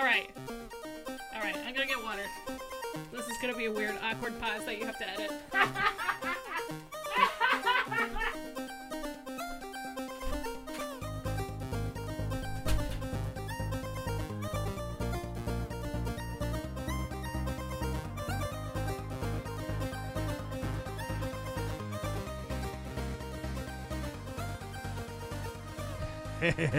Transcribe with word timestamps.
All 0.00 0.06
right. 0.06 0.30
All 1.34 1.42
right. 1.42 1.54
I'm 1.66 1.74
gonna 1.74 1.84
get 1.84 2.02
water. 2.02 2.22
This 3.12 3.26
is 3.26 3.36
gonna 3.42 3.54
be 3.54 3.66
a 3.66 3.70
weird, 3.70 3.98
awkward 4.02 4.40
pause 4.40 4.64
that 4.64 4.78
you 4.78 4.86
have 4.86 4.96
to 4.96 5.10
edit. 5.10 5.30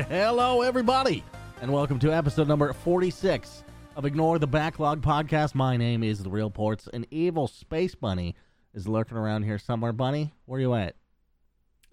Hello, 0.10 0.64
everybody, 0.64 1.23
and 1.62 1.72
welcome 1.72 2.00
to 2.00 2.12
episode 2.12 2.48
number 2.48 2.74
46 2.74 3.64
of 3.96 4.04
Ignore 4.04 4.40
the 4.40 4.48
Backlog 4.48 5.00
podcast. 5.00 5.54
My 5.54 5.78
name 5.78 6.04
is 6.04 6.24
The 6.24 6.30
Real 6.30 6.50
Ports, 6.50 6.90
and 6.92 7.06
Evil 7.12 7.48
Space 7.48 7.94
Bunny 7.94 8.36
is 8.74 8.88
lurking 8.88 9.16
around 9.16 9.44
here 9.44 9.60
somewhere. 9.60 9.94
Bunny, 9.94 10.34
where 10.46 10.60
you 10.60 10.74
at? 10.74 10.96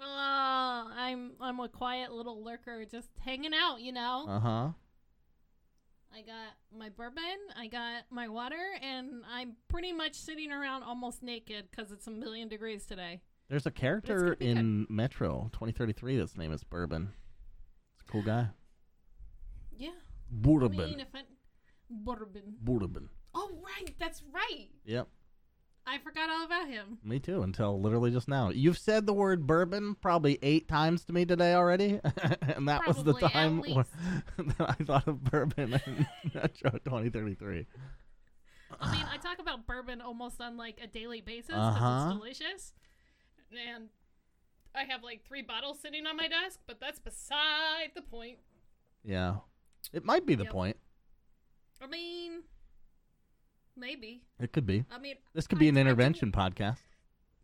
Oh, 0.01 0.91
I'm 0.97 1.33
I'm 1.39 1.61
a 1.61 1.69
quiet 1.69 2.13
little 2.13 2.43
lurker, 2.43 2.87
just 2.91 3.11
hanging 3.19 3.53
out. 3.53 3.83
You 3.83 3.93
know. 3.93 4.25
Uh 4.27 4.41
huh. 4.41 4.69
I 6.15 6.23
got 6.23 6.55
my 6.75 6.89
bourbon, 6.89 7.23
I 7.55 7.67
got 7.67 8.05
my 8.11 8.27
water, 8.27 8.57
and 8.83 9.23
I'm 9.31 9.53
pretty 9.69 9.93
much 9.93 10.15
sitting 10.15 10.51
around 10.51 10.83
almost 10.83 11.23
naked 11.23 11.67
because 11.71 11.93
it's 11.93 12.07
a 12.07 12.11
million 12.11 12.49
degrees 12.49 12.87
today. 12.87 13.21
There's 13.51 13.67
a 13.67 13.71
character 13.71 14.33
in 14.41 14.87
Metro 14.89 15.51
2033 15.53 16.17
that's 16.17 16.39
name 16.39 16.53
is 16.53 16.65
Bourbon. 16.65 17.11
It's 17.99 18.09
a 18.09 18.11
cool 18.11 18.23
guy. 18.23 18.49
Yeah. 19.79 19.91
I 19.91 19.95
Bourbon. 20.31 20.77
mean, 20.77 21.01
I, 21.15 21.21
bourbon. 21.91 22.43
Bourbon. 22.61 23.09
Oh 23.35 23.51
right, 23.63 23.95
that's 23.99 24.23
right. 24.33 24.69
Yep. 24.85 25.09
I 25.87 25.97
forgot 25.99 26.29
all 26.29 26.45
about 26.45 26.69
him. 26.69 26.99
Me 27.03 27.19
too, 27.19 27.41
until 27.43 27.81
literally 27.81 28.11
just 28.11 28.29
now. 28.29 28.51
You've 28.51 28.77
said 28.77 29.07
the 29.07 29.15
word 29.15 29.47
bourbon 29.47 29.95
probably 30.03 30.39
eight 30.43 30.69
times 30.69 31.03
to 31.05 31.15
me 31.15 31.25
today 31.25 31.55
already, 31.55 31.99
and 32.43 32.69
that 32.69 32.87
was 32.87 33.03
the 33.05 33.15
time 33.15 33.61
when, 33.61 33.85
that 34.59 34.61
I 34.79 34.85
thought 34.85 35.09
of 35.09 35.25
bourbon 35.25 35.81
in 35.87 36.07
Metro 36.35 36.73
2033. 36.73 37.65
I 38.81 38.93
mean, 38.93 39.07
I 39.11 39.17
talk 39.17 39.39
about 39.39 39.67
bourbon 39.67 40.03
almost 40.03 40.43
on 40.43 40.59
like 40.59 40.79
a 40.83 40.87
daily 40.87 41.23
basis 41.23 41.47
because 41.49 41.77
Uh-huh. 41.77 42.09
it's 42.11 42.19
delicious, 42.19 42.73
and 43.75 43.89
I 44.75 44.85
have 44.85 45.03
like 45.03 45.25
three 45.27 45.41
bottles 45.43 45.81
sitting 45.81 46.07
on 46.07 46.17
my 46.19 46.29
desk. 46.29 46.61
But 46.67 46.81
that's 46.81 46.99
beside 46.99 47.93
the 47.95 48.03
point. 48.03 48.39
Yeah. 49.05 49.37
It 49.93 50.05
might 50.05 50.27
be 50.27 50.35
the 50.35 50.45
Yep. 50.45 50.53
point. 50.53 50.77
I 51.81 51.87
mean, 51.87 52.43
maybe. 53.77 54.23
It 54.41 54.53
could 54.53 54.67
be. 54.67 54.85
I 54.91 54.99
mean, 54.99 55.17
This 55.35 55.47
could 55.47 55.59
be 55.59 55.67
I 55.67 55.69
an 55.71 55.75
tried 55.75 55.85
to- 55.85 55.91
intervention 55.91 56.33
podcast. 56.33 56.79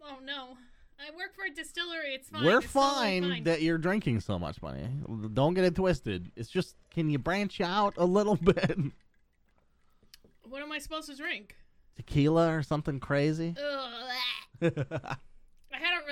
Oh 0.02 0.18
no, 0.22 0.56
I 0.98 1.10
work 1.16 1.34
for 1.34 1.44
a 1.44 1.50
distillery. 1.54 2.14
It's 2.14 2.28
fine. 2.28 2.44
We're 2.44 2.58
It's 2.58 2.72
totally 2.72 2.92
fine, 2.94 3.22
fine. 3.22 3.44
that 3.44 3.62
you're 3.62 3.78
drinking 3.78 4.20
so 4.20 4.38
much 4.38 4.60
money. 4.60 4.86
Don't 5.32 5.54
get 5.54 5.64
it 5.64 5.74
twisted. 5.74 6.30
It's 6.36 6.50
just, 6.50 6.76
can 6.90 7.08
you 7.10 7.18
branch 7.18 7.60
out 7.60 7.94
a 7.96 8.04
little 8.04 8.36
bit? 8.42 8.76
What 10.42 10.60
am 10.62 10.72
I 10.72 10.78
supposed 10.78 11.08
to 11.08 11.16
drink? 11.16 11.56
Tequila 11.96 12.52
or 12.54 12.62
something 12.62 13.00
crazy? 13.00 13.54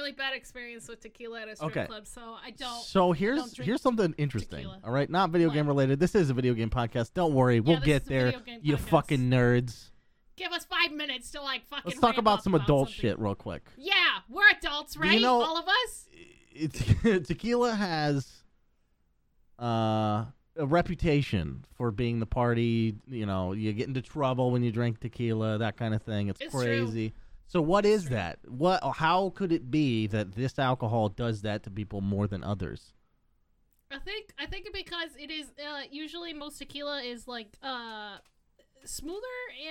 Ugh. 0.03 0.05
I 0.05 0.11
had 0.11 0.11
a 0.11 0.13
really 0.13 0.13
bad 0.13 0.35
experience 0.37 0.89
with 0.89 1.01
tequila 1.01 1.43
at 1.43 1.49
a 1.49 1.57
strip 1.57 1.71
Okay. 1.77 1.87
club, 1.87 2.07
so 2.07 2.37
I 2.45 2.51
don't. 2.51 2.83
so 2.83 3.13
here's 3.13 3.39
don't 3.39 3.55
drink 3.55 3.67
here's 3.67 3.83
something 3.83 4.15
interesting. 4.19 4.59
tequila. 4.61 4.81
All 4.85 4.93
right, 4.93 5.09
not 5.09 5.31
video 5.31 5.49
What? 5.49 5.55
game 5.55 5.67
related. 5.67 6.01
This 6.01 6.15
is 6.15 6.31
a 6.31 6.35
video 6.35 6.55
game 6.55 6.71
podcast. 6.71 7.15
Don't 7.15 7.35
worry, 7.35 7.61
we'll 7.61 7.77
this 7.77 7.85
get 7.85 8.03
is 8.03 8.09
a 8.09 8.11
there. 8.11 8.25
video 8.27 8.41
game 8.41 8.61
You 8.63 8.77
podcast. 8.77 8.81
fucking 8.89 9.31
nerds. 9.31 9.91
Give 10.37 10.51
us 10.53 10.65
five 10.65 10.93
minutes 10.93 11.31
to 11.33 11.43
like 11.43 11.67
fucking. 11.67 11.83
Let's 11.87 12.01
talk 12.01 12.11
ramp 12.11 12.19
about 12.19 12.39
up 12.39 12.43
some 12.45 12.55
adult 12.55 12.89
something. 12.89 13.01
shit 13.01 13.19
real 13.19 13.35
quick. 13.35 13.63
Yeah, 13.77 13.93
we're 14.29 14.49
adults, 14.59 14.95
Do 14.95 15.01
right? 15.01 15.13
you 15.13 15.21
know- 15.21 15.43
All 15.43 15.57
of 15.59 15.67
us. 15.69 16.09
It, 16.55 17.25
tequila 17.27 17.75
has 17.75 18.43
uh, 19.59 20.25
a 20.57 20.67
reputation 20.67 21.65
for 21.77 21.91
being 21.91 22.21
the 22.21 22.27
party. 22.27 22.97
You 23.09 23.27
know, 23.27 23.53
you 23.53 23.73
get 23.73 23.89
into 23.89 24.03
trouble 24.03 24.51
when 24.51 24.63
you 24.63 24.71
drink 24.73 25.01
tequila, 25.01 25.59
that 25.59 25.77
kind 25.79 25.95
of 25.95 26.03
thing. 26.03 26.29
It's, 26.29 26.41
It's 26.41 26.53
true. 26.53 26.63
crazy. 26.63 27.15
So, 27.53 27.61
what 27.61 27.85
is 27.85 28.09
that? 28.09 28.39
What? 28.49 28.81
How 28.97 29.29
could 29.29 29.53
it 29.53 29.71
be 29.71 30.07
that 30.07 30.33
this 30.33 30.59
alcohol 30.59 31.11
does 31.11 31.43
that 31.43 31.65
to 31.65 31.71
people 31.71 32.01
more 32.01 32.27
than 32.27 32.43
others? 32.43 32.95
I 33.91 33.99
think 33.99 34.33
I 34.39 34.47
think 34.47 34.71
because 34.73 35.11
it 35.19 35.31
is 35.31 35.49
uh, 35.59 35.83
usually 35.91 36.33
most 36.33 36.57
tequila 36.57 37.03
is 37.03 37.29
like 37.29 37.59
uh 37.63 38.17
smoother 38.87 39.21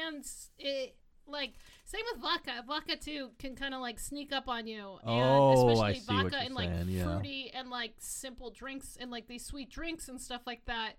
and 0.06 0.24
it 0.60 0.96
like 1.26 1.54
same 1.86 2.04
with 2.14 2.22
vodka. 2.22 2.64
Vodka 2.68 2.98
too 2.98 3.32
can 3.40 3.56
kind 3.56 3.74
of 3.74 3.82
like 3.82 4.00
sneak 4.00 4.32
up 4.32 4.48
on 4.48 4.68
you. 4.68 5.00
And 5.04 5.10
Oh, 5.10 5.50
I 5.50 5.54
especially 5.72 6.00
see 6.02 6.06
what 6.06 6.22
vodka 6.24 6.36
you're 6.36 6.46
and 6.46 6.54
like 6.54 6.70
saying, 6.70 6.90
yeah. 6.90 7.04
fruity 7.06 7.52
and 7.52 7.72
like 7.72 7.94
simple 7.98 8.52
drinks 8.52 8.96
and 9.02 9.10
like 9.10 9.28
these 9.28 9.44
sweet 9.44 9.72
drinks 9.72 10.08
and 10.08 10.22
stuff 10.22 10.42
like 10.46 10.64
that. 10.66 10.98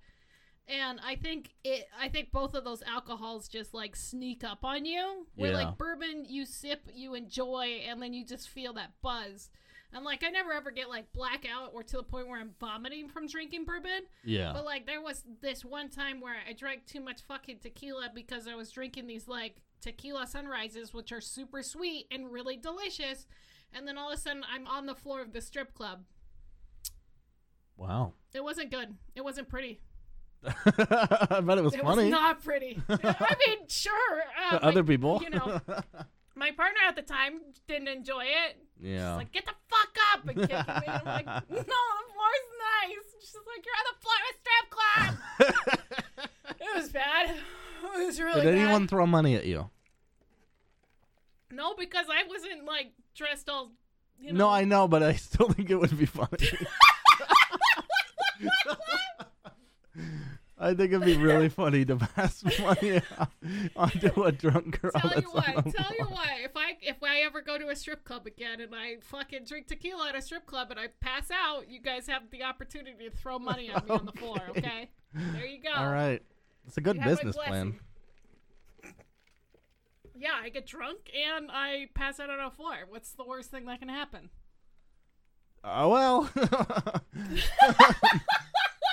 And 0.69 1.01
I 1.05 1.17
think 1.17 1.55
it 1.65 1.89
I 1.99 2.09
think 2.09 2.31
both 2.31 2.55
of 2.55 2.65
those 2.65 2.83
alcohols 2.83 3.49
just 3.49 3.75
like 3.75 3.97
sneak 3.97 4.45
up 4.45 4.65
on 4.65 4.85
you. 4.85 5.27
Where 5.35 5.51
Yeah. 5.51 5.57
like 5.65 5.79
bourbon 5.79 6.25
you 6.29 6.47
sip, 6.47 6.89
you 6.95 7.15
enjoy, 7.15 7.83
and 7.89 8.01
then 8.01 8.15
you 8.15 8.25
just 8.25 8.49
feel 8.49 8.73
that 8.75 8.93
buzz. 9.03 9.51
And 9.93 10.05
like 10.05 10.23
I 10.25 10.31
never 10.31 10.53
ever 10.53 10.71
get 10.71 10.89
like 10.89 11.13
blackout 11.13 11.73
or 11.75 11.83
to 11.83 11.97
the 11.97 12.03
point 12.03 12.29
where 12.29 12.41
I'm 12.41 12.55
vomiting 12.61 13.09
from 13.09 13.27
drinking 13.27 13.65
bourbon. 13.65 14.03
Yeah. 14.25 14.53
But 14.55 14.65
like 14.65 14.87
there 14.87 15.03
was 15.03 15.25
this 15.41 15.65
one 15.65 15.91
time 15.91 16.21
where 16.21 16.37
I 16.49 16.53
drank 16.53 16.87
too 16.87 17.01
much 17.01 17.23
fucking 17.23 17.59
tequila 17.59 18.11
because 18.15 18.47
I 18.47 18.55
was 18.55 18.71
drinking 18.71 19.07
these 19.09 19.27
like 19.29 19.57
tequila 19.81 20.27
sunrises, 20.29 20.95
which 20.95 21.11
are 21.13 21.21
super 21.21 21.63
sweet 21.63 22.07
and 22.11 22.31
really 22.33 22.57
delicious. 22.57 23.27
And 23.75 23.87
then 23.87 23.99
all 23.99 24.11
of 24.13 24.19
a 24.19 24.21
sudden 24.21 24.45
I'm 24.51 24.67
on 24.69 24.87
the 24.87 24.95
floor 24.95 25.21
of 25.21 25.33
the 25.33 25.41
strip 25.41 25.75
club. 25.75 26.05
Wow. 27.77 28.13
It 28.33 28.45
wasn't 28.45 28.71
good. 28.71 28.95
It 29.15 29.25
wasn't 29.25 29.49
pretty. 29.49 29.81
I 30.45 31.41
bet 31.41 31.59
it 31.59 31.65
was 31.65 31.75
it 31.75 31.83
funny. 31.83 32.05
was 32.05 32.11
not 32.11 32.43
pretty. 32.43 32.81
I 32.89 33.37
mean, 33.47 33.59
sure. 33.69 34.23
Uh, 34.51 34.57
other 34.63 34.83
people. 34.83 35.21
You 35.23 35.31
know, 35.31 35.61
my 36.35 36.51
partner 36.51 36.81
at 36.89 36.97
the 36.97 37.03
time 37.03 37.41
didn't 37.69 37.89
enjoy 37.89 38.25
it. 38.25 38.57
yeah. 38.81 39.11
She's 39.13 39.19
like, 39.19 39.33
get 39.33 39.45
the 39.47 39.53
fuck 39.69 39.97
up 40.13 40.29
and 40.29 40.37
kicking 40.41 40.57
me. 40.57 40.89
I'm 40.89 41.05
like, 41.05 41.27
no, 41.51 41.57
the 41.57 41.63
floor's 41.63 42.49
nice. 42.59 43.07
She's 43.21 43.37
like, 43.47 43.65
you're 43.65 43.79
on 43.79 43.87
the 43.89 43.97
floor 44.01 44.17
of 44.19 44.27
a 44.29 44.35
strip 44.41 44.67
club. 44.71 46.57
It 46.61 46.77
was 46.77 46.89
bad. 46.91 47.31
It 47.31 48.07
was 48.07 48.21
really 48.21 48.41
Did 48.43 48.55
bad. 48.55 48.63
anyone 48.63 48.89
throw 48.89 49.07
money 49.07 49.35
at 49.37 49.47
you? 49.47 49.71
No, 51.51 51.75
because 51.75 52.07
I 52.11 52.27
wasn't 52.29 52.65
like 52.65 52.93
dressed 53.15 53.49
all. 53.49 53.73
You 54.19 54.33
know. 54.33 54.47
No, 54.47 54.51
I 54.51 54.65
know, 54.65 54.89
but 54.89 55.03
I 55.03 55.15
still 55.15 55.49
think 55.51 55.71
it 55.71 55.77
would 55.77 55.97
be 55.99 56.07
funny. 56.07 56.49
I 60.63 60.75
think 60.75 60.93
it'd 60.93 61.05
be 61.05 61.17
really 61.17 61.49
funny 61.49 61.85
to 61.87 61.97
pass 61.97 62.45
money 62.61 63.03
out 63.19 63.29
onto 63.75 64.23
a 64.23 64.31
drunk 64.31 64.81
girl. 64.81 64.93
Tell 64.93 65.21
you 65.21 65.29
what. 65.29 65.45
Tell 65.75 65.91
you 65.99 66.05
what. 66.05 66.29
If 66.45 66.53
I 66.57 66.77
if 66.81 67.03
I 67.03 67.23
ever 67.23 67.43
go 67.43 67.59
to 67.59 67.69
a 67.69 67.75
strip 67.75 68.05
club 68.05 68.29
again 68.29 68.61
and 68.61 68.73
I 68.73 68.99
fucking 69.01 69.45
drink 69.45 69.67
tequila 69.67 70.11
at 70.11 70.15
a 70.15 70.23
strip 70.23 70.47
club 70.47 70.71
and 70.71 70.79
I 70.79 70.87
pass 71.01 71.33
out, 71.33 71.69
you 71.69 71.81
guys 71.81 72.07
have 72.07 72.31
the 72.31 72.45
opportunity 72.45 73.11
to 73.11 73.17
throw 73.17 73.41
money 73.41 73.71
at 73.71 73.85
me 73.89 73.91
on 73.91 74.07
the 74.07 74.13
floor. 74.13 74.39
Okay. 74.51 74.59
Okay. 74.59 74.89
There 75.15 75.47
you 75.47 75.63
go. 75.63 75.73
All 75.75 75.93
right, 75.93 76.23
it's 76.67 76.77
a 76.77 76.81
good 76.81 76.97
You 76.97 77.03
business 77.03 77.37
plan. 77.37 77.79
Yeah, 80.15 80.39
I 80.41 80.49
get 80.51 80.67
drunk 80.67 81.11
and 81.15 81.51
I 81.51 81.89
pass 81.95 82.21
out 82.21 82.31
on 82.31 82.39
a 82.39 82.51
floor. 82.51 82.77
What's 82.89 83.13
the 83.13 83.25
worst 83.25 83.51
thing 83.51 83.67
that 83.67 83.81
can 83.81 83.89
happen? 83.89 84.31
Oh 85.65 85.89
well. 85.89 86.31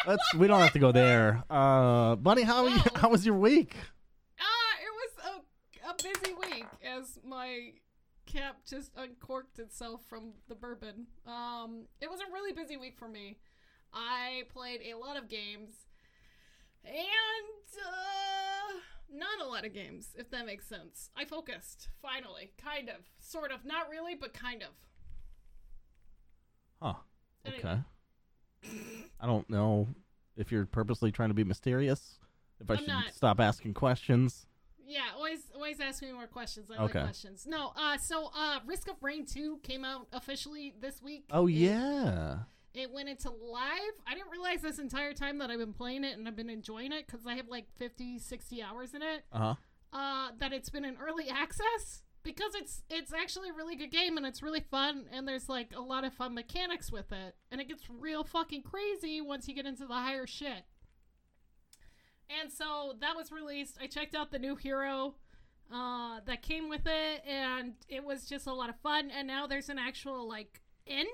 Let's. 0.09 0.33
We 0.33 0.47
don't 0.47 0.59
have 0.59 0.73
to 0.73 0.79
go 0.79 0.91
there. 0.91 1.43
Uh, 1.51 2.15
Bunny, 2.15 2.41
how 2.41 2.65
No. 2.65 2.77
how 2.95 3.09
was 3.09 3.27
your 3.27 3.35
week? 3.35 3.75
Ah, 4.39 4.75
it 4.81 4.91
was 4.97 5.35
a, 5.35 5.91
a 5.91 5.93
busy 5.93 6.33
week 6.33 6.65
as 6.83 7.19
my 7.23 7.73
cap 8.25 8.57
just 8.67 8.91
uncorked 8.97 9.59
itself 9.59 10.01
from 10.09 10.31
the 10.47 10.55
bourbon. 10.55 11.05
Um, 11.27 11.85
it 12.01 12.09
was 12.09 12.21
a 12.21 12.33
really 12.33 12.53
busy 12.53 12.75
week 12.75 12.97
for 12.97 13.07
me. 13.07 13.37
I 13.93 14.45
played 14.51 14.81
a 14.91 14.97
lot 14.97 15.15
of 15.15 15.29
games 15.29 15.73
and 16.83 16.95
uh, 17.85 18.79
not 19.13 19.45
a 19.45 19.47
lot 19.47 19.63
of 19.63 19.75
games, 19.75 20.07
if 20.15 20.31
that 20.31 20.47
makes 20.47 20.65
sense. 20.65 21.11
I 21.15 21.25
focused, 21.25 21.89
finally, 22.01 22.53
kind 22.57 22.89
of, 22.89 22.95
sort 23.19 23.51
of, 23.51 23.63
not 23.63 23.91
really, 23.91 24.15
but 24.15 24.33
kind 24.33 24.63
of. 24.63 24.69
Huh. 26.81 26.99
Anyway. 27.45 27.59
Okay. 27.63 27.79
I 29.19 29.25
don't 29.25 29.49
know 29.49 29.87
if 30.35 30.51
you're 30.51 30.65
purposely 30.65 31.11
trying 31.11 31.29
to 31.29 31.35
be 31.35 31.43
mysterious. 31.43 32.19
If 32.59 32.69
I 32.69 32.73
I'm 32.73 32.79
should 32.79 32.87
not. 32.87 33.13
stop 33.13 33.39
asking 33.39 33.73
questions. 33.73 34.45
Yeah, 34.85 35.01
always 35.15 35.39
always 35.53 35.79
ask 35.79 36.01
me 36.01 36.11
more 36.11 36.27
questions. 36.27 36.69
I 36.71 36.81
like 36.81 36.89
Okay. 36.95 37.03
questions. 37.03 37.45
No, 37.47 37.71
uh 37.75 37.97
so 37.97 38.31
uh 38.35 38.59
Risk 38.65 38.89
of 38.89 38.95
Rain 39.01 39.25
2 39.25 39.59
came 39.63 39.85
out 39.85 40.07
officially 40.13 40.73
this 40.81 41.01
week. 41.01 41.25
Oh 41.31 41.47
It- 41.47 41.53
yeah. 41.53 42.39
It 42.73 42.91
went 42.91 43.09
into 43.09 43.29
live. 43.31 43.93
I 44.07 44.13
didn't 44.13 44.29
realize 44.31 44.61
this 44.61 44.77
entire 44.77 45.13
time 45.13 45.39
that 45.39 45.49
I've 45.49 45.57
been 45.59 45.73
playing 45.73 46.03
it 46.03 46.17
and 46.17 46.27
I've 46.27 46.35
been 46.35 46.49
enjoying 46.51 46.91
it 46.91 47.05
because 47.07 47.25
I 47.25 47.33
have 47.35 47.47
like 47.49 47.65
50, 47.77 48.19
60 48.19 48.61
hours 48.61 48.93
in 48.93 49.01
it. 49.01 49.23
Uh 49.31 49.37
huh. 49.39 49.55
Uh, 49.91 50.29
that 50.39 50.53
it's 50.53 50.69
been 50.69 50.85
in 50.85 50.95
early 50.97 51.29
access 51.29 52.03
because 52.23 52.53
it's 52.55 52.83
it's 52.89 53.13
actually 53.13 53.49
a 53.49 53.53
really 53.53 53.75
good 53.75 53.91
game 53.91 54.17
and 54.17 54.25
it's 54.25 54.43
really 54.43 54.59
fun 54.59 55.05
and 55.11 55.27
there's 55.27 55.47
like 55.47 55.73
a 55.75 55.81
lot 55.81 56.03
of 56.03 56.13
fun 56.13 56.33
mechanics 56.33 56.91
with 56.91 57.11
it 57.11 57.35
and 57.51 57.61
it 57.61 57.67
gets 57.67 57.83
real 57.89 58.23
fucking 58.23 58.61
crazy 58.61 59.21
once 59.21 59.47
you 59.47 59.55
get 59.55 59.65
into 59.65 59.85
the 59.85 59.93
higher 59.93 60.27
shit. 60.27 60.65
And 62.41 62.51
so 62.51 62.93
that 63.01 63.15
was 63.15 63.31
released. 63.31 63.77
I 63.81 63.87
checked 63.87 64.15
out 64.15 64.31
the 64.31 64.37
new 64.37 64.55
hero 64.55 65.15
uh, 65.73 66.19
that 66.25 66.41
came 66.41 66.69
with 66.69 66.85
it, 66.85 67.23
and 67.27 67.73
it 67.87 68.03
was 68.03 68.25
just 68.25 68.47
a 68.47 68.53
lot 68.53 68.69
of 68.69 68.75
fun. 68.81 69.11
And 69.11 69.27
now 69.27 69.47
there's 69.47 69.69
an 69.69 69.79
actual 69.79 70.27
like 70.27 70.61
end, 70.85 71.07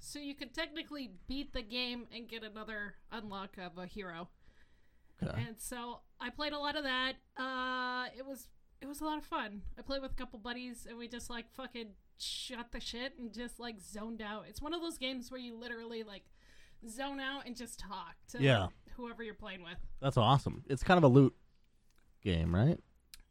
so 0.00 0.18
you 0.18 0.34
could 0.34 0.52
technically 0.52 1.12
beat 1.28 1.52
the 1.52 1.62
game 1.62 2.06
and 2.14 2.28
get 2.28 2.42
another 2.42 2.94
unlock 3.12 3.56
of 3.58 3.78
a 3.78 3.86
hero. 3.86 4.28
Okay. 5.22 5.40
And 5.46 5.56
so 5.58 6.00
I 6.20 6.30
played 6.30 6.52
a 6.52 6.58
lot 6.58 6.76
of 6.76 6.84
that. 6.84 7.12
Uh, 7.36 8.06
it 8.16 8.26
was 8.26 8.48
it 8.80 8.86
was 8.86 9.00
a 9.00 9.04
lot 9.04 9.18
of 9.18 9.24
fun. 9.24 9.62
I 9.78 9.82
played 9.82 10.02
with 10.02 10.12
a 10.12 10.14
couple 10.14 10.38
buddies, 10.38 10.86
and 10.88 10.96
we 10.98 11.08
just 11.08 11.28
like 11.30 11.50
fucking 11.54 11.88
shut 12.18 12.72
the 12.72 12.80
shit 12.80 13.14
and 13.18 13.32
just 13.32 13.58
like 13.60 13.80
zoned 13.80 14.20
out. 14.22 14.44
It's 14.48 14.60
one 14.62 14.74
of 14.74 14.80
those 14.80 14.98
games 14.98 15.30
where 15.30 15.40
you 15.40 15.56
literally 15.56 16.02
like 16.02 16.24
zone 16.88 17.20
out 17.20 17.46
and 17.46 17.56
just 17.56 17.78
talk 17.78 18.14
to 18.28 18.42
Yeah. 18.42 18.68
whoever 18.96 19.22
you're 19.22 19.34
playing 19.34 19.62
with. 19.62 19.78
That's 20.00 20.16
awesome. 20.16 20.64
It's 20.68 20.82
kind 20.82 20.98
of 20.98 21.04
a 21.04 21.08
loot 21.08 21.34
game, 22.22 22.54
right? 22.54 22.78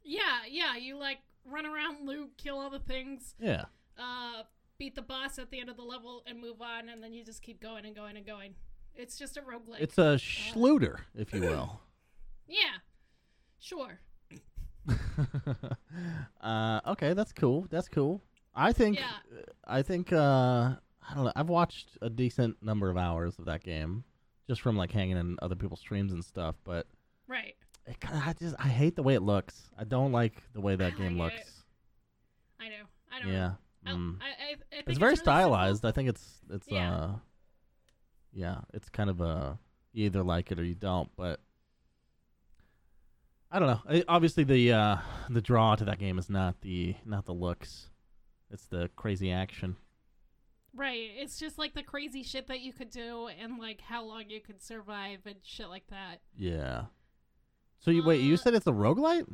Yeah, 0.02 0.40
yeah. 0.48 0.76
You 0.76 0.96
like 0.96 1.18
run 1.44 1.66
around, 1.66 2.06
loot, 2.06 2.32
kill 2.36 2.58
all 2.58 2.70
the 2.70 2.78
things, 2.80 3.34
Yeah. 3.40 3.64
uh, 3.98 4.44
beat 4.78 4.94
the 4.94 5.02
boss 5.02 5.38
at 5.38 5.50
the 5.50 5.60
end 5.60 5.68
of 5.68 5.76
the 5.76 5.82
level, 5.82 6.22
and 6.26 6.40
move 6.40 6.60
on, 6.62 6.88
and 6.88 7.02
then 7.02 7.12
you 7.12 7.24
just 7.24 7.42
keep 7.42 7.60
going 7.60 7.84
and 7.84 7.94
going 7.94 8.16
and 8.16 8.24
going. 8.24 8.54
It's 8.94 9.16
just 9.18 9.36
a 9.36 9.42
roguelike. 9.42 9.80
It's 9.80 9.98
a 9.98 10.16
schluter, 10.16 11.00
if 11.14 11.32
you 11.32 11.40
will. 11.42 11.80
yeah, 12.48 12.78
sure. 13.58 14.00
uh, 16.40 16.80
okay, 16.88 17.12
that's 17.14 17.32
cool. 17.32 17.66
That's 17.70 17.88
cool. 17.88 18.22
I 18.54 18.72
think. 18.72 18.98
Yeah. 18.98 19.10
I 19.66 19.82
think. 19.82 20.12
Uh, 20.12 20.74
I 21.08 21.14
don't 21.14 21.24
know. 21.24 21.32
I've 21.34 21.48
watched 21.48 21.98
a 22.02 22.10
decent 22.10 22.62
number 22.62 22.88
of 22.90 22.96
hours 22.96 23.38
of 23.38 23.46
that 23.46 23.62
game, 23.64 24.04
just 24.46 24.60
from 24.60 24.76
like 24.76 24.92
hanging 24.92 25.16
in 25.16 25.36
other 25.42 25.54
people's 25.56 25.80
streams 25.80 26.12
and 26.12 26.24
stuff. 26.24 26.54
But 26.64 26.86
Right. 27.26 27.54
it 27.86 27.98
kinda, 28.00 28.22
I 28.24 28.32
just 28.34 28.54
I 28.58 28.68
hate 28.68 28.96
the 28.96 29.02
way 29.02 29.14
it 29.14 29.22
looks. 29.22 29.70
I 29.78 29.84
don't 29.84 30.12
like 30.12 30.42
the 30.52 30.60
way 30.60 30.76
that 30.76 30.92
I 30.94 30.96
game 30.96 31.16
like 31.18 31.32
it. 31.32 31.36
looks. 31.36 31.62
I 32.60 32.68
know. 32.68 32.84
I 33.12 33.18
don't. 33.20 33.32
Yeah. 33.32 33.52
Know. 33.84 33.96
Mm. 33.96 34.16
I, 34.20 34.24
I, 34.26 34.30
I 34.52 34.54
think 34.76 34.84
It's 34.88 34.98
very 34.98 35.08
really 35.10 35.16
simple. 35.16 35.32
stylized. 35.32 35.84
I 35.86 35.90
think 35.90 36.08
it's 36.10 36.40
it's 36.50 36.66
Yeah. 36.70 36.94
uh 36.94 37.12
yeah, 38.32 38.58
it's 38.74 38.88
kind 38.88 39.10
of 39.10 39.20
a 39.20 39.58
you 39.92 40.04
either 40.06 40.22
like 40.22 40.52
it 40.52 40.58
or 40.60 40.64
you 40.64 40.74
don't, 40.76 41.10
but 41.16 41.40
I 43.50 43.58
don't 43.58 43.68
know. 43.68 43.80
I, 43.88 44.04
obviously 44.08 44.44
the 44.44 44.72
uh 44.72 44.96
the 45.28 45.40
draw 45.40 45.74
to 45.76 45.84
that 45.84 45.98
game 45.98 46.18
is 46.18 46.30
not 46.30 46.60
the 46.60 46.94
not 47.04 47.26
the 47.26 47.32
looks. 47.34 47.88
It's 48.50 48.66
the 48.66 48.90
crazy 48.96 49.30
action. 49.32 49.76
Right. 50.74 51.10
It's 51.16 51.38
just 51.38 51.58
like 51.58 51.74
the 51.74 51.82
crazy 51.82 52.22
shit 52.22 52.46
that 52.48 52.60
you 52.60 52.72
could 52.72 52.90
do 52.90 53.28
and 53.40 53.58
like 53.58 53.80
how 53.80 54.04
long 54.04 54.24
you 54.28 54.40
could 54.40 54.62
survive 54.62 55.18
and 55.26 55.36
shit 55.42 55.68
like 55.68 55.86
that. 55.90 56.20
Yeah. 56.36 56.84
So 57.80 57.90
you 57.90 58.04
wait, 58.04 58.20
you 58.20 58.34
Uh, 58.34 58.36
said 58.36 58.54
it's 58.54 58.66
a 58.68 58.72
roguelite? 58.72 59.26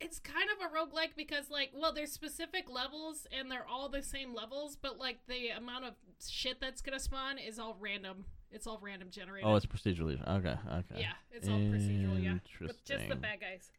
It's 0.00 0.18
kind 0.20 0.48
of 0.50 0.64
a 0.70 0.74
roguelike 0.74 1.14
because 1.16 1.48
like 1.50 1.70
well 1.74 1.92
there's 1.92 2.10
specific 2.12 2.68
levels 2.68 3.26
and 3.36 3.50
they're 3.50 3.66
all 3.68 3.88
the 3.88 4.02
same 4.02 4.34
levels, 4.34 4.76
but 4.80 4.98
like 4.98 5.18
the 5.28 5.50
amount 5.50 5.84
of 5.84 5.94
shit 6.28 6.60
that's 6.60 6.80
gonna 6.80 6.98
spawn 7.00 7.38
is 7.38 7.58
all 7.60 7.76
random. 7.78 8.24
It's 8.50 8.66
all 8.66 8.78
random 8.80 9.08
generated. 9.10 9.48
Oh, 9.48 9.56
it's 9.56 9.66
procedurally. 9.66 10.20
Okay, 10.26 10.56
okay. 10.70 11.00
yeah, 11.00 11.12
it's 11.30 11.48
all 11.48 11.58
procedural, 11.58 12.22
yeah. 12.22 12.38
With 12.60 12.84
just 12.84 13.08
the 13.08 13.16
bad 13.16 13.40
guys. 13.40 13.70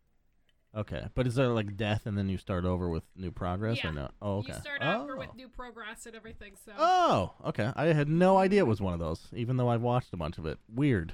Okay. 0.76 1.08
But 1.16 1.26
is 1.26 1.36
there 1.36 1.48
like 1.48 1.76
death 1.78 2.06
and 2.06 2.18
then 2.18 2.30
you 2.30 2.38
start 2.38 2.66
over 2.66 2.90
with 2.90 3.04
new 3.16 3.32
progress 3.32 3.80
Yeah. 3.84 3.90
or 3.90 3.94
no? 3.94 4.10
Oh, 4.22 4.38
okay. 4.38 4.54
You 4.54 4.60
start 4.60 4.82
oh. 4.82 5.02
over 5.02 5.18
with 5.18 5.30
oh. 5.32 5.36
new 5.36 5.48
progress 5.48 6.06
and 6.06 6.16
everything, 6.16 6.54
so 6.64 6.74
Oh, 6.78 7.34
okay. 7.46 7.72
I 7.76 7.86
had 7.86 8.08
no 8.08 8.38
idea 8.38 8.60
it 8.60 8.68
was 8.68 8.82
one 8.82 8.94
of 8.94 9.00
those, 9.00 9.28
even 9.34 9.58
though 9.58 9.70
I've 9.70 9.82
watched 9.82 10.14
a 10.14 10.18
bunch 10.18 10.38
of 10.38 10.46
it. 10.46 10.60
Weird. 10.74 11.14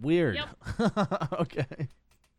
Weird. 0.00 0.38
okay. 1.32 1.88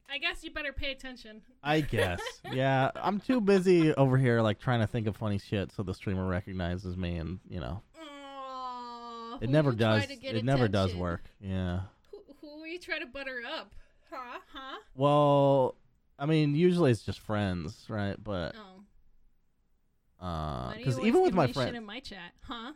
I 0.07 0.18
guess 0.19 0.44
you 0.44 0.51
better 0.51 0.72
pay 0.72 0.92
attention. 0.92 1.42
I 1.63 1.81
guess. 1.81 2.22
Yeah, 2.51 2.92
I'm 2.95 3.19
too 3.19 3.42
busy 3.42 3.94
over 3.95 4.18
here, 4.19 4.39
like 4.42 4.60
trying 4.60 4.80
to 4.80 4.88
think 4.88 5.07
of 5.07 5.18
funny 5.18 5.39
shit, 5.39 5.72
so 5.72 5.81
the 5.81 5.95
streamer 5.95 6.27
recognizes 6.27 6.95
me, 6.95 7.18
and 7.18 7.39
you 7.50 7.60
know, 7.60 7.81
Aw, 8.00 8.15
it 9.46 9.48
who 9.48 9.54
never 9.54 9.72
you 9.72 9.78
try 9.78 10.00
does. 10.00 10.08
to 10.08 10.16
get 10.16 10.36
It 10.36 10.46
never 10.46 10.68
does 10.68 10.96
work. 10.96 11.24
Yeah. 11.40 11.82
Who, 12.12 12.18
who 12.42 12.64
are 12.64 12.68
you 12.68 12.80
trying 12.80 13.02
to 13.02 13.08
butter 13.08 13.42
up? 13.58 13.74
Huh? 14.12 14.40
Huh? 14.54 14.78
Well, 14.96 15.76
I 16.20 16.26
mean, 16.26 16.56
usually 16.56 16.92
it's 16.92 17.02
just 17.04 17.20
friends, 17.20 17.86
right? 17.90 18.16
But 18.24 18.56
Oh. 18.56 20.26
uh, 20.26 20.68
Why 20.68 20.74
do 20.74 20.80
you 20.80 20.86
because 20.86 20.96
always 20.98 21.08
even 21.08 21.22
with 21.24 21.34
my 21.34 21.48
me 21.48 21.54
friends, 21.54 21.70
shit 21.70 21.76
in 21.76 21.86
my 21.86 22.00
chat, 22.00 22.32
huh? 22.42 22.74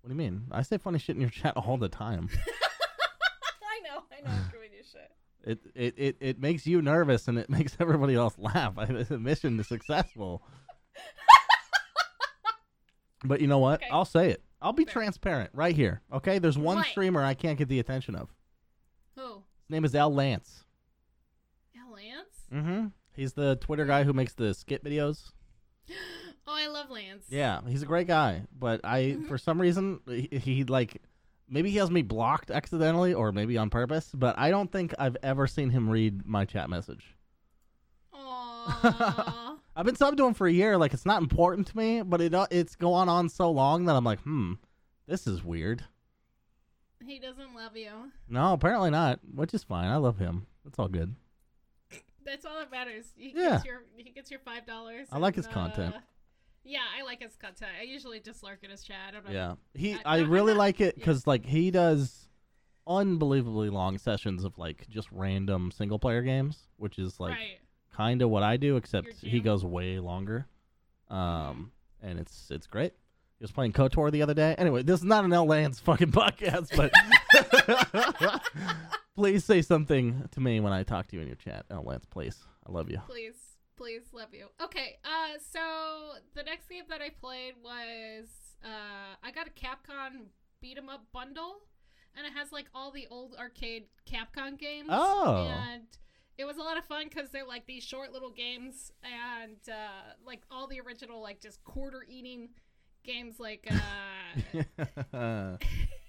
what 0.00 0.08
do 0.08 0.14
you 0.14 0.18
mean? 0.18 0.44
I 0.50 0.62
say 0.62 0.78
funny 0.78 0.98
shit 0.98 1.14
in 1.16 1.20
your 1.20 1.30
chat 1.30 1.56
all 1.56 1.76
the 1.78 1.88
time. 1.88 2.28
I 2.36 3.80
know, 3.88 4.02
I 4.12 4.20
know, 4.20 4.30
I'm 4.30 4.50
giving 4.52 4.70
you 4.76 4.82
shit. 4.90 5.10
It, 5.46 5.58
it 5.74 5.94
it 5.98 6.16
it 6.20 6.40
makes 6.40 6.66
you 6.66 6.80
nervous 6.82 7.28
and 7.28 7.38
it 7.38 7.48
makes 7.50 7.76
everybody 7.80 8.14
else 8.14 8.34
laugh. 8.38 8.74
I, 8.78 8.86
the 8.86 9.18
mission 9.18 9.58
is 9.60 9.68
successful. 9.68 10.42
but 13.24 13.40
you 13.40 13.46
know 13.46 13.58
what? 13.58 13.80
Okay. 13.82 13.88
I'll 13.90 14.04
say 14.04 14.30
it. 14.30 14.42
I'll 14.64 14.72
be 14.72 14.84
transparent 14.86 15.50
right 15.52 15.76
here. 15.76 16.00
Okay, 16.12 16.38
there's 16.40 16.56
one 16.58 16.78
What? 16.78 16.86
streamer 16.86 17.22
I 17.22 17.34
can't 17.34 17.58
get 17.58 17.68
the 17.68 17.78
attention 17.78 18.14
of. 18.16 18.30
Who? 19.16 19.34
His 19.34 19.70
name 19.70 19.84
is 19.84 19.94
Al 19.94 20.12
Lance. 20.12 20.64
Al 21.78 21.92
Lance? 21.92 22.46
Mm-hmm. 22.52 22.86
He's 23.14 23.34
the 23.34 23.56
Twitter 23.56 23.84
guy 23.84 24.04
who 24.04 24.12
makes 24.12 24.32
the 24.32 24.54
skit 24.54 24.82
videos. 24.82 25.30
Oh, 26.46 26.52
I 26.54 26.66
love 26.66 26.90
Lance. 26.90 27.24
Yeah, 27.30 27.62
he's 27.66 27.80
a 27.82 27.86
great 27.86 28.06
guy, 28.06 28.42
but 28.58 28.82
I 28.84 29.00
Mhm. 29.18 29.28
for 29.28 29.38
some 29.38 29.58
reason 29.58 30.00
he, 30.06 30.28
he 30.30 30.64
like 30.64 31.00
maybe 31.48 31.70
he 31.70 31.78
has 31.78 31.90
me 31.90 32.02
blocked 32.02 32.50
accidentally 32.50 33.14
or 33.14 33.32
maybe 33.32 33.56
on 33.56 33.70
purpose, 33.70 34.10
but 34.14 34.38
I 34.38 34.50
don't 34.50 34.70
think 34.70 34.92
I've 34.98 35.16
ever 35.22 35.46
seen 35.46 35.70
him 35.70 35.88
read 35.88 36.26
my 36.26 36.44
chat 36.44 36.68
message. 36.68 37.16
Aww. 38.14 39.53
I've 39.76 39.86
been 39.86 39.96
subbed 39.96 40.16
to 40.18 40.26
him 40.26 40.34
for 40.34 40.46
a 40.46 40.52
year. 40.52 40.76
Like 40.78 40.94
it's 40.94 41.06
not 41.06 41.20
important 41.22 41.66
to 41.68 41.76
me, 41.76 42.02
but 42.02 42.20
it 42.20 42.34
uh, 42.34 42.46
it's 42.50 42.76
going 42.76 43.08
on 43.08 43.28
so 43.28 43.50
long 43.50 43.86
that 43.86 43.96
I'm 43.96 44.04
like, 44.04 44.20
hmm, 44.20 44.52
this 45.06 45.26
is 45.26 45.42
weird. 45.44 45.84
he 47.04 47.18
doesn't 47.18 47.54
love 47.54 47.76
you. 47.76 47.90
No, 48.28 48.52
apparently 48.52 48.90
not. 48.90 49.20
Which 49.34 49.52
is 49.54 49.62
fine. 49.64 49.88
I 49.88 49.96
love 49.96 50.18
him. 50.18 50.46
It's 50.66 50.78
all 50.78 50.88
good. 50.88 51.14
That's 52.24 52.46
all 52.46 52.58
that 52.58 52.70
matters. 52.70 53.06
He 53.16 53.32
Yeah. 53.36 53.50
gets 53.50 53.64
your 53.66 53.82
he 53.96 54.10
gets 54.10 54.30
your 54.30 54.40
five 54.40 54.64
dollars. 54.66 55.08
I 55.12 55.18
like 55.18 55.34
his 55.34 55.46
content. 55.46 55.94
Yeah, 56.66 56.78
I 56.98 57.02
like 57.02 57.20
his 57.22 57.36
content. 57.36 57.72
I 57.78 57.82
usually 57.84 58.20
just 58.20 58.42
lurk 58.42 58.60
in 58.62 58.70
his 58.70 58.82
chat. 58.82 58.96
I 59.08 59.10
don't 59.10 59.26
know. 59.26 59.32
Yeah, 59.32 59.54
he. 59.74 59.94
I- 60.06 60.16
I 60.16 60.18
really 60.20 60.54
like 60.54 60.80
it 60.80 60.94
yeah. 60.96 61.00
because 61.04 61.26
like 61.26 61.44
he 61.44 61.70
does 61.70 62.28
unbelievably 62.86 63.68
long 63.70 63.98
sessions 63.98 64.44
of 64.44 64.56
like 64.56 64.86
just 64.88 65.08
random 65.12 65.70
single 65.70 65.98
player 65.98 66.22
games, 66.22 66.68
which 66.78 66.98
is 66.98 67.20
like 67.20 67.32
right. 67.32 67.58
Kind 67.96 68.22
of 68.22 68.30
what 68.30 68.42
I 68.42 68.56
do, 68.56 68.76
except 68.76 69.08
he 69.20 69.40
goes 69.40 69.64
way 69.64 69.98
longer. 69.98 70.46
Um, 71.08 71.72
and 72.02 72.18
it's 72.18 72.50
it's 72.50 72.66
great. 72.66 72.92
He 73.38 73.44
was 73.44 73.52
playing 73.52 73.72
KOTOR 73.72 74.10
the 74.10 74.22
other 74.22 74.34
day. 74.34 74.54
Anyway, 74.56 74.82
this 74.82 75.00
is 75.00 75.04
not 75.04 75.24
an 75.24 75.32
L 75.32 75.46
Lance 75.46 75.80
fucking 75.80 76.12
podcast, 76.12 76.74
but 76.76 76.92
please 79.14 79.44
say 79.44 79.60
something 79.62 80.28
to 80.32 80.40
me 80.40 80.60
when 80.60 80.72
I 80.72 80.82
talk 80.82 81.08
to 81.08 81.16
you 81.16 81.22
in 81.22 81.26
your 81.28 81.36
chat, 81.36 81.66
L 81.70 81.82
Lance. 81.84 82.04
Please, 82.06 82.38
I 82.66 82.72
love 82.72 82.90
you. 82.90 83.00
Please, 83.06 83.34
please, 83.76 84.02
love 84.12 84.32
you. 84.32 84.46
Okay, 84.62 84.98
uh, 85.04 85.38
so 85.52 86.18
the 86.34 86.42
next 86.42 86.68
game 86.68 86.84
that 86.88 87.00
I 87.00 87.10
played 87.10 87.54
was 87.62 88.26
uh, 88.64 89.16
I 89.22 89.30
got 89.30 89.46
a 89.46 89.50
Capcom 89.50 90.26
beat 90.60 90.78
'em 90.78 90.88
up 90.88 91.06
bundle, 91.12 91.56
and 92.16 92.26
it 92.26 92.32
has 92.32 92.52
like 92.52 92.66
all 92.74 92.90
the 92.90 93.06
old 93.10 93.34
arcade 93.38 93.84
Capcom 94.10 94.58
games. 94.58 94.88
Oh. 94.90 95.48
and 95.50 95.84
it 96.38 96.44
was 96.44 96.56
a 96.56 96.62
lot 96.62 96.76
of 96.78 96.84
fun 96.84 97.04
because 97.08 97.30
they're 97.30 97.46
like 97.46 97.66
these 97.66 97.82
short 97.84 98.12
little 98.12 98.30
games, 98.30 98.92
and 99.02 99.56
uh, 99.68 100.12
like 100.26 100.42
all 100.50 100.66
the 100.66 100.80
original 100.80 101.20
like 101.22 101.40
just 101.40 101.62
quarter 101.64 102.04
eating 102.08 102.48
games. 103.04 103.38
Like 103.38 103.68
uh, 105.12 105.56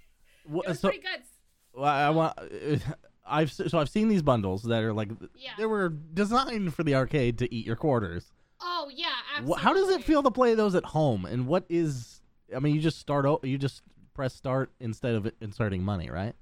was 0.48 0.80
so 0.80 0.90
pretty 0.90 1.04
good. 1.04 1.22
well, 1.74 1.86
I 1.86 2.10
want. 2.10 2.38
I've 3.28 3.52
so 3.52 3.80
I've 3.80 3.90
seen 3.90 4.08
these 4.08 4.22
bundles 4.22 4.64
that 4.64 4.84
are 4.84 4.94
like 4.94 5.10
Yeah. 5.36 5.52
they 5.58 5.66
were 5.66 5.90
designed 5.90 6.76
for 6.76 6.84
the 6.84 6.94
arcade 6.96 7.40
to 7.40 7.54
eat 7.54 7.66
your 7.66 7.76
quarters. 7.76 8.32
Oh 8.62 8.90
yeah, 8.94 9.08
absolutely. 9.36 9.64
How 9.64 9.74
does 9.74 9.90
it 9.90 10.04
feel 10.04 10.22
to 10.24 10.32
play 10.32 10.54
those 10.54 10.76
at 10.76 10.86
home? 10.86 11.26
And 11.26 11.48
what 11.48 11.66
is? 11.70 12.22
I 12.56 12.60
mean, 12.60 12.76
you 12.76 12.82
just 12.82 13.00
start. 13.00 13.26
You 13.44 13.58
just 13.58 13.82
press 14.14 14.36
start 14.36 14.72
instead 14.80 15.16
of 15.16 15.30
inserting 15.42 15.84
money, 15.84 16.10
right? 16.10 16.36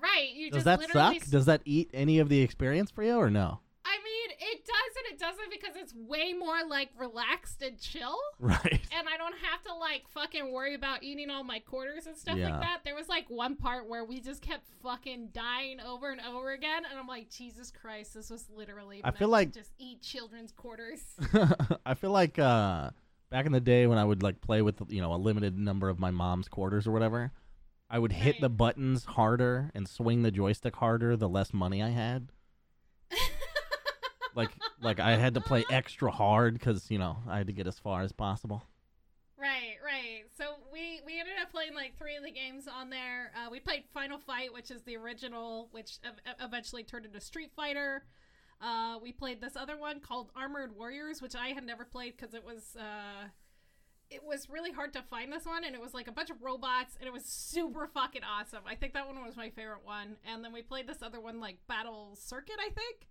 Right, 0.00 0.30
you 0.34 0.50
Does 0.50 0.58
just 0.58 0.64
that 0.66 0.80
literally 0.80 1.18
suck? 1.20 1.28
Does 1.30 1.46
that 1.46 1.62
eat 1.64 1.90
any 1.94 2.18
of 2.18 2.28
the 2.28 2.40
experience 2.40 2.90
for 2.90 3.02
you, 3.02 3.14
or 3.16 3.30
no? 3.30 3.60
I 3.84 3.96
mean, 4.04 4.30
it 4.38 4.64
does 4.64 4.96
and 4.96 5.12
it 5.14 5.18
doesn't 5.18 5.50
because 5.50 5.74
it's 5.76 5.94
way 5.94 6.32
more 6.32 6.58
like 6.68 6.90
relaxed 6.98 7.62
and 7.62 7.78
chill. 7.80 8.16
Right. 8.38 8.80
And 8.96 9.06
I 9.08 9.16
don't 9.18 9.34
have 9.42 9.62
to 9.64 9.74
like 9.74 10.04
fucking 10.08 10.50
worry 10.52 10.74
about 10.74 11.02
eating 11.02 11.28
all 11.30 11.44
my 11.44 11.58
quarters 11.58 12.06
and 12.06 12.16
stuff 12.16 12.36
Yeah. 12.38 12.50
like 12.50 12.60
that. 12.62 12.80
There 12.84 12.94
was 12.94 13.08
like 13.08 13.28
one 13.28 13.54
part 13.56 13.86
where 13.88 14.04
we 14.04 14.20
just 14.20 14.40
kept 14.42 14.66
fucking 14.82 15.28
dying 15.34 15.78
over 15.80 16.10
and 16.10 16.20
over 16.22 16.52
again, 16.52 16.84
and 16.88 16.98
I'm 16.98 17.06
like, 17.06 17.30
Jesus 17.30 17.70
Christ, 17.70 18.14
this 18.14 18.30
was 18.30 18.46
literally. 18.54 19.00
I 19.04 19.10
feel 19.10 19.28
like- 19.28 19.52
just 19.52 19.72
eat 19.78 20.00
children's 20.02 20.52
quarters. 20.52 21.00
I 21.86 21.94
feel 21.94 22.10
like 22.12 22.38
uh, 22.38 22.90
back 23.30 23.46
in 23.46 23.52
the 23.52 23.60
day 23.60 23.86
when 23.86 23.98
I 23.98 24.04
would 24.04 24.22
like 24.22 24.40
play 24.40 24.62
with 24.62 24.76
you 24.88 25.00
know 25.02 25.12
a 25.14 25.16
limited 25.16 25.58
number 25.58 25.88
of 25.88 25.98
my 25.98 26.10
mom's 26.10 26.48
quarters 26.48 26.86
or 26.86 26.92
whatever, 26.92 27.32
I 27.90 27.98
would 27.98 28.12
hit 28.12 28.40
the 28.40 28.48
buttons 28.48 29.04
harder 29.04 29.70
and 29.74 29.88
swing 29.88 30.22
the 30.22 30.30
joystick 30.30 30.76
harder 30.76 31.16
the 31.16 31.28
less 31.28 31.52
money 31.52 31.82
I 31.82 31.88
had. 31.90 32.30
Like 34.34 34.50
like 34.80 35.00
I 35.00 35.16
had 35.16 35.34
to 35.34 35.40
play 35.40 35.64
extra 35.70 36.10
hard 36.10 36.54
because 36.54 36.90
you 36.90 36.98
know 36.98 37.16
I 37.28 37.38
had 37.38 37.48
to 37.48 37.52
get 37.52 37.66
as 37.66 37.78
far 37.78 38.02
as 38.02 38.12
possible. 38.12 38.62
Right, 39.36 39.76
right. 39.84 40.24
So 40.36 40.44
we 40.72 41.00
we 41.04 41.18
ended 41.18 41.34
up 41.42 41.50
playing 41.50 41.74
like 41.74 41.98
three 41.98 42.16
of 42.16 42.22
the 42.22 42.30
games 42.30 42.68
on 42.68 42.90
there. 42.90 43.32
Uh, 43.34 43.50
we 43.50 43.58
played 43.60 43.84
Final 43.92 44.18
Fight, 44.18 44.52
which 44.52 44.70
is 44.70 44.82
the 44.82 44.96
original, 44.96 45.68
which 45.72 45.98
ev- 46.04 46.20
ev- 46.26 46.36
eventually 46.40 46.84
turned 46.84 47.06
into 47.06 47.20
Street 47.20 47.50
Fighter. 47.56 48.04
Uh, 48.60 48.98
we 49.02 49.10
played 49.10 49.40
this 49.40 49.56
other 49.56 49.76
one 49.76 50.00
called 50.00 50.30
Armored 50.36 50.76
Warriors, 50.76 51.22
which 51.22 51.34
I 51.34 51.48
had 51.48 51.64
never 51.64 51.84
played 51.84 52.16
because 52.16 52.34
it 52.34 52.44
was 52.44 52.76
uh, 52.78 53.28
it 54.10 54.24
was 54.24 54.50
really 54.50 54.72
hard 54.72 54.92
to 54.94 55.02
find 55.02 55.32
this 55.32 55.44
one, 55.44 55.64
and 55.64 55.74
it 55.74 55.80
was 55.80 55.94
like 55.94 56.08
a 56.08 56.12
bunch 56.12 56.30
of 56.30 56.42
robots, 56.42 56.96
and 56.98 57.06
it 57.06 57.12
was 57.12 57.24
super 57.24 57.86
fucking 57.86 58.22
awesome. 58.24 58.60
I 58.66 58.74
think 58.74 58.92
that 58.94 59.06
one 59.06 59.22
was 59.24 59.36
my 59.36 59.50
favorite 59.50 59.84
one. 59.84 60.16
And 60.26 60.44
then 60.44 60.52
we 60.52 60.62
played 60.62 60.88
this 60.88 61.02
other 61.02 61.20
one, 61.20 61.40
like 61.40 61.58
Battle 61.68 62.16
Circuit, 62.18 62.56
I 62.58 62.70
think, 62.70 63.06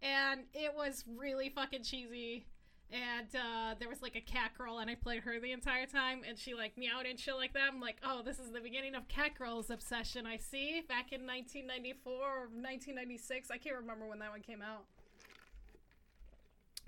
and 0.00 0.42
it 0.54 0.72
was 0.76 1.04
really 1.16 1.48
fucking 1.48 1.82
cheesy. 1.82 2.46
And 2.90 3.28
uh, 3.34 3.74
there 3.78 3.88
was 3.88 4.00
like 4.00 4.16
a 4.16 4.20
cat 4.22 4.52
girl 4.56 4.78
and 4.78 4.88
i 4.88 4.94
played 4.94 5.22
her 5.24 5.38
the 5.38 5.52
entire 5.52 5.84
time 5.84 6.22
and 6.26 6.38
she 6.38 6.54
like 6.54 6.78
meowed 6.78 7.04
and 7.04 7.20
shit 7.20 7.34
like 7.34 7.52
that. 7.52 7.68
I'm 7.70 7.82
like 7.82 7.98
oh 8.02 8.22
this 8.24 8.38
is 8.38 8.50
the 8.50 8.60
beginning 8.60 8.94
of 8.94 9.06
cat 9.08 9.32
girl's 9.36 9.68
obsession. 9.68 10.26
I 10.26 10.38
see 10.38 10.82
back 10.88 11.12
in 11.12 11.26
1994 11.26 12.12
or 12.12 12.48
1996 12.48 13.50
i 13.50 13.58
can't 13.58 13.76
remember 13.76 14.06
when 14.06 14.20
that 14.20 14.30
one 14.30 14.40
came 14.40 14.62
out 14.62 14.86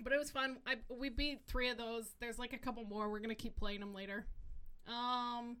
but 0.03 0.13
it 0.13 0.19
was 0.19 0.31
fun 0.31 0.57
I, 0.67 0.75
we 0.89 1.09
beat 1.09 1.41
three 1.47 1.69
of 1.69 1.77
those 1.77 2.05
there's 2.19 2.37
like 2.39 2.53
a 2.53 2.57
couple 2.57 2.83
more 2.83 3.09
we're 3.09 3.19
gonna 3.19 3.35
keep 3.35 3.55
playing 3.55 3.79
them 3.79 3.93
later 3.93 4.25
um 4.87 5.57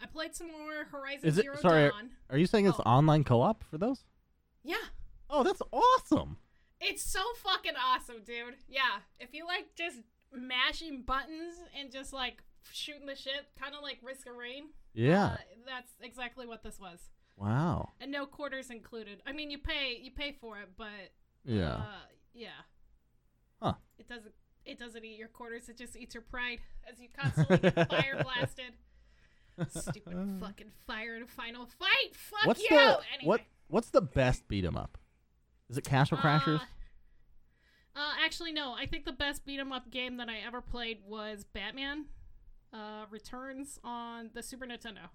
i 0.00 0.06
played 0.12 0.34
some 0.34 0.48
more 0.48 0.84
horizon 0.90 1.28
Is 1.28 1.38
it- 1.38 1.42
zero 1.42 1.56
sorry, 1.60 1.88
dawn 1.90 2.10
Are 2.30 2.38
you 2.38 2.46
saying 2.46 2.66
it's 2.66 2.78
Oh. 2.80 2.82
online 2.90 3.24
co-op 3.24 3.64
for 3.64 3.78
those? 3.78 4.04
yeah 4.64 4.76
Oh, 5.32 5.44
that's 5.44 5.62
awesome. 5.70 6.38
It's 6.80 7.04
so 7.04 7.20
fucking 7.44 7.74
awesome, 7.80 8.16
dude. 8.26 8.56
Yeah. 8.68 8.98
If 9.20 9.32
you 9.32 9.46
like 9.46 9.76
just 9.76 9.98
mashing 10.32 11.02
buttons 11.02 11.54
and 11.78 11.92
just 11.92 12.12
like 12.12 12.42
shooting 12.72 13.06
the 13.06 13.14
shit, 13.14 13.46
kind 13.56 13.76
of 13.76 13.80
like 13.84 13.98
Risk 14.02 14.26
of 14.28 14.34
Rain. 14.34 14.70
Yeah. 14.92 15.24
Uh, 15.24 15.36
that's 15.64 15.92
exactly 16.02 16.48
what 16.48 16.64
this 16.64 16.80
was. 16.80 16.98
wow. 17.36 17.90
And 18.00 18.10
no 18.10 18.26
quarters 18.26 18.70
included. 18.70 19.22
I 19.24 19.30
mean, 19.30 19.52
you 19.52 19.58
pay 19.58 20.00
you 20.02 20.10
pay 20.10 20.32
for 20.40 20.58
it, 20.58 20.70
but 20.76 21.12
Yeah. 21.44 21.74
uh, 21.74 21.84
yeah. 22.34 22.48
Doesn't 24.10 24.34
it 24.66 24.78
doesn't 24.78 25.04
eat 25.04 25.18
your 25.18 25.28
quarters. 25.28 25.68
It 25.68 25.78
just 25.78 25.96
eats 25.96 26.14
your 26.14 26.22
pride 26.22 26.58
as 26.90 27.00
you 27.00 27.08
constantly 27.16 27.70
get 27.70 27.88
fire 27.90 28.20
blasted. 28.22 28.74
Stupid 29.68 30.38
fucking 30.40 30.70
fire 30.86 31.16
in 31.16 31.22
a 31.22 31.26
final 31.26 31.66
fight. 31.78 32.14
Fuck 32.14 32.46
what's 32.46 32.62
you. 32.62 32.68
the 32.70 32.98
anyway. 33.14 33.24
what? 33.24 33.40
What's 33.68 33.90
the 33.90 34.00
best 34.02 34.48
beat 34.48 34.64
'em 34.64 34.76
up? 34.76 34.98
Is 35.68 35.78
it 35.78 35.84
Castle 35.84 36.18
Crashers? 36.18 36.60
Uh, 36.60 37.98
uh, 38.00 38.12
actually, 38.24 38.52
no. 38.52 38.72
I 38.72 38.86
think 38.86 39.04
the 39.04 39.12
best 39.12 39.46
beat 39.46 39.60
'em 39.60 39.70
up 39.72 39.90
game 39.90 40.16
that 40.16 40.28
I 40.28 40.38
ever 40.44 40.60
played 40.60 40.98
was 41.06 41.44
Batman 41.44 42.06
uh, 42.72 43.04
Returns 43.10 43.78
on 43.84 44.30
the 44.34 44.42
Super 44.42 44.66
Nintendo. 44.66 45.08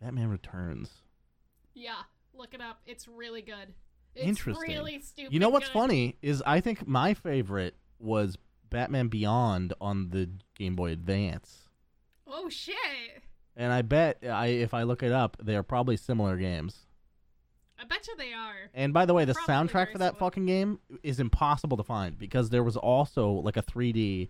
Batman 0.00 0.28
Returns. 0.28 1.02
Yeah, 1.74 2.02
look 2.34 2.52
it 2.52 2.60
up. 2.60 2.80
It's 2.84 3.08
really 3.08 3.42
good. 3.42 3.74
It's 4.14 4.26
Interesting. 4.26 4.68
really 4.70 5.00
stupid. 5.00 5.32
You 5.32 5.38
know 5.40 5.48
what's 5.48 5.66
good. 5.68 5.72
funny 5.74 6.16
is 6.22 6.42
I 6.46 6.60
think 6.60 6.86
my 6.86 7.14
favorite 7.14 7.74
was 7.98 8.36
Batman 8.68 9.08
Beyond 9.08 9.72
on 9.80 10.10
the 10.10 10.28
Game 10.56 10.76
Boy 10.76 10.90
Advance. 10.92 11.68
Oh 12.26 12.48
shit! 12.48 12.74
And 13.56 13.72
I 13.72 13.82
bet 13.82 14.18
I 14.24 14.46
if 14.48 14.74
I 14.74 14.82
look 14.84 15.02
it 15.02 15.12
up, 15.12 15.36
they 15.42 15.56
are 15.56 15.62
probably 15.62 15.96
similar 15.96 16.36
games. 16.36 16.86
I 17.78 17.84
bet 17.84 18.06
you 18.06 18.14
they 18.16 18.32
are. 18.34 18.54
And 18.74 18.92
by 18.92 19.06
the 19.06 19.14
way, 19.14 19.24
the 19.24 19.32
Probably 19.34 19.54
soundtrack 19.54 19.92
for 19.92 19.98
that 19.98 20.14
similar. 20.14 20.18
fucking 20.30 20.46
game 20.46 20.80
is 21.02 21.18
impossible 21.18 21.76
to 21.78 21.82
find 21.82 22.18
because 22.18 22.50
there 22.50 22.62
was 22.62 22.76
also 22.76 23.30
like 23.30 23.56
a 23.56 23.62
3D 23.62 24.28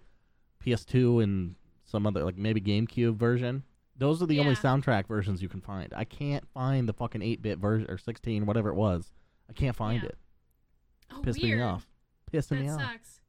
PS2 0.64 1.22
and 1.22 1.56
some 1.84 2.06
other 2.06 2.22
like 2.24 2.36
maybe 2.36 2.60
GameCube 2.60 3.16
version. 3.16 3.64
Those 3.96 4.22
are 4.22 4.26
the 4.26 4.40
only 4.40 4.54
soundtrack 4.54 5.06
versions 5.08 5.42
you 5.42 5.48
can 5.48 5.60
find. 5.60 5.92
I 5.94 6.04
can't 6.04 6.48
find 6.48 6.88
the 6.88 6.92
fucking 6.92 7.20
8-bit 7.20 7.58
version 7.58 7.90
or 7.90 7.98
16 7.98 8.46
whatever 8.46 8.70
it 8.70 8.74
was. 8.76 9.10
I 9.50 9.52
can't 9.52 9.76
find 9.76 10.02
Yeah. 10.02 10.08
it. 10.10 10.18
Oh, 11.10 11.20
Pissed 11.22 11.42
weird. 11.42 11.58
me 11.58 11.64
off. 11.64 11.86
Pissed 12.30 12.48
That 12.50 12.60
me 12.60 12.68
off. 12.68 12.80
sucks. 12.80 13.20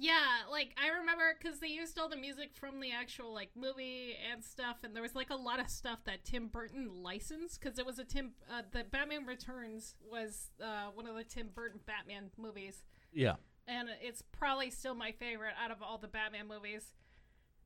Yeah, 0.00 0.42
like 0.48 0.76
I 0.80 0.90
remember 1.00 1.24
because 1.36 1.58
they 1.58 1.66
used 1.66 1.98
all 1.98 2.08
the 2.08 2.16
music 2.16 2.54
from 2.54 2.78
the 2.78 2.92
actual 2.92 3.34
like 3.34 3.50
movie 3.56 4.14
and 4.30 4.44
stuff, 4.44 4.76
and 4.84 4.94
there 4.94 5.02
was 5.02 5.16
like 5.16 5.30
a 5.30 5.34
lot 5.36 5.58
of 5.58 5.68
stuff 5.68 5.98
that 6.04 6.24
Tim 6.24 6.46
Burton 6.46 7.02
licensed 7.02 7.60
because 7.60 7.80
it 7.80 7.84
was 7.86 7.98
a 7.98 8.04
Tim. 8.04 8.30
Uh, 8.48 8.62
the 8.70 8.84
Batman 8.84 9.26
Returns 9.26 9.96
was 10.08 10.50
uh, 10.62 10.90
one 10.94 11.08
of 11.08 11.16
the 11.16 11.24
Tim 11.24 11.48
Burton 11.52 11.80
Batman 11.84 12.30
movies, 12.36 12.84
Yeah. 13.12 13.34
and 13.66 13.88
it's 14.00 14.22
probably 14.22 14.70
still 14.70 14.94
my 14.94 15.10
favorite 15.10 15.54
out 15.60 15.72
of 15.72 15.82
all 15.82 15.98
the 15.98 16.06
Batman 16.06 16.46
movies. 16.46 16.92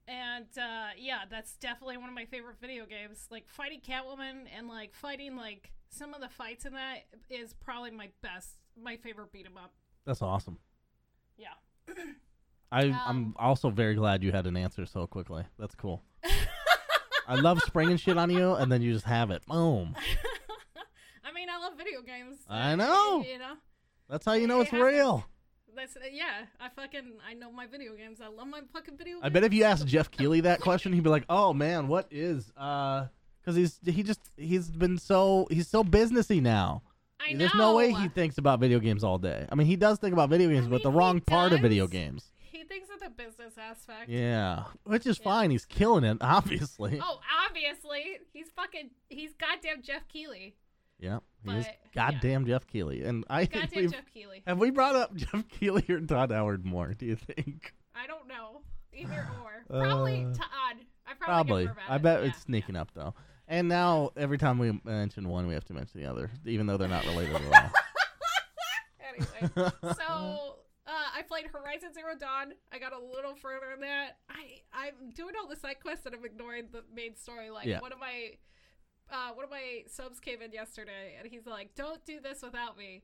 And 0.08 0.46
uh, 0.58 0.88
yeah, 0.98 1.20
that's 1.30 1.56
definitely 1.56 1.96
one 1.96 2.08
of 2.08 2.14
my 2.14 2.24
favorite 2.24 2.56
video 2.60 2.86
games. 2.86 3.26
Like 3.30 3.48
fighting 3.48 3.80
Catwoman 3.80 4.44
and 4.56 4.68
like 4.68 4.94
fighting 4.94 5.36
like 5.36 5.72
some 5.90 6.12
of 6.14 6.20
the 6.20 6.28
fights 6.28 6.64
in 6.64 6.72
that 6.72 7.04
is 7.30 7.52
probably 7.54 7.90
my 7.92 8.08
best, 8.22 8.56
my 8.80 8.96
favorite 8.96 9.32
beat 9.32 9.46
'em 9.46 9.56
up. 9.56 9.72
That's 10.04 10.22
awesome. 10.22 10.58
Yeah. 11.36 11.48
I, 12.72 12.86
Um, 12.88 12.94
I'm 13.06 13.34
also 13.38 13.70
very 13.70 13.94
glad 13.94 14.22
you 14.24 14.32
had 14.32 14.46
an 14.46 14.56
answer 14.56 14.86
so 14.86 15.06
quickly. 15.06 15.44
That's 15.58 15.74
cool. 15.74 16.02
I 17.28 17.36
love 17.36 17.60
springing 17.60 17.96
shit 17.98 18.18
on 18.18 18.30
you, 18.30 18.54
and 18.54 18.72
then 18.72 18.82
you 18.82 18.92
just 18.92 19.04
have 19.04 19.30
it. 19.30 19.44
Boom. 19.46 19.94
I 21.24 21.32
mean, 21.32 21.48
I 21.48 21.58
love 21.58 21.74
video 21.76 22.02
games. 22.02 22.38
I 22.48 22.74
know. 22.74 23.22
You 23.22 23.38
know, 23.38 23.54
That's 24.08 24.24
how 24.26 24.32
you 24.32 24.46
know 24.46 24.58
It 24.58 24.62
it's 24.62 24.70
happens. 24.72 24.92
real. 24.94 25.24
That's 25.74 25.96
uh, 25.96 26.00
yeah. 26.12 26.46
I 26.60 26.68
fucking 26.68 27.12
I 27.28 27.34
know 27.34 27.50
my 27.52 27.66
video 27.66 27.94
games. 27.94 28.20
I 28.20 28.28
love 28.28 28.46
my 28.46 28.60
fucking 28.72 28.96
video 28.96 29.14
games. 29.14 29.24
I 29.24 29.28
bet 29.30 29.44
if 29.44 29.52
you 29.54 29.64
asked 29.64 29.86
Jeff 29.86 30.10
Keighley 30.10 30.40
that 30.42 30.60
question, 30.60 30.92
he'd 30.92 31.02
be 31.02 31.10
like, 31.10 31.24
"Oh 31.28 31.52
man, 31.52 31.88
what 31.88 32.06
is 32.10 32.52
uh?" 32.56 33.06
Because 33.40 33.56
he's 33.56 33.78
he 33.84 34.02
just 34.02 34.20
he's 34.36 34.70
been 34.70 34.98
so 34.98 35.46
he's 35.50 35.68
so 35.68 35.82
businessy 35.82 36.40
now. 36.42 36.82
I 37.20 37.32
know. 37.32 37.38
There's 37.38 37.54
no 37.54 37.76
way 37.76 37.92
he 37.92 38.08
thinks 38.08 38.38
about 38.38 38.60
video 38.60 38.78
games 38.80 39.04
all 39.04 39.18
day. 39.18 39.46
I 39.50 39.54
mean, 39.54 39.66
he 39.66 39.76
does 39.76 39.98
think 39.98 40.12
about 40.12 40.28
video 40.28 40.48
games, 40.48 40.66
but 40.66 40.82
the 40.82 40.88
mean, 40.88 40.94
he 40.94 40.98
wrong 40.98 41.20
part 41.20 41.52
of 41.52 41.60
video 41.60 41.86
games. 41.86 42.32
He 42.38 42.64
thinks 42.64 42.88
of 42.92 43.00
the 43.00 43.10
business 43.10 43.54
aspect. 43.58 44.08
Yeah, 44.10 44.64
which 44.84 45.06
is 45.06 45.18
Yeah. 45.18 45.24
fine. 45.24 45.50
He's 45.50 45.64
killing 45.64 46.04
it, 46.04 46.18
obviously. 46.20 47.00
Oh, 47.02 47.20
obviously, 47.48 48.18
he's 48.32 48.48
fucking 48.54 48.90
he's 49.08 49.30
goddamn 49.34 49.82
Jeff 49.82 50.06
Keighley. 50.08 50.56
Yeah, 51.02 51.18
he 51.44 51.50
is 51.50 51.66
But, 51.66 51.76
goddamn 51.94 52.46
Jeff 52.46 52.66
Keighley, 52.66 53.02
and 53.02 53.24
I 53.28 53.44
think 53.44 53.64
Goddamn 53.64 53.82
we've 53.82 53.92
Jeff 53.92 54.04
Keighley. 54.14 54.42
have 54.46 54.58
we 54.58 54.70
brought 54.70 54.94
up 54.94 55.14
Jeff 55.16 55.48
Keighley 55.48 55.84
or 55.90 56.00
Todd 56.00 56.30
Howard 56.30 56.64
more? 56.64 56.94
Do 56.94 57.04
you 57.06 57.16
think? 57.16 57.74
I 57.94 58.06
don't 58.06 58.28
know 58.28 58.62
either 58.94 59.28
or. 59.44 59.64
Probably 59.68 60.24
Uh, 60.24 60.32
Todd. 60.34 60.76
I 61.06 61.14
probably. 61.18 61.64
Probably. 61.64 61.66
Give 61.66 61.76
her 61.76 61.82
I 61.88 61.98
bet 61.98 62.22
it. 62.22 62.26
it's 62.28 62.42
sneaking 62.42 62.76
up 62.76 62.90
though. 62.94 63.14
And 63.48 63.68
now 63.68 64.10
every 64.16 64.38
time 64.38 64.58
we 64.58 64.80
mention 64.84 65.28
one, 65.28 65.46
we 65.48 65.54
have 65.54 65.64
to 65.66 65.74
mention 65.74 66.00
the 66.00 66.06
other, 66.08 66.30
even 66.46 66.66
though 66.66 66.76
they're 66.76 66.88
not 66.88 67.04
related 67.04 67.34
at 67.34 67.42
all. 67.64 67.70
anyway, 69.08 69.72
so 69.82 70.56
uh, 70.86 71.08
I 71.16 71.22
played 71.26 71.46
Horizon 71.52 71.92
Zero 71.92 72.14
Dawn. 72.18 72.52
I 72.72 72.78
got 72.78 72.92
a 72.92 72.98
little 72.98 73.34
further 73.34 73.72
in 73.74 73.80
that. 73.80 74.18
I 74.30 74.60
I'm 74.72 75.10
doing 75.14 75.34
all 75.40 75.48
the 75.48 75.56
side 75.56 75.76
quests 75.82 76.06
and 76.06 76.14
I'm 76.14 76.24
ignoring 76.24 76.68
the 76.72 76.82
main 76.94 77.16
story. 77.16 77.50
Like 77.50 77.66
Yeah. 77.66 77.80
one 77.80 77.92
of 77.92 77.98
my 77.98 78.30
uh, 79.10 79.30
one 79.34 79.44
of 79.44 79.50
my 79.50 79.84
subs 79.86 80.20
came 80.20 80.42
in 80.42 80.52
yesterday 80.52 81.16
and 81.18 81.30
he's 81.30 81.46
like, 81.46 81.74
"Don't 81.74 82.04
do 82.04 82.20
this 82.20 82.42
without 82.42 82.76
me," 82.76 83.02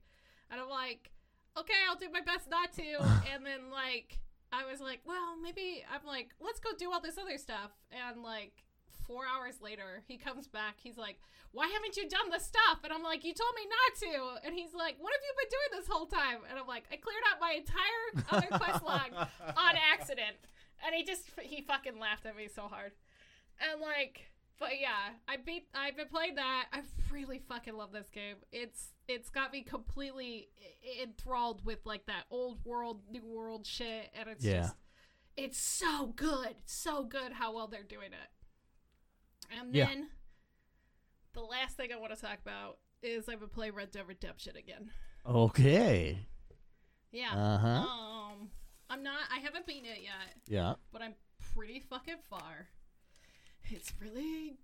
and 0.50 0.60
I'm 0.60 0.68
like, 0.68 1.10
"Okay, 1.56 1.74
I'll 1.88 1.96
do 1.96 2.10
my 2.12 2.20
best 2.20 2.48
not 2.48 2.72
to." 2.74 2.98
and 3.32 3.44
then 3.44 3.70
like 3.70 4.20
I 4.52 4.64
was 4.70 4.80
like, 4.80 5.00
"Well, 5.06 5.36
maybe 5.40 5.84
I'm 5.92 6.06
like, 6.06 6.34
let's 6.40 6.60
go 6.60 6.70
do 6.78 6.92
all 6.92 7.00
this 7.00 7.18
other 7.18 7.38
stuff," 7.38 7.72
and 7.92 8.22
like. 8.22 8.64
Four 9.06 9.24
hours 9.24 9.62
later, 9.62 10.02
he 10.06 10.18
comes 10.18 10.48
back. 10.48 10.76
He's 10.82 10.98
like, 10.98 11.16
"Why 11.52 11.66
haven't 11.66 11.96
you 11.96 12.06
done 12.10 12.28
the 12.28 12.38
stuff?" 12.38 12.84
And 12.84 12.92
I'm 12.92 13.02
like, 13.02 13.24
"You 13.24 13.32
told 13.32 13.54
me 13.56 13.64
not 13.64 13.92
to." 14.04 14.46
And 14.46 14.54
he's 14.54 14.74
like, 14.74 14.96
"What 15.00 15.14
have 15.14 15.22
you 15.24 15.32
been 15.32 15.48
doing 15.48 15.80
this 15.80 15.88
whole 15.88 16.04
time?" 16.04 16.40
And 16.50 16.58
I'm 16.58 16.66
like, 16.66 16.84
"I 16.92 16.96
cleared 16.96 17.22
out 17.32 17.40
my 17.40 17.52
entire 17.56 18.24
other 18.28 18.48
quest 18.58 18.84
log 18.84 19.12
on 19.56 19.74
accident." 19.92 20.36
And 20.84 20.94
he 20.94 21.04
just 21.04 21.24
he 21.40 21.62
fucking 21.62 21.98
laughed 21.98 22.26
at 22.26 22.36
me 22.36 22.48
so 22.48 22.68
hard. 22.68 22.92
And 23.60 23.80
like 23.80 24.28
but 24.58 24.80
yeah, 24.80 25.10
I 25.28 25.36
beat. 25.36 25.68
I've 25.74 25.96
been 25.96 26.08
playing 26.08 26.34
that. 26.36 26.66
I 26.72 26.82
really 27.10 27.40
fucking 27.48 27.76
love 27.76 27.92
this 27.92 28.08
game. 28.10 28.36
It's 28.52 28.88
it's 29.08 29.30
got 29.30 29.52
me 29.52 29.62
completely 29.62 30.48
enthralled 31.02 31.64
with 31.64 31.78
like 31.84 32.06
that 32.06 32.24
old 32.30 32.64
world, 32.64 33.02
new 33.10 33.24
world 33.24 33.66
shit, 33.66 34.10
and 34.18 34.28
it's 34.28 34.44
Yeah. 34.44 34.62
just 34.62 34.76
it's 35.36 35.58
so 35.58 36.06
good, 36.16 36.56
so 36.64 37.04
good 37.04 37.32
how 37.32 37.54
well 37.54 37.68
they're 37.68 37.82
doing 37.84 38.12
it. 38.12 39.56
And 39.58 39.74
Yeah. 39.74 39.86
then 39.86 40.08
the 41.32 41.40
last 41.42 41.76
thing 41.76 41.92
I 41.92 41.96
want 41.96 42.14
to 42.14 42.20
talk 42.20 42.38
about 42.42 42.78
is 43.02 43.28
I've 43.28 43.40
been 43.40 43.48
playing 43.48 43.74
Red 43.74 43.90
Dead 43.92 44.06
Redemption 44.08 44.56
again. 44.56 44.90
Okay. 45.24 46.26
Yeah. 47.12 47.32
Uh 47.32 47.58
huh. 47.58 47.68
Um, 47.68 48.50
I'm 48.90 49.02
not. 49.02 49.20
I 49.32 49.38
haven't 49.38 49.66
beaten 49.66 49.84
it 49.86 50.00
yet. 50.02 50.36
Yeah. 50.46 50.74
but 50.92 51.00
I'm 51.02 51.14
pretty 51.54 51.80
fucking 51.80 52.16
far. 52.28 52.68
It's 53.70 53.92
really 54.00 54.56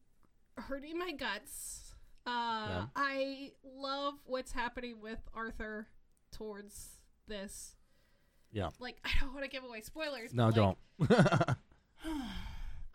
hurting 0.56 0.98
my 0.98 1.12
guts. 1.12 1.94
Uh, 2.26 2.30
Yeah. 2.30 2.86
I 2.96 3.52
love 3.64 4.14
what's 4.24 4.52
happening 4.52 5.00
with 5.00 5.18
Arthur 5.34 5.88
towards 6.32 7.00
this. 7.28 7.76
Yeah. 8.52 8.70
Like, 8.78 8.96
I 9.04 9.10
don't 9.20 9.32
want 9.34 9.44
to 9.44 9.50
give 9.50 9.64
away 9.64 9.80
spoilers. 9.82 10.32
No, 10.32 10.46
like, 10.46 10.54
don't. 10.54 10.78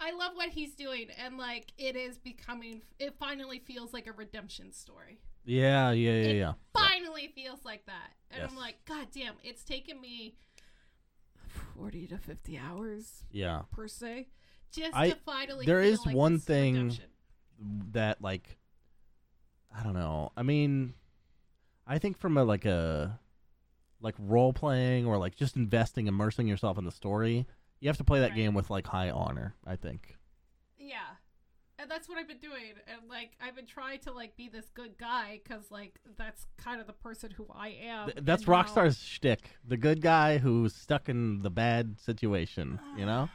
I 0.02 0.12
love 0.12 0.32
what 0.36 0.50
he's 0.50 0.74
doing, 0.76 1.08
and 1.24 1.38
like, 1.38 1.74
it 1.78 1.96
is 1.98 2.18
becoming. 2.18 2.82
It 3.00 3.16
finally 3.20 3.60
feels 3.60 3.92
like 3.94 4.08
a 4.08 4.14
redemption 4.14 4.72
story. 4.72 5.20
yeah, 5.44 5.92
yeah, 5.92 6.12
yeah, 6.12 6.16
It 6.30 6.36
yeah. 6.38 6.54
Finally 6.74 7.32
feels 7.36 7.66
like 7.66 7.86
that, 7.86 8.12
and 8.32 8.42
Yes. 8.42 8.50
I'm 8.52 8.58
like, 8.58 8.78
God 8.86 9.08
damn! 9.14 9.36
It's 9.44 9.64
taken 9.66 10.00
me 10.00 10.36
forty 11.76 12.08
to 12.08 12.18
fifty 12.18 12.58
hours 12.58 13.26
Yeah. 13.32 13.64
per 13.72 13.88
se, 13.90 14.30
just 14.72 14.96
I- 14.96 15.10
to 15.12 15.16
finally. 15.26 15.66
there 15.66 15.82
is 15.82 16.06
like 16.06 16.16
one 16.16 16.40
thing- 16.40 16.98
that 17.92 18.22
like 18.22 18.58
I 19.78 19.84
don't 19.84 19.94
know. 19.94 20.32
I 20.38 20.44
mean, 20.44 20.94
I 21.86 22.00
think 22.00 22.18
from 22.18 22.38
a 22.38 22.44
like 22.44 22.66
a 22.66 23.20
like 24.02 24.16
role 24.18 24.54
playing 24.54 25.06
or 25.06 25.18
like 25.18 25.36
just 25.36 25.56
investing, 25.58 26.08
immersing 26.08 26.48
yourself 26.48 26.78
in 26.78 26.86
the 26.86 26.92
story, 26.92 27.46
you 27.82 27.90
have 27.90 27.98
to 27.98 28.04
play 28.04 28.20
that 28.22 28.30
Right. 28.32 28.36
game 28.38 28.54
with 28.54 28.70
like 28.70 28.88
high 28.88 29.10
honor. 29.10 29.56
I 29.68 29.76
think. 29.76 30.18
Yeah, 30.78 30.96
and 31.78 31.92
that's 31.92 32.08
what 32.08 32.18
I've 32.18 32.28
been 32.30 32.38
doing, 32.40 32.76
and 32.88 33.10
like 33.10 33.32
I've 33.42 33.56
been 33.58 33.66
trying 33.68 34.00
to 34.02 34.14
like 34.14 34.38
be 34.38 34.48
this 34.48 34.70
good 34.74 34.98
guy 34.98 35.42
because 35.44 35.70
like 35.70 36.00
that's 36.18 36.46
kind 36.58 36.80
of 36.80 36.88
the 36.88 36.94
person 36.94 37.32
who 37.32 37.46
I 37.54 37.70
am. 37.84 38.06
Th- 38.12 38.18
that's 38.22 38.44
and 38.44 38.50
now- 38.50 38.64
Rockstar's 38.64 38.98
shtick. 39.00 39.58
The 39.68 39.78
good 39.78 40.02
guy 40.02 40.38
who's 40.38 40.74
stuck 40.74 41.10
in 41.10 41.42
the 41.42 41.50
bad 41.52 42.00
situation. 42.00 42.80
You 42.98 43.06
know. 43.06 43.30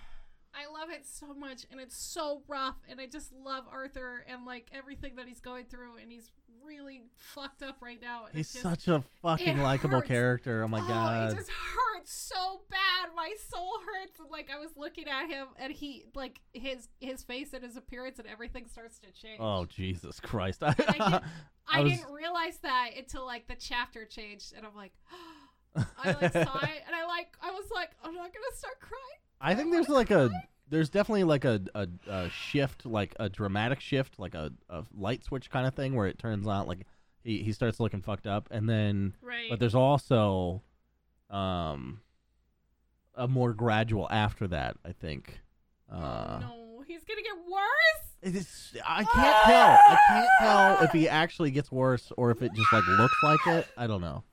I 0.57 0.71
love 0.73 0.91
it 0.91 1.05
so 1.07 1.35
much, 1.35 1.67
and 1.71 1.81
it's 1.81 1.97
so 1.97 2.43
rough, 2.49 2.77
and 2.89 3.01
I 3.01 3.07
just 3.07 3.33
love 3.33 3.65
Arthur 3.71 4.25
and 4.29 4.47
like 4.47 4.69
everything 4.73 5.17
that 5.17 5.27
he's 5.27 5.41
going 5.41 5.65
through, 5.67 5.97
and 6.01 6.11
he's 6.11 6.31
really 6.65 7.03
fucked 7.19 7.63
up 7.63 7.77
right 7.81 8.01
now. 8.01 8.27
And 8.27 8.37
He's 8.37 8.51
just, 8.53 8.63
such 8.63 8.89
a 8.89 9.03
fucking 9.23 9.59
likable 9.59 10.01
character. 10.01 10.63
Oh 10.63 10.69
my 10.69 10.81
oh, 10.81 10.89
god. 10.89 11.33
it 11.33 11.37
just 11.37 11.51
hurts 11.51 12.13
so 12.13 12.63
bad. 12.71 13.11
My 13.15 13.35
soul 13.51 13.73
hurts, 13.85 14.19
and 14.19 14.31
like 14.31 14.51
I 14.55 14.59
was 14.59 14.71
looking 14.77 15.09
at 15.09 15.29
him, 15.29 15.49
and 15.59 15.73
he 15.73 16.05
like 16.15 16.41
his 16.53 16.89
his 17.01 17.23
face 17.23 17.53
and 17.53 17.63
his 17.63 17.77
appearance 17.77 18.19
and 18.19 18.29
everything 18.29 18.67
starts 18.67 18.99
to 19.01 19.11
change. 19.13 19.41
Oh 19.41 19.67
Jesus 19.67 20.21
Christ! 20.21 20.63
I 20.63 20.73
didn't- 20.75 21.01
I, 21.01 21.21
I 21.69 21.81
was- 21.81 21.93
didn't 21.93 22.13
realize 22.13 22.59
that 22.59 22.91
until 22.97 23.27
like 23.27 23.47
the 23.47 23.57
chapter 23.59 24.05
changed, 24.05 24.55
and 24.57 24.67
I'm 24.67 24.75
like, 24.75 24.93
I 25.77 26.13
like 26.13 26.33
saw 26.33 26.59
it, 26.63 26.83
and 26.87 26.95
I 26.95 27.07
like 27.07 27.37
I 27.43 27.51
was 27.51 27.67
like, 27.75 27.91
I'm 28.03 28.15
not 28.15 28.33
gonna 28.33 28.57
start 28.57 28.81
crying. 28.81 29.24
I 29.45 29.55
think 29.55 29.73
there's 29.73 29.89
like 29.89 30.11
a 30.11 30.31
there's 30.71 30.89
definitely 30.89 31.25
like 31.25 31.45
a, 31.45 31.61
a, 31.75 31.87
a 32.09 32.31
shift, 32.31 32.87
like 32.87 33.15
a 33.21 33.29
dramatic 33.29 33.81
shift, 33.81 34.19
like 34.19 34.35
a, 34.35 34.51
a 34.71 34.85
light 34.97 35.23
switch 35.23 35.51
kind 35.51 35.67
of 35.67 35.75
thing 35.75 35.95
where 35.95 36.07
it 36.07 36.19
turns 36.19 36.49
out 36.49 36.67
like 36.67 36.87
he, 37.23 37.43
he 37.43 37.53
starts 37.53 37.79
looking 37.79 38.01
fucked 38.01 38.27
up 38.27 38.49
and 38.51 38.69
then 38.69 39.15
Right. 39.23 39.51
but 39.51 39.61
there's 39.61 39.75
also 39.75 40.63
um 41.31 42.01
a 43.15 43.29
more 43.29 43.53
gradual 43.53 44.09
after 44.11 44.49
that, 44.49 44.77
I 44.85 44.93
think. 44.93 45.41
Uh 45.93 45.97
oh, 45.97 46.39
no, 46.41 46.85
he's 46.87 47.05
gonna 47.05 47.23
get 47.23 47.37
worse. 47.47 48.13
it 48.23 48.35
is, 48.35 48.75
I 48.85 49.05
can't 49.05 49.37
tell. 49.45 49.79
I 49.89 49.99
can't 50.09 50.29
tell 50.41 50.85
if 50.85 50.91
he 50.93 51.09
actually 51.09 51.51
gets 51.51 51.71
worse 51.71 52.11
or 52.17 52.31
if 52.31 52.41
it 52.43 52.53
just 52.55 52.73
like 52.73 52.87
looks 52.87 53.15
like 53.23 53.47
it. 53.49 53.67
I 53.77 53.87
don't 53.87 54.01
know. 54.01 54.25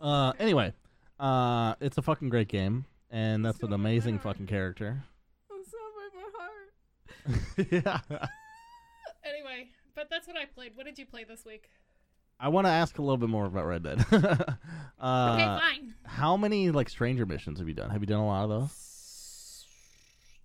Uh 0.00 0.32
anyway, 0.38 0.72
uh 1.20 1.74
it's 1.80 1.98
a 1.98 2.02
fucking 2.02 2.28
great 2.28 2.48
game 2.48 2.86
and 3.12 3.44
that's 3.44 3.62
an 3.62 3.72
amazing 3.72 4.18
fucking 4.18 4.46
character. 4.46 5.04
I'm 5.52 5.64
so 5.64 5.78
by 5.94 6.18
my 6.18 7.86
heart. 7.86 8.08
yeah. 8.10 8.28
Anyway, 9.24 9.68
but 9.94 10.10
that's 10.10 10.26
what 10.26 10.36
I 10.36 10.46
played. 10.46 10.72
What 10.74 10.84
did 10.84 10.98
you 10.98 11.06
play 11.06 11.22
this 11.22 11.44
week? 11.44 11.68
I 12.40 12.48
want 12.48 12.66
to 12.66 12.72
ask 12.72 12.98
a 12.98 13.02
little 13.02 13.18
bit 13.18 13.28
more 13.28 13.46
about 13.46 13.66
Red 13.66 13.84
Dead. 13.84 14.04
uh, 14.12 15.32
okay, 15.32 15.44
fine. 15.44 15.94
How 16.04 16.36
many 16.36 16.72
like 16.72 16.88
stranger 16.88 17.24
missions 17.24 17.60
have 17.60 17.68
you 17.68 17.74
done? 17.74 17.90
Have 17.90 18.00
you 18.02 18.06
done 18.08 18.18
a 18.18 18.26
lot 18.26 18.42
of 18.42 18.50
those? 18.50 19.64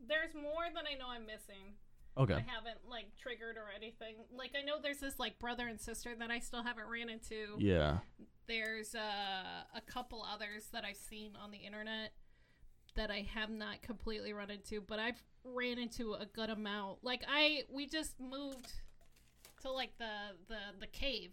There's 0.08 0.34
more 0.36 0.68
than 0.74 0.84
I 0.86 0.96
know 0.96 1.08
I'm 1.10 1.26
missing. 1.26 1.74
Okay. 2.16 2.36
I 2.36 2.46
haven't 2.48 2.88
like 2.88 3.08
triggered 3.20 3.58
or 3.58 3.66
anything. 3.76 4.16
Like 4.36 4.52
I 4.56 4.64
know 4.64 4.76
there's 4.82 5.00
this 5.00 5.18
like 5.18 5.40
brother 5.40 5.68
and 5.68 5.82
sister 5.82 6.14
that 6.20 6.30
I 6.30 6.38
still 6.38 6.62
haven't 6.62 6.88
ran 6.88 7.10
into. 7.10 7.58
Yeah. 7.58 7.98
There's 8.48 8.94
uh, 8.94 9.66
a 9.76 9.82
couple 9.82 10.24
others 10.24 10.68
that 10.74 10.86
I've 10.86 10.98
seen 10.98 11.32
on 11.42 11.50
the 11.50 11.58
internet 11.58 12.12
that 12.98 13.10
I 13.10 13.26
have 13.34 13.50
not 13.50 13.82
completely 13.82 14.34
run 14.34 14.52
into, 14.52 14.82
but 14.82 15.00
I've 15.00 15.22
ran 15.44 15.80
into 15.80 16.14
a 16.14 16.26
good 16.26 16.50
amount. 16.50 17.04
Like 17.04 17.24
I 17.28 17.64
we 17.72 17.88
just 17.88 18.20
moved 18.20 18.72
to 19.62 19.72
like 19.72 19.98
the 19.98 20.36
the 20.50 20.58
the 20.82 20.88
cave. 20.88 21.32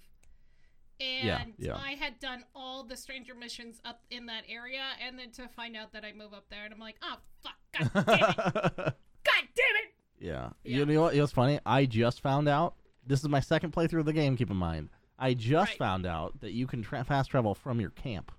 And 1.01 1.27
Yeah, 1.59 1.73
yeah. 1.73 1.77
I 1.77 1.91
had 1.95 2.21
done 2.21 2.45
all 2.55 2.85
the 2.85 2.97
stranger 2.97 3.35
missions 3.35 3.81
up 3.85 4.01
in 4.11 4.27
that 4.27 4.45
area 4.49 4.85
and 5.05 5.19
then 5.19 5.33
to 5.33 5.49
find 5.49 5.77
out 5.77 5.93
that 5.93 6.05
I 6.05 6.13
move 6.13 6.33
up 6.33 6.45
there 6.51 6.65
and 6.65 6.73
I'm 6.73 6.79
like, 6.79 6.97
"Oh 7.03 7.17
fuck. 7.43 7.93
God 7.95 8.07
damn 8.07 8.27
it. 8.27 8.75
God 8.77 9.45
damn 9.57 9.77
it." 9.77 9.95
yeah. 10.21 10.49
Yeah. 10.63 10.79
You 10.79 10.87
know 10.87 11.03
what? 11.03 11.15
It 11.15 11.21
was 11.21 11.33
funny? 11.33 11.59
I 11.67 11.87
just 11.87 12.21
found 12.21 12.49
out. 12.49 12.77
This 13.07 13.21
is 13.21 13.29
my 13.29 13.41
second 13.41 13.73
playthrough 13.73 14.01
of 14.01 14.07
the 14.07 14.13
game. 14.15 14.37
Keep 14.37 14.51
in 14.51 14.57
mind. 14.57 14.89
I 15.19 15.35
just 15.35 15.73
Right. 15.73 15.79
found 15.79 16.07
out 16.07 16.41
that 16.41 16.53
you 16.53 16.67
can 16.67 16.83
tra- 16.83 17.05
fast 17.05 17.31
travel 17.31 17.55
from 17.55 17.81
your 17.81 17.91
camp. 17.91 18.31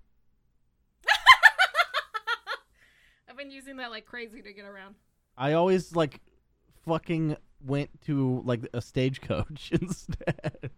I've 3.30 3.35
been 3.46 3.56
using 3.56 3.78
that 3.78 3.92
like 3.92 4.06
crazy 4.06 4.42
to 4.42 4.54
get 4.54 4.66
around. 4.66 4.96
I 5.38 5.54
always 5.54 5.96
like 5.96 6.22
fucking 6.86 7.36
went 7.66 7.90
to 8.04 8.42
like 8.46 8.68
a 8.74 8.82
stagecoach 8.82 9.72
instead. 9.82 10.70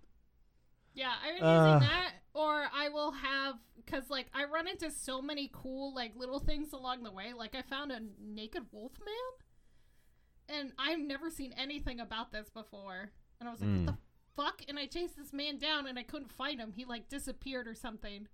Yeah, 0.93 1.13
I've 1.23 1.35
been 1.39 1.43
Uh. 1.47 1.73
using 1.75 1.89
that, 1.89 2.11
or 2.33 2.67
I 2.73 2.89
will 2.89 3.11
have 3.11 3.55
because 3.77 4.09
like 4.09 4.27
I 4.33 4.45
run 4.45 4.67
into 4.67 4.89
so 4.91 5.21
many 5.21 5.49
cool 5.53 5.93
like 5.93 6.13
little 6.15 6.39
things 6.39 6.73
along 6.73 7.03
the 7.03 7.11
way. 7.11 7.33
Like 7.33 7.55
I 7.55 7.61
found 7.61 7.91
a 7.91 7.99
naked 8.21 8.63
wolf 8.71 8.93
man, 8.99 10.57
and 10.59 10.71
I've 10.79 10.99
never 10.99 11.29
seen 11.29 11.53
anything 11.57 11.99
about 11.99 12.31
this 12.31 12.49
before. 12.49 13.11
And 13.39 13.47
I 13.47 13.51
was 13.51 13.61
like, 13.61 13.69
Mm. 13.69 13.85
"What 13.85 13.95
the 13.95 13.97
fuck?" 14.35 14.61
And 14.67 14.79
I 14.79 14.87
chased 14.87 15.15
this 15.15 15.31
man 15.33 15.57
down, 15.57 15.85
and 15.87 15.99
I 15.99 16.03
couldn't 16.03 16.31
find 16.31 16.59
him. 16.59 16.71
He 16.73 16.83
like 16.85 17.09
disappeared 17.09 17.67
or 17.67 17.75
something, 17.75 18.27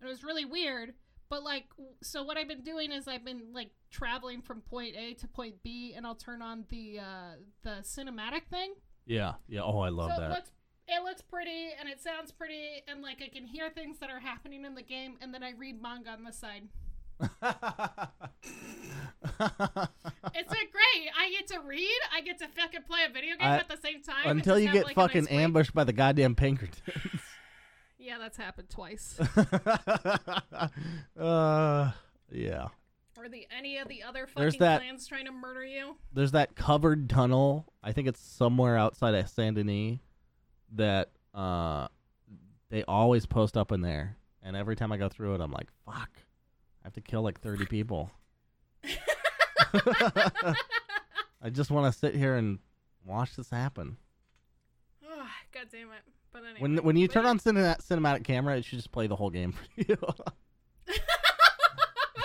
and 0.00 0.08
it 0.08 0.08
was 0.08 0.22
really 0.22 0.44
weird. 0.44 0.94
But 1.32 1.44
like, 1.44 1.64
so 2.02 2.22
what 2.24 2.36
I've 2.36 2.46
been 2.46 2.60
doing 2.60 2.92
is 2.92 3.08
I've 3.08 3.24
been 3.24 3.54
like 3.54 3.70
traveling 3.90 4.42
from 4.42 4.60
point 4.60 4.94
A 4.96 5.14
to 5.14 5.26
point 5.26 5.62
B, 5.62 5.94
and 5.96 6.06
I'll 6.06 6.14
turn 6.14 6.42
on 6.42 6.66
the 6.68 6.98
uh, 6.98 7.36
the 7.62 7.76
cinematic 7.80 8.48
thing. 8.50 8.74
Yeah. 9.06 9.32
Yeah. 9.48 9.62
Oh, 9.62 9.78
I 9.78 9.88
love 9.88 10.10
so 10.10 10.16
It 10.16 10.20
that. 10.20 10.30
looks, 10.30 10.50
it 10.88 11.02
looks 11.02 11.22
pretty 11.22 11.70
and 11.80 11.88
it 11.88 12.02
sounds 12.02 12.32
pretty, 12.32 12.84
and 12.86 13.00
like 13.00 13.22
I 13.22 13.28
can 13.28 13.46
hear 13.46 13.70
things 13.70 13.98
that 14.00 14.10
are 14.10 14.20
happening 14.20 14.66
in 14.66 14.74
the 14.74 14.82
game, 14.82 15.16
and 15.22 15.32
then 15.32 15.42
I 15.42 15.52
read 15.52 15.80
manga 15.80 16.10
on 16.10 16.24
the 16.24 16.32
side. 16.34 16.68
It's 20.34 20.52
been 20.52 20.68
great. 20.72 21.10
I 21.18 21.30
get 21.30 21.46
to 21.48 21.60
read, 21.60 22.00
I 22.14 22.20
get 22.20 22.38
to 22.40 22.48
fucking 22.48 22.82
play 22.82 23.00
a 23.08 23.12
video 23.12 23.36
game 23.36 23.48
I- 23.48 23.58
at 23.58 23.68
the 23.68 23.76
same 23.76 24.02
time. 24.02 24.26
Until 24.26 24.58
you 24.58 24.72
get 24.72 24.84
like, 24.84 24.96
nice 24.96 25.06
fucking 25.06 25.24
break. 25.24 25.34
ambushed 25.34 25.74
by 25.74 25.84
the 25.84 25.92
goddamn 25.92 26.34
Pinkertons. 26.34 26.82
Yeah, 28.02 28.18
that's 28.18 28.36
happened 28.36 28.68
twice. 28.68 29.16
uh, 31.18 31.92
yeah. 32.32 32.68
or 33.16 33.28
the 33.28 33.46
any 33.56 33.78
of 33.78 33.86
the 33.86 34.02
other 34.02 34.26
There's 34.36 34.54
fucking 34.54 34.66
that- 34.66 34.80
clans 34.80 35.06
trying 35.06 35.26
to 35.26 35.32
murder 35.32 35.64
you. 35.64 35.96
There's 36.12 36.32
that 36.32 36.56
covered 36.56 37.08
tunnel. 37.08 37.72
I 37.82 37.92
think 37.92 38.08
it's 38.08 38.20
somewhere 38.20 38.76
outside 38.76 39.14
of 39.14 39.28
Saint 39.28 39.54
Denis 39.56 39.98
that 40.74 41.10
uh 41.32 41.86
they 42.70 42.82
always 42.84 43.24
post 43.24 43.56
up 43.56 43.70
in 43.70 43.82
there. 43.82 44.16
And 44.42 44.56
every 44.56 44.74
time 44.74 44.90
I 44.90 44.96
go 44.96 45.08
through 45.08 45.36
it, 45.36 45.40
I'm 45.40 45.52
like, 45.52 45.68
fuck. 45.86 46.10
I 46.82 46.86
have 46.86 46.94
to 46.94 47.00
kill 47.00 47.22
like 47.22 47.40
30 47.40 47.66
people. 47.66 48.10
I 51.40 51.50
just 51.52 51.70
want 51.70 51.92
to 51.92 51.96
sit 51.98 52.16
here 52.16 52.34
and 52.34 52.58
watch 53.04 53.36
this 53.36 53.50
happen. 53.50 53.96
Oh, 55.04 55.28
God 55.54 55.66
damn 55.70 55.88
it. 55.92 56.02
But 56.32 56.42
anyway. 56.44 56.60
When 56.60 56.76
when 56.78 56.96
you 56.96 57.08
turn 57.08 57.26
on 57.26 57.38
cine- 57.38 57.78
cinematic 57.80 58.24
camera, 58.24 58.56
it 58.56 58.64
should 58.64 58.78
just 58.78 58.92
play 58.92 59.06
the 59.06 59.16
whole 59.16 59.30
game 59.30 59.52
for 59.52 59.66
you. 59.76 59.96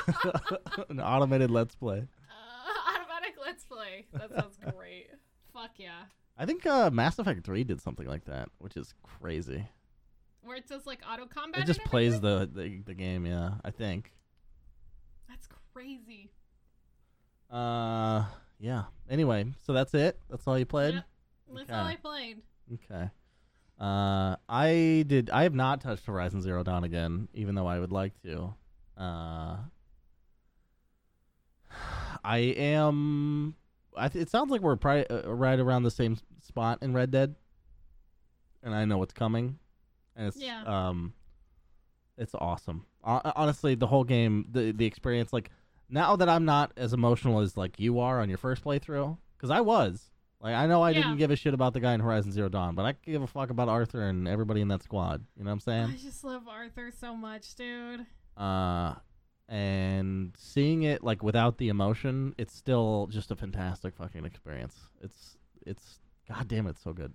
An 0.89 0.99
automated 1.01 1.51
let's 1.51 1.75
play. 1.75 1.97
Uh, 1.99 2.95
automatic 2.95 3.35
let's 3.43 3.65
play. 3.65 4.05
That 4.13 4.33
sounds 4.33 4.57
great. 4.75 5.07
Fuck 5.53 5.71
yeah. 5.77 6.03
I 6.37 6.45
think 6.45 6.65
uh, 6.65 6.89
Mass 6.91 7.17
Effect 7.19 7.43
3 7.43 7.63
did 7.63 7.81
something 7.81 8.07
like 8.07 8.25
that, 8.25 8.49
which 8.59 8.77
is 8.77 8.93
crazy. 9.03 9.67
Where 10.43 10.55
it 10.55 10.67
says 10.67 10.85
like 10.85 10.99
auto 11.11 11.25
combat. 11.25 11.61
It 11.63 11.65
just 11.65 11.83
plays 11.83 12.21
the, 12.21 12.49
the 12.51 12.81
the 12.85 12.93
game, 12.93 13.25
yeah. 13.25 13.55
I 13.65 13.71
think. 13.71 14.13
That's 15.27 15.47
crazy. 15.73 16.31
Uh, 17.51 18.23
yeah. 18.59 18.83
Anyway, 19.09 19.45
so 19.65 19.73
that's 19.73 19.93
it. 19.93 20.19
That's 20.29 20.47
all 20.47 20.57
you 20.57 20.65
played. 20.65 20.93
Yep. 20.95 21.03
That's 21.53 21.69
Okay. 21.69 21.73
all 21.79 21.85
I 21.85 21.95
played. 21.95 22.41
Okay. 22.73 23.09
Uh, 23.79 24.35
I 24.49 25.03
did. 25.07 25.29
I 25.29 25.43
have 25.43 25.53
not 25.53 25.81
touched 25.81 26.05
Horizon 26.05 26.41
Zero 26.41 26.63
Dawn 26.63 26.83
again, 26.83 27.27
even 27.33 27.53
though 27.55 27.67
I 27.67 27.79
would 27.79 27.91
like 27.91 28.19
to. 28.23 28.53
Uh, 28.97 29.57
I 32.23 32.37
am. 32.37 33.55
I 33.95 34.07
th- 34.09 34.21
it 34.23 34.29
sounds 34.29 34.51
like 34.51 34.61
we're 34.61 34.75
probably 34.75 35.07
uh, 35.09 35.29
right 35.31 35.59
around 35.59 35.83
the 35.83 35.91
same 35.91 36.17
spot 36.41 36.79
in 36.81 36.93
Red 36.93 37.11
Dead, 37.11 37.35
and 38.63 38.73
I 38.73 38.85
know 38.85 38.97
what's 38.97 39.13
coming, 39.13 39.57
and 40.15 40.27
it's 40.27 40.37
Yeah. 40.37 40.63
um, 40.63 41.13
it's 42.17 42.33
awesome. 42.35 42.85
Hon- 43.03 43.21
honestly, 43.35 43.75
the 43.75 43.87
whole 43.87 44.03
game, 44.03 44.47
the 44.51 44.71
the 44.71 44.85
experience, 44.85 45.31
like 45.33 45.51
now 45.89 46.15
that 46.15 46.29
I'm 46.29 46.45
not 46.45 46.71
as 46.77 46.93
emotional 46.93 47.39
as 47.41 47.55
like 47.57 47.79
you 47.79 47.99
are 47.99 48.19
on 48.21 48.29
your 48.29 48.37
first 48.39 48.63
playthrough, 48.63 49.17
because 49.37 49.49
I 49.51 49.61
was. 49.61 50.09
Like 50.41 50.53
I 50.55 50.67
know 50.67 50.81
I 50.83 50.91
Yeah. 50.91 51.01
didn't 51.01 51.17
give 51.17 51.31
a 51.31 51.35
shit 51.35 51.53
about 51.53 51.73
the 51.73 51.79
guy 51.79 51.93
in 51.93 51.99
Horizon 51.99 52.31
Zero 52.31 52.47
Dawn, 52.49 52.75
but 52.75 52.85
I 52.85 52.93
give 53.03 53.21
a 53.21 53.27
fuck 53.27 53.49
about 53.49 53.69
Arthur 53.69 54.03
and 54.03 54.27
everybody 54.27 54.61
in 54.61 54.67
that 54.67 54.83
squad. 54.83 55.25
You 55.35 55.43
know 55.43 55.49
what 55.49 55.53
I'm 55.53 55.59
saying? 55.61 55.85
I 55.91 55.97
just 55.97 56.23
love 56.23 56.47
Arthur 56.47 56.91
so 56.91 57.15
much, 57.15 57.55
dude. 57.55 58.05
uh 58.37 58.93
and 59.49 60.35
seeing 60.37 60.83
it 60.83 61.01
like 61.03 61.23
without 61.23 61.57
the 61.57 61.69
emotion 61.69 62.35
it's 62.37 62.53
still 62.53 63.07
just 63.09 63.31
a 63.31 63.35
fantastic 63.37 63.95
fucking 63.95 64.25
experience 64.25 64.75
it's 65.01 65.37
it's 65.65 65.99
god 66.27 66.45
damn 66.49 66.67
it's 66.67 66.81
so 66.83 66.91
good 66.91 67.13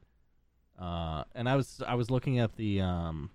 uh 0.81 1.23
and 1.35 1.47
i 1.51 1.55
was 1.55 1.83
i 1.87 1.95
was 1.95 2.11
looking 2.11 2.39
at 2.39 2.57
the 2.57 2.81
um 2.81 3.29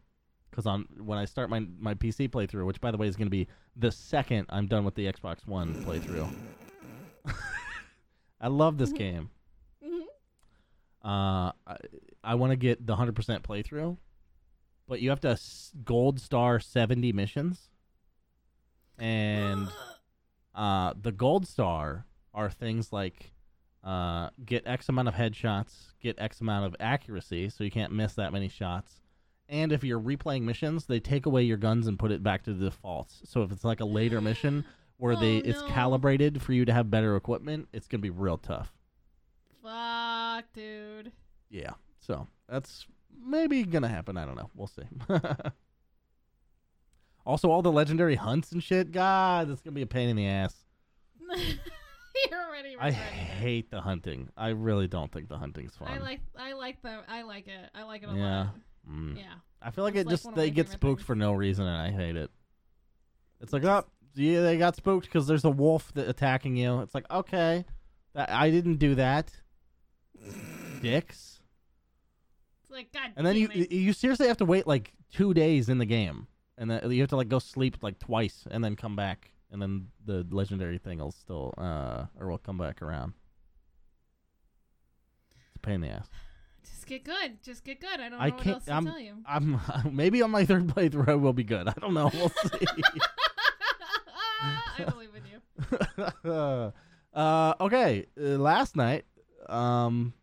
because 0.49 0.65
on 0.65 0.87
when 0.97 1.19
i 1.19 1.25
start 1.25 1.47
my 1.47 1.59
my 1.79 1.93
pc 1.93 2.27
playthrough 2.27 2.65
which 2.65 2.81
by 2.81 2.89
the 2.89 2.97
way 2.97 3.07
is 3.07 3.15
going 3.15 3.27
to 3.27 3.29
be 3.29 3.47
the 3.75 3.91
second 3.91 4.47
i'm 4.49 4.65
done 4.65 4.83
with 4.83 4.95
the 4.95 5.05
xbox 5.13 5.45
one 5.45 5.75
playthrough 5.85 6.33
i 8.41 8.47
love 8.47 8.79
this 8.79 8.91
game 9.03 9.29
uh, 11.03 11.51
I, 11.65 11.77
I 12.23 12.35
want 12.35 12.51
to 12.51 12.55
get 12.57 12.85
the 12.85 12.95
hundred 12.95 13.15
percent 13.15 13.43
playthrough, 13.43 13.97
but 14.87 15.01
you 15.01 15.09
have 15.09 15.21
to 15.21 15.29
s- 15.29 15.71
gold 15.83 16.19
star 16.19 16.59
seventy 16.59 17.11
missions, 17.13 17.69
and 18.97 19.67
uh, 20.55 20.93
the 20.99 21.11
gold 21.11 21.47
star 21.47 22.05
are 22.33 22.49
things 22.49 22.91
like 22.91 23.31
uh, 23.83 24.29
get 24.45 24.65
X 24.67 24.89
amount 24.89 25.07
of 25.07 25.13
headshots, 25.13 25.93
get 26.01 26.15
X 26.19 26.41
amount 26.41 26.65
of 26.65 26.75
accuracy, 26.79 27.49
so 27.49 27.63
you 27.63 27.71
can't 27.71 27.91
miss 27.93 28.13
that 28.15 28.33
many 28.33 28.49
shots. 28.49 29.01
And 29.49 29.71
if 29.71 29.81
you're 29.83 29.99
replaying 29.99 30.41
missions, 30.41 30.87
they 30.87 30.99
take 30.99 31.25
away 31.25 31.43
your 31.43 31.55
guns 31.57 31.87
and 31.87 31.97
put 31.97 32.11
it 32.11 32.21
back 32.21 32.43
to 32.43 32.53
the 32.53 32.65
defaults. 32.65 33.21
So 33.23 33.43
if 33.43 33.51
it's 33.53 33.63
like 33.63 33.79
a 33.79 33.85
later 33.85 34.19
mission 34.19 34.65
where 34.97 35.15
they 35.15 35.37
Oh, 35.37 35.41
it's 35.45 35.61
no. 35.61 35.67
calibrated 35.69 36.41
for 36.41 36.51
you 36.51 36.65
to 36.65 36.73
have 36.73 36.91
better 36.91 37.15
equipment, 37.15 37.69
it's 37.71 37.87
gonna 37.87 38.01
be 38.01 38.09
real 38.09 38.37
tough. 38.37 38.73
Fuck, 40.37 40.53
dude. 40.53 41.11
Yeah. 41.49 41.71
So 41.99 42.27
that's 42.47 42.85
maybe 43.25 43.63
gonna 43.63 43.87
happen. 43.87 44.17
I 44.17 44.25
don't 44.25 44.35
know. 44.35 44.49
We'll 44.55 44.67
see. 44.67 44.83
also, 47.25 47.49
all 47.49 47.61
the 47.61 47.71
legendary 47.71 48.15
hunts 48.15 48.51
and 48.51 48.63
shit. 48.63 48.91
God, 48.91 49.49
that's 49.49 49.61
gonna 49.61 49.73
be 49.73 49.81
a 49.81 49.87
pain 49.87 50.09
in 50.09 50.15
the 50.15 50.27
ass. 50.27 50.55
You're 52.29 52.39
already 52.47 52.75
I 52.79 52.89
it. 52.89 52.93
hate 52.93 53.69
the 53.71 53.81
hunting. 53.81 54.29
I 54.37 54.49
really 54.49 54.87
don't 54.87 55.11
think 55.11 55.27
the 55.29 55.37
hunting's 55.37 55.75
fun. 55.75 55.87
I 55.89 55.97
like 55.99 56.19
I 56.37 56.53
like 56.53 56.81
the 56.81 56.99
I 57.07 57.23
like 57.23 57.47
it. 57.47 57.69
I 57.75 57.83
like 57.83 58.03
it 58.03 58.09
a 58.09 58.13
Yeah. 58.15 58.37
lot. 58.39 58.55
Mm. 58.89 59.17
Yeah. 59.17 59.23
I 59.61 59.71
feel 59.71 59.83
like 59.83 59.95
It's 59.95 60.01
it 60.03 60.05
like 60.07 60.13
just 60.23 60.35
they 60.35 60.49
get 60.51 60.69
spooked 60.69 60.99
things. 61.01 61.05
for 61.07 61.15
no 61.15 61.33
reason, 61.33 61.65
and 61.65 61.75
I 61.81 61.91
hate 61.91 62.15
it. 62.15 62.29
It's 63.41 63.53
like, 63.53 63.63
oh, 63.65 63.85
yeah, 64.15 64.41
they 64.41 64.57
got 64.57 64.75
spooked 64.75 65.05
because 65.07 65.27
there's 65.27 65.45
a 65.45 65.49
wolf 65.49 65.91
that 65.95 66.07
attacking 66.07 66.55
you. 66.55 66.79
It's 66.81 66.93
like, 66.95 67.05
okay, 67.11 67.65
that 68.13 68.29
I 68.31 68.49
didn't 68.51 68.77
do 68.77 68.95
that, 68.95 69.31
dicks. 70.81 71.39
It's 72.63 72.71
like 72.71 72.91
God 72.93 73.11
And 73.15 73.25
then 73.25 73.35
you 73.35 73.49
it. 73.51 73.71
you 73.71 73.93
seriously 73.93 74.27
have 74.27 74.37
to 74.37 74.45
wait 74.45 74.67
like 74.67 74.93
two 75.13 75.33
days 75.33 75.69
in 75.69 75.77
the 75.77 75.85
game, 75.85 76.27
and 76.57 76.69
then 76.69 76.91
you 76.91 77.01
have 77.01 77.09
to 77.09 77.15
like 77.17 77.29
go 77.29 77.39
sleep 77.39 77.77
like 77.81 77.99
twice, 77.99 78.45
and 78.51 78.63
then 78.63 78.75
come 78.75 78.95
back, 78.95 79.31
and 79.51 79.61
then 79.61 79.87
the 80.05 80.25
legendary 80.29 80.77
thing 80.77 80.99
will 80.99 81.11
still 81.11 81.53
uh 81.57 82.05
or 82.19 82.27
will 82.29 82.37
come 82.37 82.57
back 82.57 82.81
around. 82.81 83.13
It's 85.47 85.55
a 85.55 85.59
pain 85.59 85.75
in 85.75 85.81
the 85.81 85.89
ass. 85.89 86.09
Just 86.63 86.85
get 86.85 87.03
good. 87.05 87.41
Just 87.41 87.63
get 87.63 87.79
good. 87.79 87.99
I 87.99 88.09
don't 88.09 88.11
know 88.11 88.17
I 88.19 88.29
what 88.29 88.45
else 88.47 88.65
to 88.65 88.73
I'm- 88.73 88.85
tell 88.85 88.99
you. 88.99 89.15
I'm 89.25 89.59
maybe 89.95 90.21
on 90.21 90.31
my 90.31 90.45
third 90.45 90.67
playthrough 90.67 91.07
I 91.09 91.15
will 91.15 91.33
be 91.33 91.43
good. 91.45 91.67
I 91.69 91.73
don't 91.79 91.93
know. 91.93 92.09
We'll 92.13 92.29
see. 92.29 92.65
I 94.41 94.83
believe 94.83 95.09
in 95.15 95.23
you. 95.31 95.41
uh, 97.13 97.53
okay, 97.61 98.05
uh, 98.19 98.23
last 98.37 98.75
night, 98.75 99.05
um, 99.49 100.13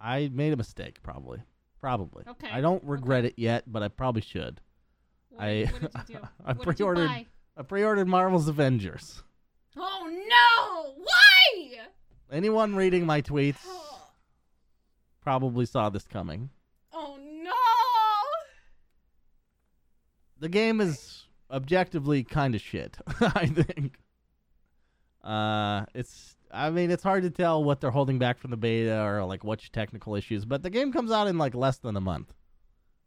I 0.00 0.30
made 0.32 0.52
a 0.52 0.56
mistake. 0.56 1.02
Probably, 1.02 1.42
probably. 1.80 2.24
Okay, 2.28 2.48
I 2.50 2.60
don't 2.60 2.82
regret 2.84 3.24
it 3.24 3.34
yet, 3.36 3.64
but 3.66 3.82
I 3.82 3.88
probably 3.88 4.22
should. 4.22 4.60
What, 5.30 5.44
I- 5.44 5.64
what 5.80 5.80
did 5.80 5.90
you 6.08 6.14
do? 6.16 6.20
I 6.44 6.52
what 6.52 6.62
pre-ordered-? 6.76 7.10
I 7.56 7.62
pre-ordered 7.66 8.08
Marvel's 8.08 8.48
Avengers. 8.48 9.22
Oh 9.76 10.08
no! 10.10 10.94
Why? 11.02 11.78
Anyone 12.30 12.74
reading 12.74 13.06
my 13.06 13.22
tweets 13.22 13.58
probably 15.20 15.66
saw 15.66 15.88
this 15.90 16.06
coming. 16.06 16.50
Oh 16.92 17.16
no! 17.20 17.50
The 20.38 20.48
game 20.48 20.80
is 20.80 21.24
objectively 21.50 22.24
kind 22.24 22.54
of 22.54 22.60
shit. 22.60 22.96
I 23.20 23.46
think. 23.46 23.98
Uh, 25.22 25.86
it's. 25.94 26.36
I 26.54 26.70
mean, 26.70 26.90
it's 26.90 27.02
hard 27.02 27.24
to 27.24 27.30
tell 27.30 27.64
what 27.64 27.80
they're 27.80 27.90
holding 27.90 28.18
back 28.18 28.38
from 28.38 28.50
the 28.52 28.56
beta 28.56 29.02
or 29.02 29.24
like 29.24 29.42
which 29.42 29.72
technical 29.72 30.14
issues, 30.14 30.44
but 30.44 30.62
the 30.62 30.70
game 30.70 30.92
comes 30.92 31.10
out 31.10 31.26
in 31.26 31.36
like 31.36 31.54
less 31.54 31.78
than 31.78 31.96
a 31.96 32.00
month. 32.00 32.32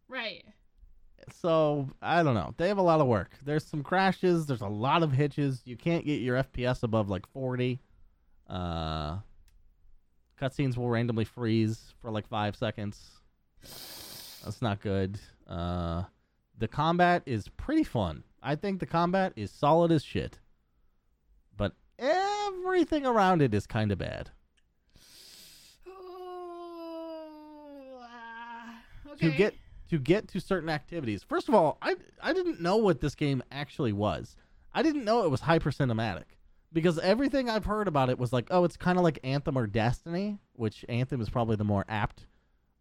Right. 0.09 0.43
So 1.33 1.89
I 2.01 2.23
don't 2.23 2.35
know. 2.35 2.53
They 2.57 2.67
have 2.67 2.77
a 2.77 2.83
lot 2.83 3.01
of 3.01 3.07
work. 3.07 3.31
There's 3.43 3.65
some 3.65 3.83
crashes. 3.83 4.45
There's 4.45 4.61
a 4.61 4.67
lot 4.67 5.01
of 5.03 5.11
hitches. 5.13 5.61
You 5.65 5.77
can't 5.77 6.05
get 6.05 6.21
your 6.21 6.43
FPS 6.43 6.83
above 6.83 7.09
like 7.09 7.27
40. 7.27 7.79
Uh, 8.49 9.17
cutscenes 10.39 10.77
will 10.77 10.89
randomly 10.89 11.25
freeze 11.25 11.93
for 12.01 12.11
like 12.11 12.27
five 12.27 12.55
seconds. 12.55 12.99
That's 14.43 14.61
not 14.61 14.81
good. 14.81 15.19
Uh, 15.47 16.03
the 16.57 16.67
combat 16.67 17.23
is 17.25 17.47
pretty 17.49 17.83
fun. 17.83 18.23
I 18.41 18.55
think 18.55 18.79
the 18.79 18.85
combat 18.85 19.33
is 19.35 19.51
solid 19.51 19.91
as 19.91 20.03
shit. 20.03 20.39
Everything 22.67 23.05
around 23.05 23.41
it 23.41 23.53
is 23.53 23.65
kind 23.65 23.93
of 23.93 23.97
bad. 23.97 24.29
Ah, 28.03 28.81
okay. 29.13 29.29
to 29.29 29.35
get 29.35 29.55
to 29.89 29.97
get 29.97 30.27
to 30.27 30.41
certain 30.41 30.67
activities. 30.67 31.23
First 31.23 31.47
of 31.47 31.55
all, 31.55 31.77
I 31.81 31.95
I 32.21 32.33
didn't 32.33 32.59
know 32.59 32.75
what 32.75 32.99
this 32.99 33.15
game 33.15 33.41
actually 33.53 33.93
was. 33.93 34.35
I 34.73 34.83
didn't 34.83 35.05
know 35.05 35.23
it 35.23 35.31
was 35.31 35.39
hyper 35.39 35.71
cinematic 35.71 36.25
because 36.73 36.99
everything 36.99 37.49
I've 37.49 37.63
heard 37.63 37.87
about 37.87 38.09
it 38.09 38.19
was 38.19 38.33
like, 38.33 38.47
oh, 38.51 38.65
it's 38.65 38.75
kind 38.75 38.97
of 38.97 39.03
like 39.05 39.17
Anthem 39.23 39.57
or 39.57 39.65
Destiny, 39.65 40.37
which 40.53 40.83
Anthem 40.89 41.21
is 41.21 41.29
probably 41.29 41.55
the 41.55 41.63
more 41.63 41.85
apt 41.87 42.27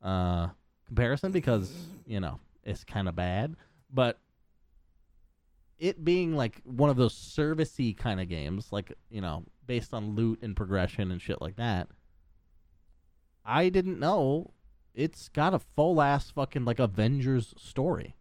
uh, 0.02 0.48
comparison 0.84 1.30
because 1.30 1.72
you 2.06 2.18
know 2.18 2.40
it's 2.64 2.82
kind 2.82 3.08
of 3.08 3.14
bad, 3.14 3.54
but 3.94 4.18
it 5.78 6.04
being 6.04 6.34
like 6.34 6.60
one 6.64 6.90
of 6.90 6.96
those 6.96 7.14
servicey 7.14 7.96
kind 7.96 8.20
of 8.20 8.28
games, 8.28 8.72
like 8.72 8.92
you 9.10 9.20
know, 9.20 9.44
based 9.66 9.92
on 9.92 10.14
loot 10.14 10.40
and 10.42 10.56
progression 10.56 11.10
and 11.10 11.20
shit 11.20 11.40
like 11.40 11.56
that. 11.56 11.88
I 13.44 13.68
didn't 13.68 13.98
know 13.98 14.52
it's 14.94 15.28
got 15.28 15.54
a 15.54 15.58
full 15.58 16.00
ass 16.00 16.30
fucking 16.30 16.64
like 16.64 16.78
Avengers 16.78 17.54
story. 17.56 18.16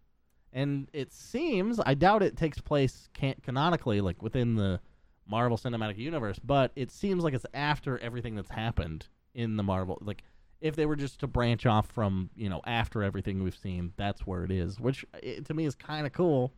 And 0.51 0.89
it 0.93 1.11
seems, 1.11 1.79
I 1.85 1.95
doubt 1.95 2.23
it 2.23 2.37
takes 2.37 2.59
place 2.59 3.09
can- 3.13 3.35
canonically, 3.41 4.01
like 4.01 4.21
within 4.21 4.55
the 4.55 4.79
Marvel 5.27 5.57
Cinematic 5.57 5.97
Universe, 5.97 6.39
but 6.39 6.71
it 6.75 6.91
seems 6.91 7.23
like 7.23 7.33
it's 7.33 7.45
after 7.53 7.97
everything 7.99 8.35
that's 8.35 8.51
happened 8.51 9.07
in 9.33 9.57
the 9.57 9.63
Marvel. 9.63 9.97
Like, 10.01 10.23
if 10.61 10.75
they 10.75 10.85
were 10.85 10.95
just 10.95 11.19
to 11.19 11.27
branch 11.27 11.65
off 11.65 11.87
from, 11.87 12.29
you 12.35 12.49
know, 12.49 12.61
after 12.65 13.03
everything 13.03 13.43
we've 13.43 13.57
seen, 13.57 13.91
that's 13.97 14.25
where 14.25 14.43
it 14.43 14.51
is, 14.51 14.79
which 14.79 15.05
it, 15.21 15.45
to 15.45 15.53
me 15.53 15.65
is 15.65 15.75
kind 15.75 16.05
of 16.05 16.13
cool. 16.13 16.53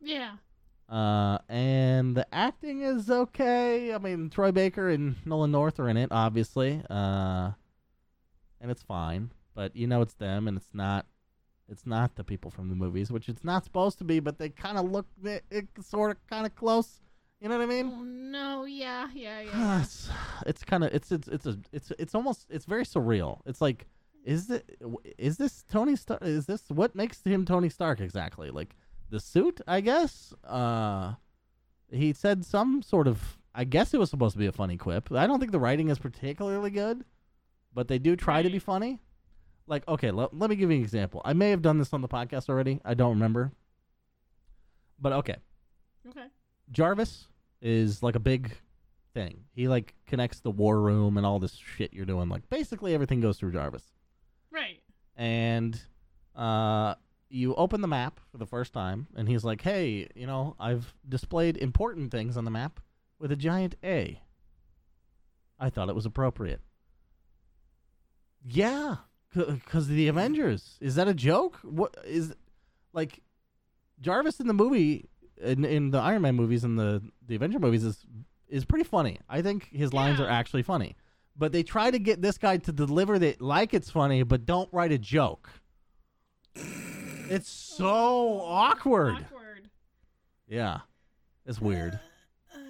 Yeah. 0.00 0.32
Uh, 0.92 1.38
and 1.48 2.14
the 2.14 2.26
acting 2.34 2.82
is 2.82 3.10
okay. 3.10 3.94
I 3.94 3.98
mean, 3.98 4.28
Troy 4.28 4.52
Baker 4.52 4.90
and 4.90 5.16
Nolan 5.24 5.50
North 5.50 5.80
are 5.80 5.88
in 5.88 5.96
it, 5.96 6.10
obviously. 6.12 6.82
Uh, 6.90 7.52
and 8.60 8.70
it's 8.70 8.82
fine, 8.82 9.30
but 9.54 9.74
you 9.74 9.86
know 9.86 10.02
it's 10.02 10.12
them, 10.14 10.46
and 10.46 10.56
it's 10.58 10.74
not. 10.74 11.06
It's 11.68 11.86
not 11.86 12.16
the 12.16 12.24
people 12.24 12.50
from 12.50 12.68
the 12.68 12.74
movies, 12.74 13.10
which 13.10 13.30
it's 13.30 13.44
not 13.44 13.64
supposed 13.64 13.96
to 13.98 14.04
be, 14.04 14.20
but 14.20 14.36
they 14.36 14.50
kind 14.50 14.76
of 14.76 14.90
look 14.90 15.06
it, 15.24 15.44
it 15.50 15.68
sort 15.80 16.10
of 16.10 16.18
kind 16.28 16.44
of 16.44 16.54
close. 16.54 17.00
You 17.40 17.48
know 17.48 17.56
what 17.56 17.62
I 17.62 17.66
mean? 17.66 17.90
Oh 17.90 18.02
no, 18.02 18.64
yeah, 18.66 19.08
yeah, 19.14 19.40
yeah. 19.40 19.80
it's 19.82 20.10
it's 20.46 20.64
kind 20.64 20.84
of 20.84 20.92
it's 20.92 21.10
it's 21.10 21.28
it's 21.28 21.46
a 21.46 21.58
it's 21.72 21.90
it's 21.98 22.14
almost 22.14 22.48
it's 22.50 22.66
very 22.66 22.84
surreal. 22.84 23.38
It's 23.46 23.62
like 23.62 23.86
is 24.24 24.50
it 24.50 24.78
is 25.16 25.38
this 25.38 25.64
Tony 25.70 25.96
Stark? 25.96 26.22
Is 26.22 26.44
this 26.44 26.64
what 26.68 26.94
makes 26.94 27.22
him 27.22 27.46
Tony 27.46 27.70
Stark 27.70 28.00
exactly? 28.00 28.50
Like 28.50 28.76
the 29.12 29.20
suit, 29.20 29.60
I 29.68 29.80
guess. 29.80 30.34
Uh, 30.42 31.14
he 31.90 32.12
said 32.12 32.44
some 32.44 32.82
sort 32.82 33.06
of. 33.06 33.38
I 33.54 33.64
guess 33.64 33.92
it 33.92 34.00
was 34.00 34.08
supposed 34.08 34.32
to 34.32 34.38
be 34.38 34.46
a 34.46 34.52
funny 34.52 34.78
quip. 34.78 35.12
I 35.12 35.26
don't 35.26 35.38
think 35.38 35.52
the 35.52 35.60
writing 35.60 35.90
is 35.90 35.98
particularly 35.98 36.70
good, 36.70 37.04
but 37.74 37.86
they 37.86 37.98
do 37.98 38.16
try 38.16 38.42
to 38.42 38.48
be 38.48 38.58
funny. 38.58 38.98
Like, 39.66 39.86
okay, 39.86 40.10
let, 40.10 40.34
let 40.34 40.48
me 40.48 40.56
give 40.56 40.70
you 40.70 40.78
an 40.78 40.82
example. 40.82 41.20
I 41.22 41.34
may 41.34 41.50
have 41.50 41.60
done 41.60 41.78
this 41.78 41.92
on 41.92 42.00
the 42.00 42.08
podcast 42.08 42.48
already. 42.48 42.80
I 42.82 42.94
don't 42.94 43.10
remember. 43.10 43.52
But 44.98 45.12
okay, 45.12 45.36
okay. 46.08 46.26
Jarvis 46.70 47.26
is 47.60 48.02
like 48.02 48.16
a 48.16 48.20
big 48.20 48.56
thing. 49.12 49.44
He 49.54 49.68
like 49.68 49.94
connects 50.06 50.40
the 50.40 50.50
war 50.50 50.80
room 50.80 51.18
and 51.18 51.26
all 51.26 51.38
this 51.38 51.54
shit 51.76 51.92
you're 51.92 52.06
doing. 52.06 52.30
Like 52.30 52.48
basically 52.48 52.94
everything 52.94 53.20
goes 53.20 53.38
through 53.38 53.52
Jarvis. 53.52 53.84
Right. 54.50 54.80
And 55.16 55.78
uh 56.34 56.94
you 57.32 57.54
open 57.54 57.80
the 57.80 57.88
map 57.88 58.20
for 58.30 58.36
the 58.38 58.46
first 58.46 58.72
time 58.72 59.06
and 59.16 59.26
he's 59.28 59.42
like, 59.42 59.62
"Hey, 59.62 60.06
you 60.14 60.26
know, 60.26 60.54
I've 60.60 60.94
displayed 61.08 61.56
important 61.56 62.10
things 62.10 62.36
on 62.36 62.44
the 62.44 62.50
map 62.50 62.78
with 63.18 63.32
a 63.32 63.36
giant 63.36 63.74
A." 63.82 64.20
I 65.58 65.70
thought 65.70 65.88
it 65.88 65.94
was 65.94 66.06
appropriate. 66.06 66.60
Yeah, 68.44 68.96
cuz 69.66 69.86
the 69.88 70.08
Avengers. 70.08 70.76
Is 70.80 70.96
that 70.96 71.08
a 71.08 71.14
joke? 71.14 71.58
What 71.62 71.96
is 72.04 72.34
like 72.92 73.22
Jarvis 74.00 74.40
in 74.40 74.46
the 74.46 74.54
movie 74.54 75.08
in 75.40 75.64
in 75.64 75.90
the 75.90 75.98
Iron 75.98 76.22
Man 76.22 76.34
movies 76.34 76.64
and 76.64 76.78
the 76.78 77.02
the 77.26 77.34
Avenger 77.36 77.58
movies 77.58 77.84
is 77.84 78.04
is 78.48 78.64
pretty 78.64 78.84
funny. 78.84 79.18
I 79.28 79.40
think 79.40 79.68
his 79.70 79.92
lines 79.94 80.18
Yeah. 80.18 80.26
are 80.26 80.28
actually 80.28 80.62
funny. 80.62 80.96
But 81.34 81.52
they 81.52 81.62
try 81.62 81.90
to 81.90 81.98
get 81.98 82.20
this 82.20 82.36
guy 82.36 82.58
to 82.58 82.72
deliver 82.72 83.14
it 83.14 83.40
like 83.40 83.72
it's 83.72 83.88
funny, 83.90 84.22
but 84.22 84.44
don't 84.44 84.68
write 84.72 84.92
a 84.92 84.98
joke. 84.98 85.48
It's 87.32 87.48
so 87.48 88.40
awkward. 88.42 89.14
Awkward. 89.14 89.70
Yeah. 90.48 90.80
It's 91.46 91.60
weird. 91.60 91.94
Uh, 92.54 92.58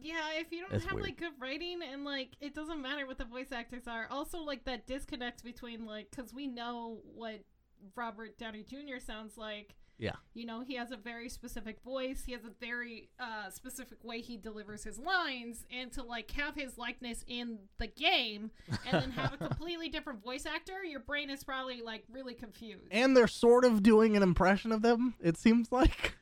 yeah, 0.00 0.14
if 0.38 0.50
you 0.52 0.60
don't 0.62 0.72
It's 0.72 0.84
have 0.84 0.94
weird. 0.94 1.06
like 1.06 1.18
good 1.18 1.32
writing 1.40 1.80
and 1.82 2.04
like 2.04 2.30
it 2.40 2.54
doesn't 2.54 2.82
matter 2.82 3.06
what 3.06 3.18
the 3.18 3.24
voice 3.24 3.52
actors 3.52 3.86
are. 3.86 4.06
Also, 4.10 4.38
like 4.40 4.64
that 4.64 4.86
disconnect 4.86 5.44
between 5.44 5.86
like 5.86 6.10
because 6.10 6.34
we 6.34 6.46
know 6.46 6.98
what 7.14 7.40
Robert 7.96 8.36
Downey 8.38 8.64
Jr. 8.64 8.98
sounds 9.04 9.36
like. 9.38 9.74
Yeah. 9.98 10.12
You 10.34 10.44
know, 10.46 10.62
he 10.62 10.74
has 10.74 10.90
a 10.90 10.96
very 10.96 11.28
specific 11.28 11.80
voice. 11.82 12.24
He 12.26 12.32
has 12.32 12.42
a 12.44 12.50
very 12.60 13.10
uh, 13.20 13.50
specific 13.50 14.02
way 14.02 14.20
he 14.20 14.36
delivers 14.36 14.82
his 14.82 14.98
lines, 14.98 15.64
and 15.70 15.92
to 15.92 16.02
like 16.02 16.30
have 16.32 16.54
his 16.54 16.76
likeness 16.76 17.24
in 17.28 17.58
the 17.78 17.86
game, 17.86 18.50
and 18.86 19.02
then 19.02 19.10
have 19.12 19.34
a 19.34 19.36
completely 19.48 19.88
different 19.88 20.22
voice 20.22 20.46
actor, 20.46 20.82
your 20.84 21.00
brain 21.00 21.30
is 21.30 21.44
probably 21.44 21.80
like 21.80 22.04
really 22.10 22.34
confused. 22.34 22.88
And 22.90 23.16
they're 23.16 23.28
sort 23.28 23.64
of 23.64 23.82
doing 23.82 24.16
an 24.16 24.22
impression 24.22 24.72
of 24.72 24.82
them, 24.82 25.14
it 25.22 25.36
seems 25.36 25.70
like. 25.70 26.16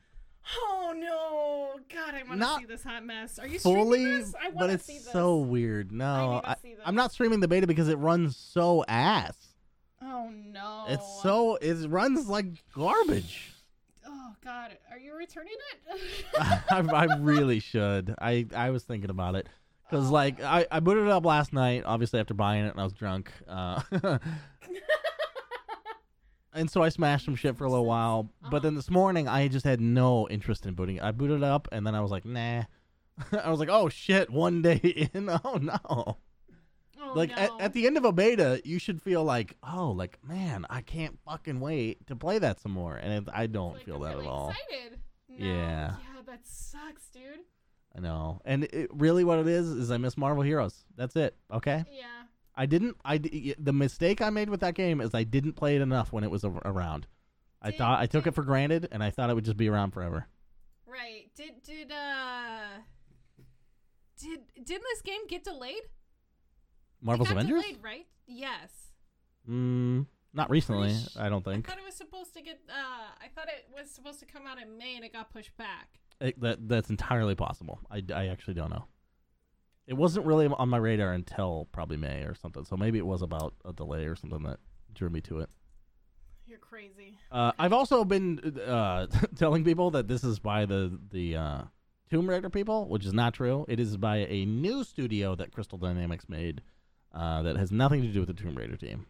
oh 0.58 0.92
no, 0.94 1.80
God, 1.94 2.14
I 2.14 2.22
want 2.28 2.40
to 2.40 2.56
see 2.58 2.66
this 2.66 2.84
hot 2.84 3.04
mess. 3.04 3.38
Are 3.38 3.46
you 3.46 3.58
Fully, 3.58 4.04
this? 4.04 4.34
I 4.34 4.50
but 4.50 4.54
want 4.54 4.68
to 4.68 4.74
it's 4.74 4.84
see 4.84 4.98
this. 4.98 5.10
so 5.12 5.38
weird. 5.38 5.92
No, 5.92 6.40
I, 6.44 6.56
this. 6.62 6.78
I'm 6.84 6.94
not 6.94 7.12
streaming 7.12 7.40
the 7.40 7.48
beta 7.48 7.66
because 7.66 7.88
it 7.88 7.96
runs 7.96 8.36
so 8.36 8.84
ass. 8.86 9.36
Oh 10.02 10.30
no. 10.30 10.84
It's 10.88 11.22
so 11.22 11.56
it 11.56 11.88
runs 11.88 12.28
like 12.28 12.46
garbage. 12.74 13.51
Oh 14.44 14.48
God, 14.50 14.76
are 14.90 14.98
you 14.98 15.14
returning 15.16 15.52
it? 15.72 16.00
I, 16.70 16.80
I 16.80 17.16
really 17.18 17.60
should. 17.60 18.14
I, 18.20 18.46
I 18.54 18.70
was 18.70 18.82
thinking 18.82 19.10
about 19.10 19.34
it 19.36 19.48
because 19.88 20.08
Oh. 20.08 20.12
like 20.12 20.42
I, 20.42 20.66
I 20.70 20.80
booted 20.80 21.04
it 21.04 21.10
up 21.10 21.24
last 21.24 21.52
night, 21.52 21.82
obviously 21.86 22.18
after 22.20 22.34
buying 22.34 22.64
it 22.64 22.70
and 22.70 22.80
I 22.80 22.84
was 22.84 22.92
drunk. 22.92 23.30
Uh, 23.46 23.80
and 26.52 26.70
so 26.70 26.82
I 26.82 26.88
smashed 26.88 27.24
some 27.24 27.36
shit 27.36 27.56
for 27.56 27.64
a 27.64 27.70
little 27.70 27.86
while. 27.86 28.30
But 28.42 28.48
Uh-huh. 28.48 28.58
then 28.60 28.74
this 28.74 28.90
morning 28.90 29.28
I 29.28 29.46
just 29.48 29.64
had 29.64 29.80
no 29.80 30.28
interest 30.28 30.66
in 30.66 30.74
booting 30.74 30.96
it. 30.96 31.02
I 31.02 31.12
booted 31.12 31.38
it 31.38 31.44
up 31.44 31.68
and 31.72 31.86
then 31.86 31.94
I 31.94 32.00
was 32.00 32.10
like, 32.10 32.24
nah. 32.24 32.64
I 33.44 33.50
was 33.50 33.60
like, 33.60 33.68
oh 33.70 33.88
shit, 33.88 34.30
one 34.30 34.62
day 34.62 35.08
in. 35.14 35.28
Oh 35.44 35.58
no. 35.60 36.16
Oh, 37.02 37.12
like 37.14 37.30
no. 37.30 37.36
at, 37.36 37.50
at 37.60 37.72
the 37.72 37.86
end 37.86 37.96
of 37.96 38.04
a 38.04 38.12
beta, 38.12 38.60
you 38.64 38.78
should 38.78 39.02
feel 39.02 39.24
like, 39.24 39.56
oh, 39.62 39.90
like 39.90 40.18
man, 40.26 40.64
I 40.70 40.80
can't 40.82 41.18
fucking 41.24 41.60
wait 41.60 42.06
to 42.06 42.16
play 42.16 42.38
that 42.38 42.60
some 42.60 42.72
more. 42.72 42.96
And 42.96 43.12
it, 43.28 43.32
I 43.34 43.46
don't 43.46 43.74
Like, 43.74 43.84
feel 43.84 43.96
I'm 43.96 44.02
that 44.02 44.14
really 44.16 44.26
at 44.26 44.30
all. 44.30 44.50
Excited. 44.50 44.98
No. 45.28 45.46
Yeah. 45.46 45.96
Yeah, 45.98 46.22
that 46.26 46.46
sucks, 46.46 47.08
dude. 47.12 47.22
I 47.96 48.00
know. 48.00 48.40
And 48.44 48.64
it, 48.64 48.88
really, 48.92 49.24
what 49.24 49.38
it 49.38 49.46
is 49.48 49.68
is 49.68 49.90
I 49.90 49.96
miss 49.98 50.16
Marvel 50.16 50.42
Heroes. 50.42 50.84
That's 50.96 51.16
it. 51.16 51.36
Okay. 51.52 51.84
Yeah. 51.90 52.04
I 52.54 52.66
didn't. 52.66 52.96
I 53.04 53.18
the 53.18 53.72
mistake 53.72 54.20
I 54.20 54.30
made 54.30 54.50
with 54.50 54.60
that 54.60 54.74
game 54.74 55.00
is 55.00 55.14
I 55.14 55.24
didn't 55.24 55.54
play 55.54 55.76
it 55.76 55.82
enough 55.82 56.12
when 56.12 56.22
it 56.24 56.30
was 56.30 56.44
around. 56.44 57.06
I 57.62 57.70
Did- 57.70 57.78
thought 57.78 57.98
I 58.00 58.06
took 58.06 58.24
did- 58.24 58.30
it 58.30 58.34
for 58.34 58.42
granted, 58.42 58.88
and 58.92 59.02
I 59.02 59.10
thought 59.10 59.30
it 59.30 59.34
would 59.34 59.44
just 59.46 59.56
be 59.56 59.68
around 59.70 59.92
forever. 59.92 60.26
Right. 60.86 61.30
Did 61.34 61.62
did 61.62 61.90
uh 61.90 62.80
did 64.20 64.40
didn't 64.54 64.84
this 64.92 65.02
game 65.02 65.26
get 65.28 65.44
delayed? 65.44 65.82
Marvel's 67.02 67.30
Avengers? 67.30 67.62
Delayed, 67.62 67.78
right? 67.82 68.06
Yes. 68.26 68.70
Mm, 69.48 70.06
not 70.32 70.48
recently. 70.50 70.94
sh- 70.94 71.16
I 71.18 71.28
don't 71.28 71.44
think. 71.44 71.66
I 71.68 71.72
thought 71.72 71.78
it 71.80 71.84
was 71.84 71.94
supposed 71.96 72.32
to 72.34 72.42
get. 72.42 72.60
Uh, 72.68 72.72
I 73.20 73.28
thought 73.34 73.48
it 73.48 73.66
was 73.74 73.90
supposed 73.90 74.20
to 74.20 74.26
come 74.26 74.46
out 74.46 74.60
in 74.60 74.78
May, 74.78 74.94
and 74.96 75.04
it 75.04 75.12
got 75.12 75.32
pushed 75.32 75.56
back. 75.56 75.98
It- 76.20 76.40
that 76.40 76.68
that's 76.68 76.90
entirely 76.90 77.34
possible. 77.34 77.80
I, 77.90 78.02
I 78.14 78.26
actually 78.28 78.54
don't 78.54 78.70
know. 78.70 78.84
It 79.88 79.94
wasn't 79.94 80.26
really 80.26 80.46
on 80.46 80.68
my 80.68 80.76
radar 80.76 81.12
until 81.12 81.68
probably 81.72 81.96
May 81.96 82.22
or 82.22 82.34
something. 82.36 82.64
So 82.64 82.76
maybe 82.76 82.98
it 82.98 83.06
was 83.06 83.20
about 83.20 83.54
a 83.64 83.72
delay 83.72 84.04
or 84.04 84.14
something 84.14 84.44
that 84.44 84.60
drew 84.94 85.10
me 85.10 85.20
to 85.22 85.40
it. 85.40 85.50
You're 86.46 86.58
crazy. 86.60 87.18
Uh, 87.32 87.50
I've 87.58 87.72
also 87.72 88.04
been 88.04 88.60
uh, 88.64 89.06
telling 89.36 89.64
people 89.64 89.90
that 89.92 90.06
this 90.06 90.22
is 90.22 90.38
by 90.38 90.66
the 90.66 90.96
the 91.10 91.36
uh, 91.36 91.62
Tomb 92.10 92.28
Raider 92.30 92.48
people, 92.50 92.88
which 92.88 93.04
is 93.04 93.12
not 93.12 93.34
true. 93.34 93.64
It 93.68 93.80
is 93.80 93.96
by 93.96 94.18
a 94.18 94.44
new 94.44 94.84
studio 94.84 95.34
that 95.34 95.50
Crystal 95.52 95.78
Dynamics 95.78 96.26
made 96.28 96.62
uh, 97.14 97.42
that 97.42 97.56
has 97.56 97.70
nothing 97.72 98.02
to 98.02 98.08
do 98.08 98.20
with 98.20 98.28
the 98.28 98.34
Tomb 98.34 98.54
Raider 98.56 98.76
team. 98.76 99.06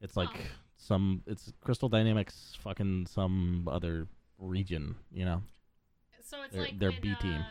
It's 0.00 0.16
like 0.16 0.28
Oh. 0.32 0.40
some 0.76 1.22
it's 1.26 1.52
Crystal 1.62 1.88
Dynamics 1.88 2.56
fucking 2.60 3.06
some 3.06 3.68
other 3.70 4.06
region, 4.38 4.96
you 5.12 5.24
know. 5.24 5.42
So 6.22 6.42
it's 6.42 6.52
Their- 6.54 6.62
like 6.62 6.78
their 6.78 6.90
when, 6.90 7.00
B 7.00 7.14
team. 7.20 7.32
uh, 7.40 7.44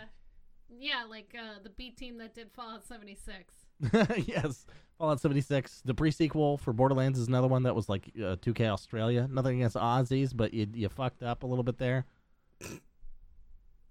yeah, 0.69 1.05
like 1.09 1.35
uh, 1.39 1.59
the 1.63 1.69
B 1.69 1.91
team 1.91 2.17
that 2.17 2.33
did 2.35 2.51
Fallout 2.51 2.85
76. 2.85 3.53
yes, 4.27 4.65
Fallout 4.97 5.19
76. 5.19 5.81
The 5.85 5.93
pre-sequel 5.93 6.57
for 6.57 6.73
Borderlands 6.73 7.17
is 7.19 7.27
another 7.27 7.47
one 7.47 7.63
that 7.63 7.75
was 7.75 7.87
like 7.89 8.11
uh, 8.17 8.35
2K 8.37 8.67
Australia. 8.69 9.27
Nothing 9.31 9.57
against 9.57 9.75
Aussies, 9.75 10.35
but 10.35 10.53
you 10.53 10.67
you 10.73 10.89
fucked 10.89 11.23
up 11.23 11.43
a 11.43 11.47
little 11.47 11.63
bit 11.63 11.77
there. 11.77 12.05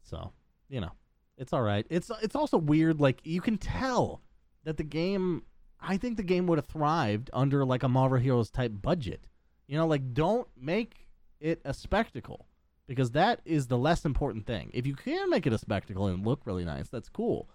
So, 0.03 0.33
you 0.69 0.81
know, 0.81 0.91
it's 1.39 1.53
all 1.53 1.63
right. 1.63 1.87
It's 1.91 2.11
it's 2.23 2.35
also 2.37 2.59
weird. 2.59 3.01
Like 3.01 3.21
you 3.25 3.41
can 3.41 3.59
tell 3.59 4.21
that 4.65 4.77
the 4.77 4.85
game. 4.85 5.43
I 5.85 5.97
think 5.97 6.17
the 6.17 6.23
game 6.23 6.47
would 6.47 6.59
have 6.59 6.67
thrived 6.67 7.29
under 7.33 7.65
like 7.65 7.83
a 7.83 7.89
Marvel 7.89 8.19
Heroes 8.19 8.51
type 8.51 8.71
budget. 8.81 9.21
You 9.67 9.77
know, 9.77 9.87
like 9.87 10.15
don't 10.15 10.47
make 10.57 11.09
it 11.41 11.61
a 11.65 11.75
spectacle 11.75 12.47
because 12.87 13.11
that 13.13 13.41
is 13.45 13.67
the 13.67 13.79
less 13.79 14.05
important 14.05 14.47
thing. 14.47 14.71
If 14.73 14.87
you 14.87 14.95
can 14.95 15.31
make 15.31 15.47
it 15.47 15.53
a 15.53 15.59
spectacle 15.59 16.07
and 16.07 16.25
look 16.25 16.43
really 16.45 16.65
nice, 16.65 16.89
that's 16.89 17.09
cool. 17.09 17.49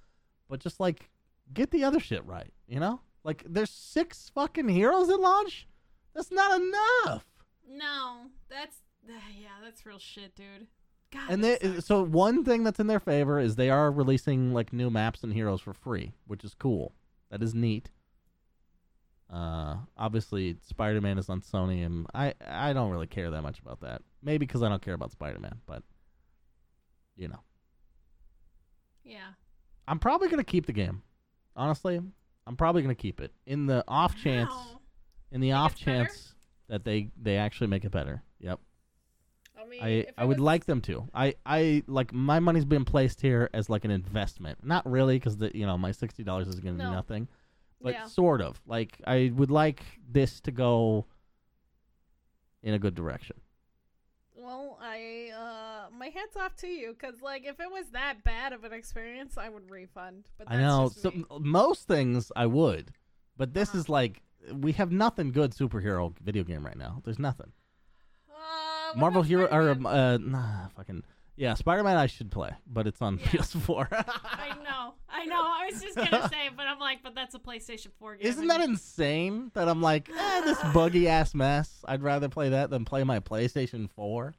But 0.50 0.60
just 0.60 0.80
like 0.80 1.10
get 1.54 1.72
the 1.72 1.84
other 1.84 2.00
shit 2.00 2.26
right, 2.26 2.52
you 2.68 2.80
know? 2.80 3.00
Like 3.24 3.44
there's 3.48 3.70
six 3.70 4.30
fucking 4.34 4.68
heroes 4.70 5.10
at 5.10 5.20
launch. 5.20 5.68
That's 6.14 6.32
not 6.32 6.60
enough. 6.60 7.26
No, 7.70 8.28
that's 8.50 8.78
yeah, 9.08 9.60
that's 9.64 9.86
real 9.86 10.00
shit, 10.00 10.36
dude. 10.36 10.68
God, 11.12 11.22
And 11.30 11.44
they 11.44 11.58
sucks. 11.60 11.86
so 11.86 12.04
one 12.04 12.44
thing 12.44 12.64
that's 12.64 12.80
in 12.80 12.88
their 12.88 13.00
favor 13.00 13.40
is 13.40 13.56
they 13.56 13.70
are 13.70 13.92
releasing 13.92 14.54
like 14.54 14.74
new 14.74 14.90
maps 14.90 15.24
and 15.24 15.34
heroes 15.34 15.62
for 15.62 15.74
free, 15.74 16.14
which 16.26 16.44
is 16.44 16.54
cool. 16.54 16.94
That 17.30 17.42
is 17.42 17.54
neat. 17.54 17.90
Uh, 19.32 19.78
obviously 19.98 20.56
Spider-Man 20.62 21.18
is 21.18 21.30
on 21.30 21.42
Sony, 21.42 21.86
and 21.86 22.08
I 22.14 22.34
I 22.46 22.72
don't 22.74 22.92
really 22.92 23.08
care 23.08 23.30
that 23.32 23.42
much 23.42 23.60
about 23.60 23.82
that. 23.82 24.02
Maybe 24.24 24.46
because 24.46 24.64
I 24.64 24.70
don't 24.70 24.82
care 24.82 24.94
about 24.94 25.12
Spider-Man, 25.12 25.60
but 25.66 25.84
you 27.18 27.28
know, 27.28 27.40
yeah. 29.04 29.32
I'm 29.88 30.00
probably 30.00 30.30
gonna 30.30 30.44
keep 30.44 30.66
the 30.66 30.74
game. 30.74 31.02
Honestly, 31.56 32.00
I'm 32.46 32.56
probably 32.56 32.82
gonna 32.82 32.96
keep 32.96 33.20
it 33.20 33.32
in 33.46 33.66
the 33.66 33.84
off 33.88 34.16
chance. 34.16 34.50
Wow. 34.52 34.80
In 35.32 35.42
the 35.42 35.52
off 35.54 35.74
it's 35.74 35.82
better? 35.84 36.06
chance 36.06 36.34
that 36.70 36.86
they 36.86 37.10
they 37.22 37.36
actually 37.38 37.68
make 37.68 37.84
it 37.84 37.92
better. 37.92 38.24
I 39.82 39.86
mean, 39.86 40.06
I 40.18 40.26
would 40.26 40.38
was- 40.40 40.46
like 40.46 40.66
them 40.66 40.82
to. 40.82 41.08
I 41.14 41.36
I 41.46 41.84
like 41.88 42.14
my 42.14 42.40
money's 42.40 42.66
been 42.66 42.86
placed 42.86 43.22
here 43.22 43.50
as 43.54 43.70
like 43.70 43.86
an 43.86 43.92
investment. 43.92 44.64
Not 44.64 44.90
really 44.90 45.20
cuz 45.20 45.38
the 45.38 45.52
you 45.58 45.66
know, 45.66 45.78
my 45.78 45.92
$60 45.92 46.48
is 46.48 46.60
going 46.60 46.78
to 46.78 46.84
No. 46.84 46.90
do 46.90 46.96
nothing. 46.96 47.28
But 47.82 47.94
Yeah. 47.94 48.06
sort 48.06 48.42
of. 48.42 48.62
Like 48.66 49.00
I 49.06 49.32
would 49.36 49.52
like 49.52 49.84
this 50.10 50.40
to 50.42 50.52
go 50.52 51.06
in 52.64 52.74
a 52.74 52.80
good 52.80 52.96
direction. 52.96 53.40
Well, 54.36 54.78
I 54.82 55.32
uh, 55.36 55.90
my 55.98 56.08
hats 56.10 56.38
off 56.38 56.56
to 56.58 56.68
you, 56.68 56.94
because 56.98 57.22
like 57.22 57.46
if 57.46 57.60
it 57.60 57.72
was 57.72 57.90
that 57.92 58.24
bad 58.24 58.54
of 58.54 58.64
an 58.64 58.72
experience, 58.74 59.38
I 59.38 59.50
would 59.50 59.70
refund. 59.70 60.30
But 60.38 60.50
I 60.50 60.58
know. 60.58 60.90
So 60.90 61.12
most 61.40 61.88
things 61.88 62.32
I 62.36 62.46
would, 62.46 62.92
but 63.36 63.54
this 63.54 63.70
Uh-huh. 63.70 63.80
is 63.80 63.90
like 63.90 64.22
we 64.54 64.72
have 64.74 64.92
nothing 64.92 65.32
good 65.32 65.52
superhero 65.52 66.18
video 66.20 66.44
game 66.44 66.66
right 66.66 66.78
now. 66.78 67.02
There's 67.04 67.20
nothing. 67.20 67.52
Marvel 68.96 69.22
Hero 69.24 69.46
or 69.52 69.70
uh, 69.88 70.18
nah, 70.18 70.68
fucking 70.76 71.04
yeah, 71.36 71.54
Spider 71.54 71.84
Man. 71.84 71.98
I 71.98 72.08
should 72.08 72.32
play, 72.32 72.52
but 72.66 72.88
it's 72.88 73.02
on 73.02 73.18
Yeah. 73.20 73.26
PS4. 73.26 73.88
I 73.92 74.56
know, 74.64 74.94
I 75.10 75.26
know. 75.26 75.36
I 75.42 75.70
was 75.72 75.82
just 75.82 75.96
gonna 75.96 76.28
say, 76.30 76.50
but 76.56 76.66
I'm 76.66 76.80
like, 76.80 77.04
but 77.04 77.14
that's 77.16 77.36
a 77.36 77.40
PlayStation 77.40 77.88
4 78.00 78.16
game. 78.16 78.26
Isn't 78.28 78.48
that 78.48 78.62
insane? 78.62 79.52
That 79.54 79.68
I'm 79.70 79.82
like, 79.82 80.10
eh, 80.10 80.42
this 80.42 80.58
buggy 80.74 81.08
ass 81.08 81.34
mess. 81.36 81.84
I'd 81.88 82.02
rather 82.02 82.28
play 82.30 82.50
that 82.50 82.70
than 82.70 82.86
play 82.86 83.04
my 83.04 83.20
PlayStation 83.20 83.90
4. 83.92 84.34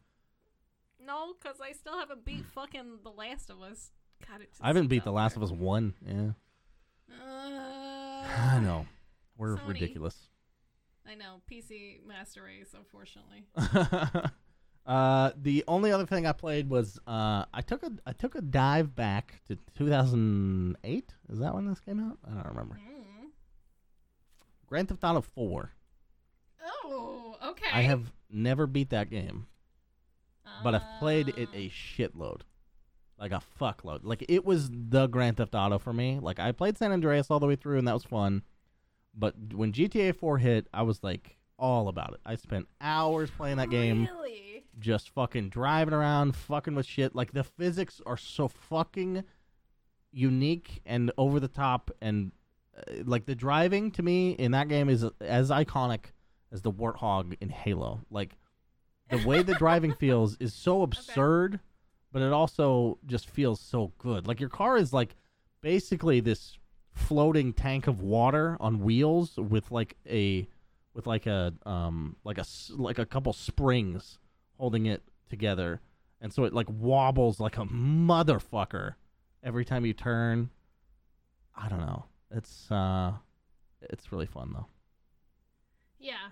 No, 1.06 1.34
because 1.40 1.60
I 1.60 1.72
still 1.72 1.98
haven't 1.98 2.24
beat 2.24 2.44
fucking 2.46 2.98
The 3.04 3.10
Last 3.10 3.48
of 3.50 3.62
Us. 3.62 3.90
God, 4.28 4.40
it 4.42 4.50
I 4.60 4.66
haven't 4.66 4.88
beat 4.88 5.04
The 5.04 5.12
Last 5.12 5.34
there. 5.36 5.44
of 5.44 5.50
Us 5.52 5.56
one. 5.56 5.94
Yeah, 6.04 6.30
Uh, 7.24 8.26
I 8.52 8.60
know. 8.62 8.86
We're 9.36 9.56
Sony. 9.56 9.68
ridiculous. 9.68 10.16
I 11.08 11.14
know. 11.14 11.40
PC 11.50 12.06
Master 12.06 12.42
Race, 12.42 12.74
unfortunately. 12.76 13.44
uh, 14.86 15.30
the 15.40 15.64
only 15.66 15.90
other 15.90 16.04
thing 16.04 16.26
I 16.26 16.32
played 16.32 16.68
was 16.68 16.98
uh, 17.06 17.46
I 17.52 17.62
took 17.62 17.82
a 17.82 17.90
I 18.06 18.12
took 18.12 18.34
a 18.34 18.42
dive 18.42 18.94
back 18.94 19.40
to 19.48 19.56
2008. 19.78 21.14
Is 21.30 21.38
that 21.38 21.54
when 21.54 21.66
this 21.66 21.80
came 21.80 21.98
out? 21.98 22.18
I 22.26 22.34
don't 22.34 22.48
remember. 22.48 22.74
Mm. 22.74 23.30
Grand 24.66 24.88
Theft 24.88 25.02
Auto 25.02 25.22
4. 25.22 25.72
Oh, 26.84 27.36
okay. 27.42 27.70
I 27.72 27.82
have 27.82 28.12
never 28.30 28.66
beat 28.66 28.90
that 28.90 29.08
game, 29.08 29.46
but 30.62 30.74
I've 30.74 30.98
played 30.98 31.28
it 31.30 31.48
Uh, 31.48 31.56
a 31.56 31.70
shitload, 31.70 32.42
like 33.18 33.32
a 33.32 33.40
fuckload. 33.58 34.00
Like 34.02 34.26
it 34.28 34.44
was 34.44 34.68
the 34.70 35.06
Grand 35.06 35.38
Theft 35.38 35.54
Auto 35.54 35.78
for 35.78 35.94
me. 35.94 36.18
Like 36.20 36.38
I 36.38 36.52
played 36.52 36.76
San 36.76 36.92
Andreas 36.92 37.30
all 37.30 37.40
the 37.40 37.46
way 37.46 37.56
through, 37.56 37.78
and 37.78 37.88
that 37.88 37.94
was 37.94 38.04
fun. 38.04 38.42
But 39.18 39.34
when 39.52 39.72
GTA 39.72 40.14
4 40.14 40.38
hit, 40.38 40.68
I 40.72 40.82
was 40.82 41.02
like 41.02 41.36
all 41.58 41.88
about 41.88 42.14
it. 42.14 42.20
I 42.24 42.36
spent 42.36 42.68
hours 42.80 43.30
playing 43.30 43.56
that 43.56 43.70
game. 43.70 44.08
Really? 44.12 44.48
just 44.78 45.10
fucking 45.10 45.48
driving 45.48 45.94
around, 45.94 46.36
fucking 46.36 46.74
with 46.74 46.86
shit. 46.86 47.14
Like 47.14 47.32
the 47.32 47.44
physics 47.44 48.00
are 48.06 48.16
so 48.16 48.48
fucking 48.48 49.24
unique 50.12 50.80
and 50.86 51.12
over 51.18 51.40
the 51.40 51.48
top, 51.48 51.90
and 52.00 52.32
uh, 52.76 53.02
like 53.04 53.26
the 53.26 53.34
driving 53.34 53.90
to 53.92 54.02
me 54.02 54.32
in 54.32 54.52
that 54.52 54.68
game 54.68 54.88
is 54.88 55.04
as 55.20 55.50
iconic 55.50 56.06
as 56.52 56.62
the 56.62 56.72
warthog 56.72 57.36
in 57.40 57.48
Halo. 57.48 58.00
Like 58.10 58.36
the 59.10 59.18
way 59.26 59.42
the 59.42 59.54
driving 59.58 59.94
feels 59.94 60.36
is 60.38 60.54
so 60.54 60.82
absurd, 60.82 61.60
but 62.12 62.22
it 62.22 62.32
also 62.32 62.98
just 63.06 63.28
feels 63.28 63.60
so 63.60 63.92
good. 63.98 64.26
Like 64.26 64.40
your 64.40 64.48
car 64.48 64.76
is 64.76 64.92
like 64.92 65.16
basically 65.60 66.20
this 66.20 66.57
floating 66.98 67.52
tank 67.52 67.86
of 67.86 68.00
water 68.00 68.56
on 68.60 68.80
wheels 68.80 69.36
with 69.36 69.70
like 69.70 69.96
a 70.06 70.46
with 70.94 71.06
like 71.06 71.26
a 71.26 71.52
um 71.64 72.16
like 72.24 72.38
a 72.38 72.44
like 72.70 72.98
a 72.98 73.06
couple 73.06 73.32
springs 73.32 74.18
holding 74.58 74.86
it 74.86 75.02
together 75.30 75.80
and 76.20 76.32
so 76.32 76.44
it 76.44 76.52
like 76.52 76.66
wobbles 76.68 77.38
like 77.38 77.56
a 77.56 77.64
motherfucker 77.64 78.94
every 79.42 79.64
time 79.64 79.86
you 79.86 79.92
turn 79.92 80.50
i 81.56 81.68
don't 81.68 81.80
know 81.80 82.04
it's 82.30 82.70
uh 82.70 83.12
it's 83.82 84.10
really 84.12 84.26
fun 84.26 84.50
though 84.52 84.66
Yeah. 86.00 86.28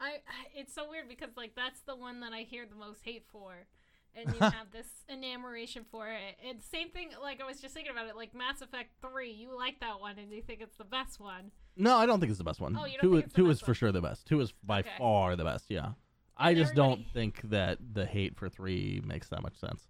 I 0.00 0.18
it's 0.54 0.72
so 0.74 0.88
weird 0.88 1.08
because 1.08 1.36
like 1.36 1.54
that's 1.54 1.80
the 1.82 1.94
one 1.94 2.20
that 2.20 2.32
I 2.32 2.42
hear 2.42 2.64
the 2.66 2.74
most 2.74 3.04
hate 3.04 3.24
for. 3.30 3.66
And 4.14 4.34
you 4.34 4.40
have 4.40 4.70
this 4.72 4.88
enamoration 5.08 5.84
for 5.90 6.08
it. 6.08 6.36
And 6.48 6.60
same 6.62 6.90
thing 6.90 7.10
like 7.22 7.40
I 7.40 7.46
was 7.46 7.60
just 7.60 7.74
thinking 7.74 7.92
about 7.92 8.08
it, 8.08 8.16
like 8.16 8.34
Mass 8.34 8.60
Effect 8.60 8.90
three, 9.00 9.30
you 9.30 9.56
like 9.56 9.78
that 9.80 10.00
one 10.00 10.18
and 10.18 10.32
you 10.32 10.42
think 10.42 10.60
it's 10.60 10.76
the 10.76 10.84
best 10.84 11.20
one. 11.20 11.50
no 11.76 11.96
i 11.96 12.06
don't 12.06 12.18
think 12.20 12.30
it's 12.30 12.38
the 12.38 12.44
best 12.44 12.60
one 12.60 12.76
Oh, 12.78 12.84
you 12.86 12.94
don't 12.98 13.02
two, 13.02 13.12
think 13.14 13.24
it's 13.26 13.34
two 13.34 13.50
is 13.50 13.60
for 13.60 13.66
one? 13.68 13.74
sure 13.74 13.92
the 13.92 14.00
best 14.00 14.26
two 14.26 14.40
is 14.40 14.52
by 14.64 14.80
Okay. 14.80 14.90
far 14.98 15.36
the 15.36 15.44
best 15.44 15.66
yeah 15.70 15.90
i 16.36 16.50
And 16.50 16.58
just 16.58 16.74
don't 16.74 17.06
think 17.14 17.40
that 17.50 17.78
the 17.92 18.04
hate 18.04 18.36
for 18.36 18.48
three 18.48 19.00
makes 19.04 19.28
that 19.28 19.42
much 19.42 19.56
sense 19.56 19.86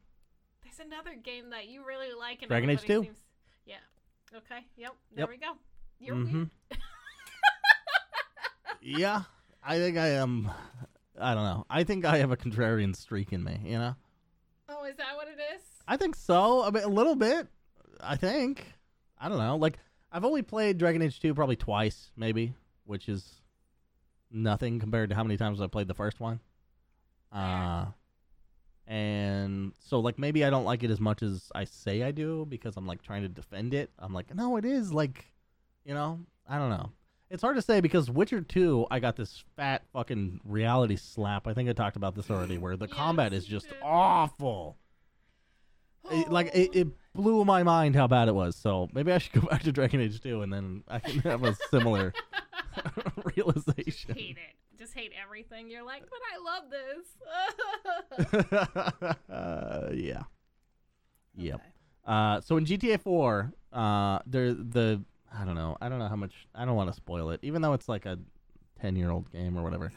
There's 0.62 0.80
another 0.86 1.14
game 1.14 1.50
that 1.50 1.68
you 1.68 1.84
really 1.86 2.12
like 2.12 2.42
and 2.42 2.48
Dragon 2.48 2.68
Age 2.70 2.82
2. 2.82 3.02
Seems, 3.04 3.18
yeah. 3.64 3.76
Okay. 4.36 4.60
Yep. 4.76 4.92
There 5.14 5.22
Yep. 5.22 5.28
we 5.30 5.36
go. 5.38 5.52
You're 5.98 6.16
Mhm. 6.16 6.32
weird. 6.32 6.50
yeah 8.82 9.22
i 9.62 9.76
think 9.78 9.96
i 9.98 10.08
am 10.08 10.50
i 11.20 11.34
don't 11.34 11.44
know 11.44 11.66
i 11.68 11.84
think 11.84 12.04
i 12.04 12.16
have 12.18 12.30
a 12.30 12.36
contrarian 12.36 12.94
streak 12.96 13.32
in 13.32 13.42
me 13.44 13.60
you 13.64 13.78
know 13.78 13.94
Oh, 14.70 14.84
is 14.84 14.96
that 14.96 15.16
what 15.16 15.26
it 15.28 15.38
is? 15.56 15.62
I 15.88 15.96
think 15.96 16.14
so. 16.14 16.62
I 16.62 16.70
mean, 16.70 16.84
a 16.84 16.88
little 16.88 17.16
bit. 17.16 17.48
I 18.00 18.16
think. 18.16 18.64
I 19.18 19.28
don't 19.28 19.38
know. 19.38 19.56
Like 19.56 19.78
I've 20.12 20.24
only 20.24 20.42
played 20.42 20.78
Dragon 20.78 21.02
Age 21.02 21.20
2 21.20 21.34
probably 21.34 21.56
twice, 21.56 22.10
maybe, 22.16 22.54
which 22.84 23.08
is 23.08 23.40
nothing 24.30 24.78
compared 24.78 25.10
to 25.10 25.16
how 25.16 25.24
many 25.24 25.36
times 25.36 25.60
I 25.60 25.66
played 25.66 25.88
the 25.88 25.94
first 25.94 26.20
one. 26.20 26.40
Uh 27.32 27.86
and 28.86 29.72
so 29.78 30.00
like 30.00 30.18
maybe 30.18 30.44
I 30.44 30.50
don't 30.50 30.64
like 30.64 30.82
it 30.82 30.90
as 30.90 31.00
much 31.00 31.22
as 31.22 31.50
I 31.54 31.64
say 31.64 32.02
I 32.02 32.10
do 32.10 32.44
because 32.48 32.76
I'm 32.76 32.86
like 32.86 33.02
trying 33.02 33.22
to 33.22 33.28
defend 33.28 33.74
it. 33.74 33.90
I'm 33.98 34.12
like, 34.12 34.34
no, 34.34 34.56
it 34.56 34.64
is 34.64 34.92
like, 34.92 35.26
you 35.84 35.94
know, 35.94 36.20
I 36.48 36.58
don't 36.58 36.70
know. 36.70 36.90
It's 37.30 37.42
hard 37.42 37.54
to 37.56 37.62
say 37.62 37.80
because 37.80 38.10
Witcher 38.10 38.40
2, 38.40 38.86
I 38.90 38.98
got 38.98 39.14
this 39.16 39.44
fat 39.56 39.82
fucking 39.92 40.40
reality 40.44 40.96
slap. 40.96 41.46
I 41.46 41.54
think 41.54 41.68
I 41.68 41.72
talked 41.72 41.94
about 41.96 42.16
this 42.16 42.28
already, 42.30 42.58
where 42.58 42.76
the 42.76 42.86
Yes, 42.88 42.96
combat 42.96 43.32
is 43.32 43.46
just 43.46 43.68
awful. 43.82 44.76
It- 46.10 46.28
like 46.30 46.50
it, 46.54 46.74
it 46.74 46.88
blew 47.14 47.44
my 47.44 47.62
mind 47.62 47.94
how 47.94 48.06
bad 48.08 48.26
it 48.28 48.34
was. 48.34 48.56
So 48.56 48.88
maybe 48.92 49.12
I 49.12 49.18
should 49.18 49.32
go 49.42 49.42
back 49.42 49.62
to 49.62 49.70
Dragon 49.70 50.00
Age 50.00 50.20
2 50.20 50.42
and 50.42 50.52
then 50.52 50.82
I 50.88 50.98
can 50.98 51.20
have 51.20 51.44
a 51.44 51.54
similar 51.70 52.12
realization. 53.36 54.14
hate 54.14 54.38
it. 54.38 54.56
Just 54.78 54.94
hate 54.94 55.12
everything. 55.22 55.68
You're 55.68 55.84
like, 55.84 56.02
but 56.08 56.18
I 56.32 56.38
love 56.42 56.64
this. 58.32 59.06
uh, 59.30 59.90
yeah. 59.92 60.22
Yep. 61.36 61.60
Uh, 62.06 62.40
so 62.40 62.56
in 62.56 62.64
GTA 62.64 62.98
4, 63.00 63.52
uh, 63.74 64.18
there 64.26 64.54
the 64.54 65.04
I 65.32 65.44
don't 65.44 65.54
know. 65.54 65.76
I 65.80 65.88
don't 65.88 65.98
know 65.98 66.08
how 66.08 66.16
much. 66.16 66.32
I 66.54 66.64
don't 66.64 66.74
want 66.76 66.90
to 66.90 66.94
spoil 66.96 67.30
it, 67.30 67.40
even 67.42 67.62
though 67.62 67.72
it's 67.72 67.88
like 67.88 68.06
a 68.06 68.18
ten 68.80 68.96
year 68.96 69.10
old 69.10 69.30
game 69.32 69.56
or 69.58 69.62
whatever. 69.62 69.92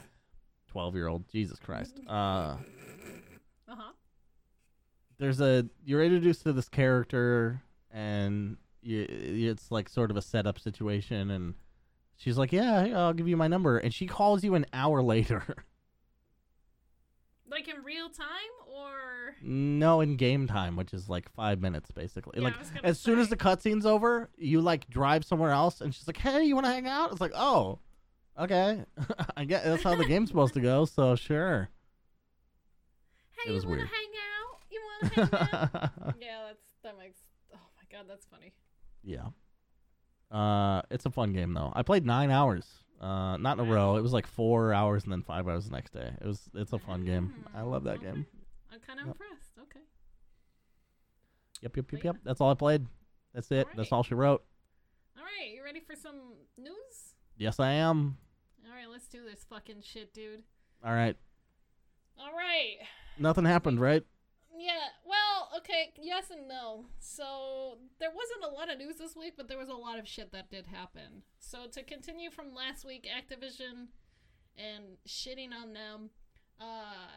Twelve 0.68 0.96
year 0.96 1.08
old. 1.08 1.28
Jesus 1.30 1.60
Christ. 1.60 2.00
Uh, 2.08 2.12
Uh 2.12 3.76
huh. 3.76 3.92
there's 5.18 5.40
a 5.42 5.66
you're 5.86 6.04
introduced 6.04 6.44
to 6.44 6.54
this 6.54 6.70
character 6.70 7.62
and 7.92 8.58
you, 8.82 9.06
it's 9.10 9.72
like 9.72 9.88
sort 9.90 10.12
of 10.12 10.18
a 10.18 10.22
setup 10.22 10.60
situation 10.60 11.32
and 11.32 11.54
she's 12.18 12.38
like 12.38 12.52
yeah 12.52 12.82
i'll 12.96 13.14
give 13.14 13.28
you 13.28 13.38
my 13.38 13.48
number 13.48 13.78
and 13.78 13.94
she 13.94 14.06
calls 14.06 14.44
you 14.44 14.56
an 14.56 14.66
hour 14.74 15.02
later 15.14 15.44
Like 17.54 17.68
in 17.68 17.84
real 17.84 18.10
time, 18.10 18.28
or 18.76 19.36
no 19.42 20.02
in 20.02 20.16
game 20.18 20.48
time 20.48 20.76
which 20.76 20.94
is 20.94 21.08
like 21.08 21.32
five 21.34 21.62
minutes 21.62 21.92
basically 21.92 22.34
Yeah, 22.40 22.46
like 22.46 22.56
I 22.56 22.60
was 22.60 22.70
gonna 22.70 22.88
as 22.88 23.00
soon 23.00 23.20
as 23.20 23.30
the 23.30 23.38
cutscene's 23.38 23.86
over 23.86 24.30
you 24.38 24.60
like 24.62 24.90
drive 24.90 25.24
somewhere 25.24 25.52
else 25.52 25.80
and 25.82 25.94
she's 25.94 26.08
like 26.08 26.18
hey 26.18 26.44
you 26.44 26.56
want 26.56 26.66
to 26.66 26.72
hang 26.72 26.88
out 26.88 27.12
it's 27.12 27.22
like 27.22 27.34
oh 27.36 27.80
okay 28.40 28.84
i 29.38 29.46
guess 29.46 29.64
that's 29.64 29.84
how 29.84 29.96
the 29.96 30.06
game's 30.06 30.30
supposed 30.30 30.54
to 30.56 30.62
go 30.62 30.86
so 30.86 31.16
sure 31.16 31.70
hey, 33.44 33.52
It 33.52 33.54
was 33.54 33.64
you 33.64 33.70
wanna 33.70 33.82
weird. 33.82 33.90
hang 33.90 34.12
out? 34.32 34.60
You 34.72 34.82
wanna 34.86 35.14
hang 35.14 35.50
out? 35.54 36.16
yeah, 36.22 36.40
that's 36.48 36.66
that 36.84 36.98
makes. 36.98 37.20
Oh 37.54 37.58
my 37.78 37.98
god, 37.98 38.06
that's 38.10 38.26
funny. 38.26 38.54
Yeah. 39.04 39.28
Uh, 40.32 40.82
it's 40.90 41.06
a 41.06 41.12
fun 41.12 41.34
game 41.34 41.54
though. 41.54 41.72
I 41.76 41.84
played 41.84 42.06
nine 42.06 42.32
hours. 42.32 42.66
Uh, 43.04 43.36
not 43.38 43.60
in 43.60 43.68
a 43.68 43.70
row. 43.70 43.98
It 43.98 44.02
was 44.02 44.14
like 44.14 44.26
four 44.26 44.74
hours 44.74 45.04
and 45.04 45.12
then 45.12 45.24
five 45.24 45.46
hours 45.48 45.66
the 45.66 45.72
next 45.74 45.92
day. 45.92 46.14
It 46.22 46.26
was. 46.26 46.40
It's 46.54 46.72
a 46.72 46.80
fun 46.80 47.04
game. 47.04 47.34
I 47.54 47.62
love 47.62 47.84
that 47.84 48.02
game. 48.02 48.26
I'm 48.72 48.80
kind 48.80 49.00
of 49.00 49.08
Yep. 49.08 49.16
impressed. 49.16 49.52
Okay. 49.62 49.80
Yep, 51.62 51.76
yep, 51.78 51.92
yep, 51.92 52.04
yep. 52.04 52.16
That's 52.24 52.40
all 52.42 52.50
I 52.50 52.54
played. 52.56 52.86
That's 53.34 53.52
it. 53.52 53.68
That's 53.76 53.92
all 53.92 54.04
she 54.04 54.16
wrote. 54.16 54.44
All 55.18 55.24
right, 55.24 55.54
you 55.54 55.64
ready 55.64 55.80
for 55.82 55.96
some 55.96 56.16
news? 56.58 57.16
Yes, 57.38 57.60
I 57.60 57.72
am. 57.72 58.18
All 58.66 58.74
right, 58.76 58.90
let's 58.90 59.08
do 59.08 59.20
this 59.30 59.46
fucking 59.50 59.82
shit, 59.82 60.14
dude. 60.14 60.44
All 60.86 60.94
right. 60.94 61.16
All 62.18 62.32
right. 62.32 62.78
Nothing 63.18 63.46
happened, 63.46 63.80
right? 63.82 64.04
Yeah, 64.56 64.90
well, 65.06 65.50
okay, 65.58 65.94
yes 66.00 66.30
and 66.30 66.48
no. 66.48 66.86
So, 67.00 67.80
there 68.00 68.12
wasn't 68.12 68.44
a 68.52 68.56
lot 68.56 68.72
of 68.72 68.78
news 68.78 68.98
this 68.98 69.16
week, 69.16 69.34
but 69.36 69.48
there 69.48 69.58
was 69.58 69.70
a 69.70 69.74
lot 69.74 69.98
of 69.98 70.08
shit 70.08 70.32
that 70.32 70.52
did 70.52 70.68
happen. 70.68 71.24
So, 71.40 71.66
to 71.72 71.84
continue 71.84 72.30
from 72.30 72.54
last 72.54 72.86
week, 72.86 73.08
Activision 73.08 73.88
and 74.56 74.98
shitting 75.08 75.50
on 75.52 75.74
them, 75.74 76.12
uh, 76.62 77.08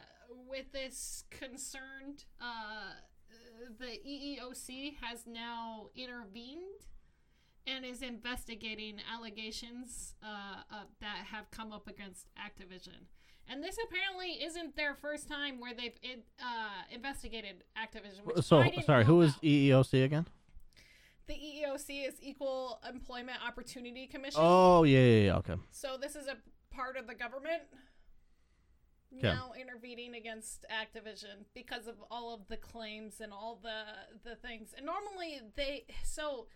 with 0.49 0.73
this 0.73 1.25
concerned, 1.31 2.25
uh, 2.41 2.95
the 3.79 3.99
EEOC 4.07 4.95
has 5.03 5.27
now 5.27 5.91
intervened 5.95 6.87
and 7.67 7.85
is 7.85 8.01
investigating 8.01 8.97
allegations 9.13 10.15
uh, 10.23 10.63
uh, 10.73 10.85
that 11.01 11.27
have 11.31 11.51
come 11.51 11.73
up 11.73 11.89
against 11.89 12.29
Activision. 12.39 13.07
And 13.49 13.63
this 13.63 13.79
apparently 13.85 14.43
isn't 14.45 14.77
their 14.77 14.95
first 14.95 15.29
time 15.29 15.61
where 15.61 15.73
they've 15.73 15.95
it, 16.03 16.25
uh, 16.41 16.83
investigated 16.93 17.65
Activision. 17.77 18.43
So 18.43 18.65
sorry, 18.85 19.05
who 19.05 19.23
is. 19.23 19.35
EEOC 19.37 20.05
again? 20.05 20.27
the 21.27 21.35
EEOC 21.35 22.07
is 22.07 22.15
Equal 22.23 22.81
Employment 22.89 23.39
Opportunity 23.47 24.07
Commission. 24.07 24.41
Oh 24.43 24.85
yeah, 24.85 24.99
yeah, 24.99 25.25
yeah. 25.27 25.37
Okay. 25.39 25.55
So 25.71 25.97
this 26.01 26.17
is 26.17 26.27
a 26.29 26.37
part 26.75 26.97
of 26.97 27.07
the 27.07 27.15
government 27.15 27.63
'Kay. 29.11 29.23
now 29.33 29.53
intervening 29.59 30.15
against 30.15 30.67
Activision 30.71 31.47
because 31.55 31.87
of 31.87 31.97
all 32.11 32.35
of 32.35 32.49
the 32.49 32.57
claims 32.57 33.21
and 33.21 33.33
all 33.33 33.57
the 33.63 33.85
the 34.29 34.37
things. 34.37 34.75
And 34.77 34.87
normally 34.87 35.41
they 35.57 35.87
so 36.05 36.49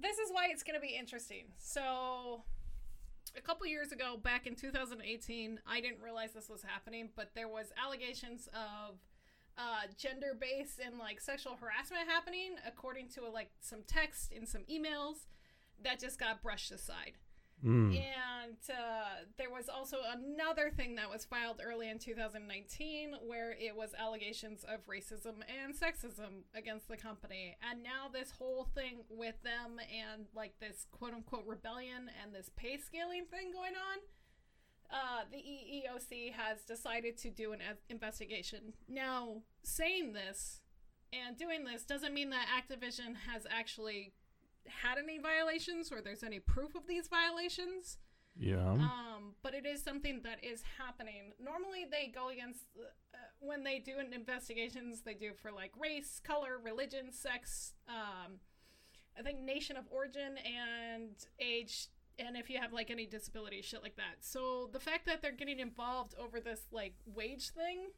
this 0.00 0.18
is 0.18 0.30
why 0.30 0.48
it's 0.50 0.62
going 0.62 0.74
to 0.74 0.80
be 0.80 0.96
interesting. 0.96 1.52
So 1.58 2.44
a 3.36 3.40
couple 3.40 3.66
years 3.66 3.92
ago 3.92 4.16
back 4.22 4.46
in 4.46 4.54
2018, 4.54 5.60
I 5.66 5.80
didn't 5.80 6.02
realize 6.02 6.32
this 6.32 6.48
was 6.48 6.62
happening, 6.62 7.10
but 7.16 7.30
there 7.34 7.48
was 7.48 7.72
allegations 7.82 8.48
of 8.48 8.96
uh, 9.58 9.86
gender-based 9.98 10.80
and 10.84 10.98
like 10.98 11.20
sexual 11.20 11.56
harassment 11.60 12.08
happening 12.08 12.56
according 12.66 13.08
to 13.08 13.28
like 13.28 13.50
some 13.60 13.80
text 13.86 14.32
in 14.32 14.46
some 14.46 14.62
emails 14.62 15.26
that 15.82 16.00
just 16.00 16.18
got 16.18 16.42
brushed 16.42 16.70
aside. 16.70 17.12
Mm. 17.64 17.96
And 17.96 18.58
uh, 18.70 19.24
there 19.38 19.50
was 19.50 19.68
also 19.68 19.98
another 20.12 20.70
thing 20.70 20.96
that 20.96 21.08
was 21.08 21.24
filed 21.24 21.60
early 21.64 21.88
in 21.88 21.98
2019 21.98 23.14
where 23.26 23.52
it 23.52 23.76
was 23.76 23.90
allegations 23.98 24.64
of 24.64 24.84
racism 24.86 25.42
and 25.46 25.74
sexism 25.74 26.42
against 26.54 26.88
the 26.88 26.96
company. 26.96 27.56
And 27.68 27.82
now 27.82 28.08
this 28.12 28.32
whole 28.32 28.68
thing 28.74 29.04
with 29.08 29.40
them 29.42 29.78
and 29.78 30.26
like 30.34 30.54
this 30.60 30.86
quote 30.90 31.14
unquote 31.14 31.44
rebellion 31.46 32.10
and 32.22 32.34
this 32.34 32.50
pay 32.56 32.78
scaling 32.78 33.26
thing 33.30 33.52
going 33.52 33.74
on. 33.74 33.98
Uh, 34.90 35.24
the 35.30 35.38
EEOC 35.38 36.32
has 36.32 36.64
decided 36.64 37.16
to 37.16 37.30
do 37.30 37.52
an 37.52 37.60
investigation. 37.88 38.74
Now, 38.90 39.36
saying 39.62 40.12
this 40.12 40.60
and 41.12 41.36
doing 41.36 41.64
this 41.64 41.84
doesn't 41.84 42.12
mean 42.12 42.28
that 42.30 42.46
Activision 42.46 43.14
has 43.26 43.46
actually 43.50 44.12
had 44.66 44.98
any 44.98 45.18
violations 45.18 45.90
or 45.90 46.00
there's 46.00 46.22
any 46.22 46.38
proof 46.38 46.74
of 46.74 46.86
these 46.86 47.08
violations. 47.08 47.98
Yeah. 48.38 48.72
Um, 48.72 49.34
but 49.42 49.54
it 49.54 49.66
is 49.66 49.82
something 49.82 50.20
that 50.24 50.42
is 50.42 50.62
happening. 50.78 51.32
Normally, 51.42 51.84
they 51.90 52.10
go 52.14 52.30
against 52.30 52.64
uh, 52.78 53.18
when 53.40 53.62
they 53.62 53.78
do 53.78 53.98
an 53.98 54.12
investigations. 54.12 55.02
They 55.02 55.14
do 55.14 55.32
for 55.34 55.52
like 55.52 55.72
race, 55.78 56.20
color, 56.22 56.58
religion, 56.62 57.12
sex. 57.12 57.74
Um, 57.88 58.38
I 59.18 59.22
think 59.22 59.40
nation 59.40 59.76
of 59.76 59.84
origin 59.90 60.38
and 60.38 61.10
age, 61.38 61.88
and 62.18 62.36
if 62.36 62.48
you 62.48 62.58
have 62.58 62.72
like 62.72 62.90
any 62.90 63.04
disability, 63.04 63.60
shit 63.60 63.82
like 63.82 63.96
that. 63.96 64.16
So 64.20 64.70
the 64.72 64.80
fact 64.80 65.04
that 65.06 65.20
they're 65.20 65.32
getting 65.32 65.58
involved 65.58 66.14
over 66.18 66.40
this 66.40 66.60
like 66.72 66.94
wage 67.04 67.50
thing 67.50 67.88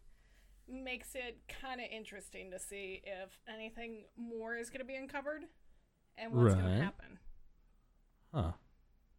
makes 0.68 1.14
it 1.14 1.38
kind 1.60 1.80
of 1.80 1.86
interesting 1.94 2.50
to 2.50 2.58
see 2.58 3.02
if 3.04 3.38
anything 3.52 4.04
more 4.16 4.56
is 4.56 4.70
going 4.70 4.80
to 4.80 4.86
be 4.86 4.96
uncovered 4.96 5.44
and 6.16 6.32
what's 6.32 6.54
going 6.54 6.64
Right. 6.66 6.76
to 6.78 6.84
happen. 6.84 7.18
Huh. 8.32 8.52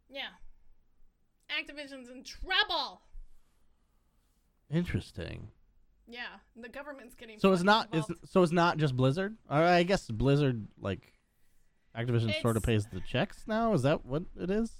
Yeah. 0.08 0.28
Activision's 1.50 2.08
in 2.08 2.22
trouble. 2.24 3.02
Interesting. 4.70 5.48
Yeah, 6.08 6.26
the 6.60 6.68
government's 6.68 7.14
getting. 7.14 7.38
So 7.38 7.52
it's 7.52 7.60
fucking 7.62 7.66
not. 7.66 7.88
It's, 7.92 8.08
involved. 8.08 8.28
so 8.28 8.42
it's 8.42 8.52
not 8.52 8.78
just 8.78 8.96
Blizzard. 8.96 9.36
I 9.48 9.82
guess 9.82 10.08
Blizzard 10.08 10.66
like 10.80 11.12
Activision 11.96 12.40
sort 12.40 12.56
of 12.56 12.62
It's- 12.64 12.84
pays 12.84 12.86
the 12.92 13.00
checks 13.00 13.44
now. 13.46 13.72
Is 13.72 13.82
that 13.82 14.04
what 14.04 14.24
it 14.38 14.50
is? 14.50 14.72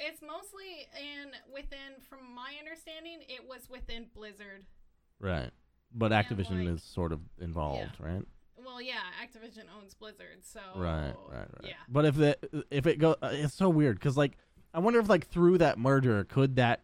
It's 0.00 0.20
mostly 0.20 0.88
in 1.00 1.32
within, 1.52 2.00
from 2.08 2.34
my 2.34 2.54
understanding, 2.58 3.20
it 3.28 3.46
was 3.48 3.68
within 3.70 4.06
Blizzard. 4.14 4.66
Right. 5.20 5.50
But 5.92 6.10
Activision 6.12 6.64
like- 6.64 6.74
is 6.74 6.82
sort 6.82 7.12
of 7.12 7.20
involved, 7.38 7.98
right? 8.00 8.24
Well, 8.64 8.80
yeah, 8.80 9.00
Activision 9.22 9.64
owns 9.78 9.94
Blizzard, 9.94 10.42
so 10.42 10.60
Right, 10.74 11.14
right, 11.28 11.38
right. 11.38 11.64
Yeah, 11.64 11.74
But 11.88 12.04
if 12.06 12.14
the 12.16 12.38
if 12.70 12.86
it 12.86 12.98
go, 12.98 13.16
uh, 13.22 13.30
it's 13.32 13.54
so 13.54 13.68
weird 13.68 13.98
because 13.98 14.16
like 14.16 14.36
I 14.72 14.78
wonder 14.78 14.98
if 15.00 15.08
like 15.08 15.28
through 15.28 15.58
that 15.58 15.78
merger 15.78 16.24
could 16.24 16.56
that 16.56 16.82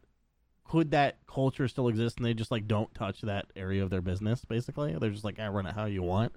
could 0.65 0.93
that 0.93 1.19
culture 1.27 1.67
still 1.67 1.89
exist 1.89 2.19
and 2.19 2.27
they 2.27 2.35
just 2.35 2.51
like 2.51 2.69
don't 2.69 2.95
touch 2.95 3.23
that 3.23 3.47
area 3.57 3.83
of 3.83 3.91
their 3.91 4.01
business 4.01 4.45
basically 4.45 4.97
they're 5.01 5.11
just 5.11 5.25
like 5.25 5.41
I 5.41 5.49
run 5.49 5.67
it 5.67 5.75
how 5.75 5.87
you 5.87 6.03
want. 6.03 6.33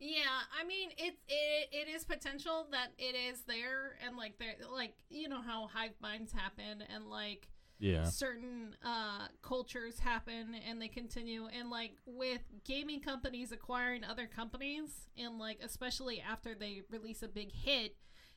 yeah. 0.00 0.24
I 0.58 0.64
mean, 0.64 0.90
it 0.98 1.16
it 1.28 1.68
it 1.72 1.88
is 1.88 2.04
potential 2.04 2.66
that 2.72 2.88
it 2.98 3.14
is 3.14 3.42
there, 3.42 3.96
and 4.04 4.16
like 4.16 4.38
there, 4.38 4.56
like 4.72 4.94
you 5.08 5.28
know 5.28 5.40
how 5.40 5.68
hive 5.72 5.94
minds 6.00 6.32
happen, 6.32 6.82
and 6.92 7.06
like 7.06 7.48
Yeah. 7.80 8.04
certain 8.04 8.74
uh, 8.84 9.28
cultures 9.40 10.00
happen 10.00 10.56
and 10.68 10.82
they 10.82 10.88
continue 10.88 11.46
and 11.46 11.70
like 11.70 11.92
with 12.06 12.40
gaming 12.64 13.00
companies 13.00 13.52
acquiring 13.52 14.02
other 14.02 14.26
companies 14.26 15.08
and 15.16 15.38
like 15.38 15.60
especially 15.62 16.20
after 16.20 16.54
they 16.54 16.82
release 16.90 17.22
a 17.22 17.28
big 17.28 17.52
hit 17.52 17.96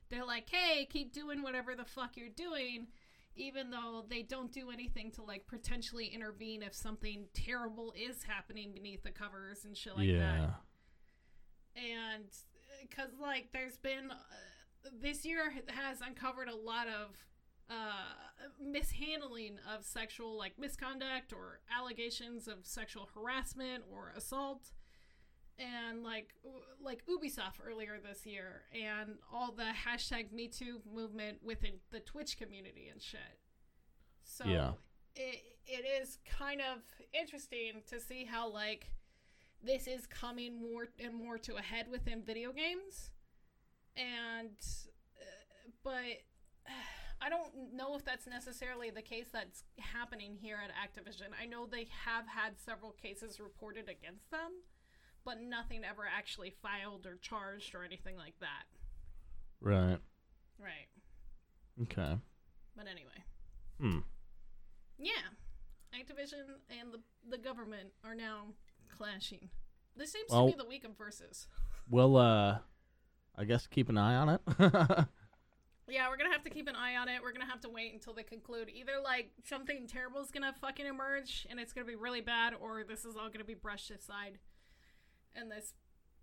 they're 0.10 0.26
like 0.26 0.48
hey 0.50 0.88
keep 0.92 1.12
doing 1.12 1.42
whatever 1.42 1.74
the 1.76 1.86
fuck 1.86 2.18
you're 2.18 2.30
doing 2.30 2.88
even 3.36 3.72
though 3.72 4.06
they 4.10 4.22
don't 4.22 4.52
do 4.52 4.70
anything 4.70 5.10
to 5.12 5.24
like 5.24 5.48
potentially 5.48 6.08
intervene 6.08 6.62
if 6.62 6.76
something 6.76 7.26
terrible 7.34 7.94
is 7.98 8.24
happening 8.24 8.72
beneath 8.74 9.04
the 9.04 9.12
covers 9.12 9.66
and 9.66 9.76
shit 9.76 9.96
like 9.98 10.08
yeah. 10.08 10.20
that 10.20 10.60
and 11.76 12.26
because 12.82 13.10
like 13.20 13.48
there's 13.54 13.78
been 13.78 14.12
uh, 14.12 14.89
this 15.02 15.26
year 15.26 15.54
has 15.68 16.02
uncovered 16.02 16.48
a 16.48 16.56
lot 16.56 16.88
of 16.88 17.16
uh, 17.72 18.50
mishandling 18.62 19.58
of 19.74 19.84
sexual 19.86 20.38
like 20.38 20.60
misconduct 20.60 21.32
or 21.34 21.62
allegations 21.76 22.48
of 22.48 22.58
sexual 22.64 23.08
harassment 23.16 23.84
or 23.92 24.14
assault. 24.16 24.72
And 25.60 26.04
like 26.04 26.34
like 26.84 27.04
ubisoft 27.06 27.56
earlier 27.66 28.00
this 28.04 28.26
year 28.26 28.64
and 28.74 29.16
all 29.32 29.52
the 29.52 29.72
hashtag 29.88 30.32
me 30.32 30.48
too 30.48 30.82
movement 30.92 31.38
within 31.44 31.74
the 31.92 32.00
twitch 32.00 32.38
community 32.38 32.90
and 32.92 33.02
shit. 33.02 33.20
So 34.24 34.46
Yeah. 34.46 34.72
it, 35.16 35.40
it 35.68 35.86
is 36.02 36.18
kind 36.26 36.62
of 36.62 36.80
interesting 37.14 37.84
to 37.88 38.00
see 38.00 38.26
how 38.26 38.50
like 38.52 38.92
this 39.64 39.88
is 39.88 40.08
coming 40.08 40.60
more 40.60 40.88
and 41.00 41.14
more 41.14 41.38
to 41.38 41.56
a 41.58 41.62
head 41.62 41.86
within 41.92 42.24
video 42.24 42.52
games. 42.52 43.12
And 43.96 44.58
uh, 45.20 45.70
but 45.84 46.24
i 47.22 47.30
don't 47.30 47.52
know 47.74 47.96
if 47.96 48.04
that's 48.04 48.28
necessarily 48.28 48.90
the 48.90 49.02
case 49.02 49.28
that's 49.32 49.64
happening 49.80 50.36
here 50.42 50.58
at 50.64 50.72
activision 50.72 51.28
i 51.42 51.46
know 51.46 51.66
they 51.66 51.88
have 52.06 52.26
had 52.28 52.60
several 52.60 52.92
cases 52.92 53.40
reported 53.40 53.88
against 53.90 54.30
them 54.32 54.52
but 55.24 55.40
nothing 55.42 55.82
ever 55.88 56.04
actually 56.12 56.54
filed 56.62 57.06
or 57.06 57.18
charged 57.22 57.76
or 57.76 57.84
anything 57.84 58.16
like 58.18 58.34
that 58.40 58.64
Right. 59.62 60.00
right 60.60 60.88
Okay. 61.84 62.18
but 62.76 62.88
anyway 62.88 63.24
Hmm. 63.80 64.00
yeah 64.98 65.12
activision 65.94 66.44
and 66.70 66.92
the, 66.94 67.00
the 67.30 67.38
government 67.38 67.90
are 68.04 68.16
now 68.16 68.46
clashing 68.98 69.50
this 69.96 70.12
seems 70.12 70.30
Well- 70.32 70.48
to 70.52 70.58
be 70.58 70.64
the 70.64 70.68
week 70.70 70.84
of 70.86 70.98
verses 70.98 71.48
Well, 71.90 72.16
uh, 72.16 72.60
I 73.36 73.44
guess 73.44 73.68
keep 73.68 73.90
an 73.90 73.98
eye 73.98 74.16
on 74.16 74.30
it. 74.30 74.42
Yeah, 75.92 76.08
we're 76.10 76.18
gonna 76.18 76.32
have 76.32 76.44
to 76.44 76.50
keep 76.50 76.68
an 76.68 76.76
eye 76.76 76.96
on 76.96 77.10
it. 77.10 77.22
We're 77.22 77.34
gonna 77.34 77.50
have 77.50 77.60
to 77.62 77.70
wait 77.70 77.94
until 77.94 78.14
they 78.14 78.24
conclude. 78.24 78.70
Either 78.74 78.94
like 79.04 79.32
something 79.44 79.88
terrible 79.88 80.22
is 80.22 80.32
gonna 80.32 80.54
fucking 80.62 80.86
emerge 80.86 81.46
and 81.50 81.60
it's 81.60 81.74
gonna 81.74 81.86
be 81.86 81.96
really 81.96 82.22
bad, 82.22 82.54
or 82.60 82.84
this 82.84 83.04
is 83.04 83.16
all 83.16 83.30
gonna 83.30 83.44
be 83.44 83.54
brushed 83.54 83.92
aside. 83.92 84.39
And 85.36 85.52
this 85.52 85.74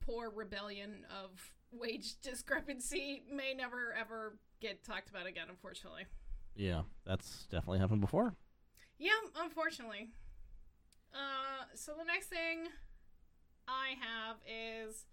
poor 0.01 0.31
rebellion 0.31 1.05
of 1.23 1.53
wage 1.71 2.19
discrepancy 2.23 3.23
may 3.31 3.53
never 3.55 3.93
ever 3.99 4.39
get 4.61 4.85
talked 4.85 5.11
about 5.11 5.27
again, 5.27 5.47
unfortunately. 5.51 6.07
yeah, 6.57 6.83
that's 7.07 7.47
definitely 7.51 7.79
happened 7.79 8.01
before. 8.01 8.35
Yeah, 8.99 9.11
unfortunately. 9.37 10.09
Uh, 11.15 11.65
so 11.75 11.93
the 11.97 12.05
next 12.05 12.27
thing 12.27 12.67
I 13.69 13.95
have 14.01 14.37
is 14.47 15.05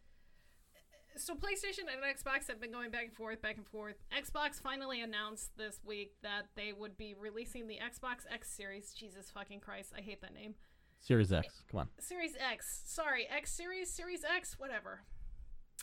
so 1.18 1.34
PlayStation 1.34 1.86
and 1.92 2.04
Xbox 2.04 2.48
have 2.48 2.60
been 2.60 2.72
going 2.72 2.92
back 2.92 3.06
and 3.06 3.16
forth, 3.16 3.42
back 3.42 3.58
and 3.58 3.68
forth. 3.68 3.96
Xbox 4.16 4.62
finally 4.62 5.02
announced 5.02 5.52
this 5.58 5.80
week 5.86 6.14
that 6.24 6.48
they 6.56 6.74
would 6.74 6.98
be 6.98 7.14
releasing 7.14 7.68
the 7.68 7.76
Xbox 7.76 8.26
X 8.32 8.50
Series. 8.50 8.94
Jesus 8.94 9.32
fucking 9.32 9.60
Christ, 9.60 9.94
I 9.98 10.02
hate 10.02 10.22
that 10.22 10.34
name. 10.34 10.56
Series 11.00 11.32
X. 11.32 11.64
Come 11.70 11.82
on. 11.82 11.90
Series 12.00 12.36
X. 12.40 12.82
Sorry, 12.86 13.28
X 13.30 13.52
Series, 13.52 13.90
Series 13.92 14.24
X, 14.24 14.58
whatever. 14.58 15.04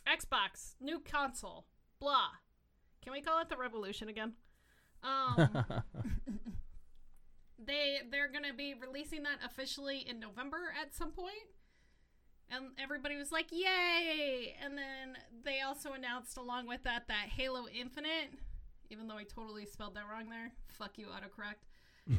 Xbox, 0.07 0.75
new 0.81 0.99
console, 1.01 1.67
blah. 2.01 2.29
Can 3.03 3.13
we 3.13 3.21
call 3.21 3.41
it 3.41 3.49
the 3.49 3.57
Revolution 3.57 4.09
again? 4.09 4.33
Um, 5.03 5.49
they 7.65 7.99
they're 8.11 8.31
gonna 8.31 8.55
be 8.55 8.75
releasing 8.75 9.23
that 9.25 9.39
officially 9.45 9.99
in 10.09 10.19
November 10.21 10.73
at 10.81 10.95
some 10.95 11.13
point, 11.13 11.33
and 12.53 12.67
everybody 12.79 13.17
was 13.17 13.33
like, 13.33 13.47
"Yay!" 13.51 14.55
And 14.63 14.77
then 14.77 15.17
they 15.45 15.61
also 15.61 15.93
announced 15.93 16.37
along 16.37 16.67
with 16.67 16.83
that 16.85 17.09
that 17.09 17.29
Halo 17.37 17.67
Infinite, 17.69 18.31
even 18.91 19.09
though 19.09 19.17
I 19.17 19.25
totally 19.25 19.67
spelled 19.67 19.95
that 19.95 20.05
wrong 20.11 20.29
there, 20.29 20.53
fuck 20.69 20.99
you, 20.99 21.07
autocorrect, 21.07 21.65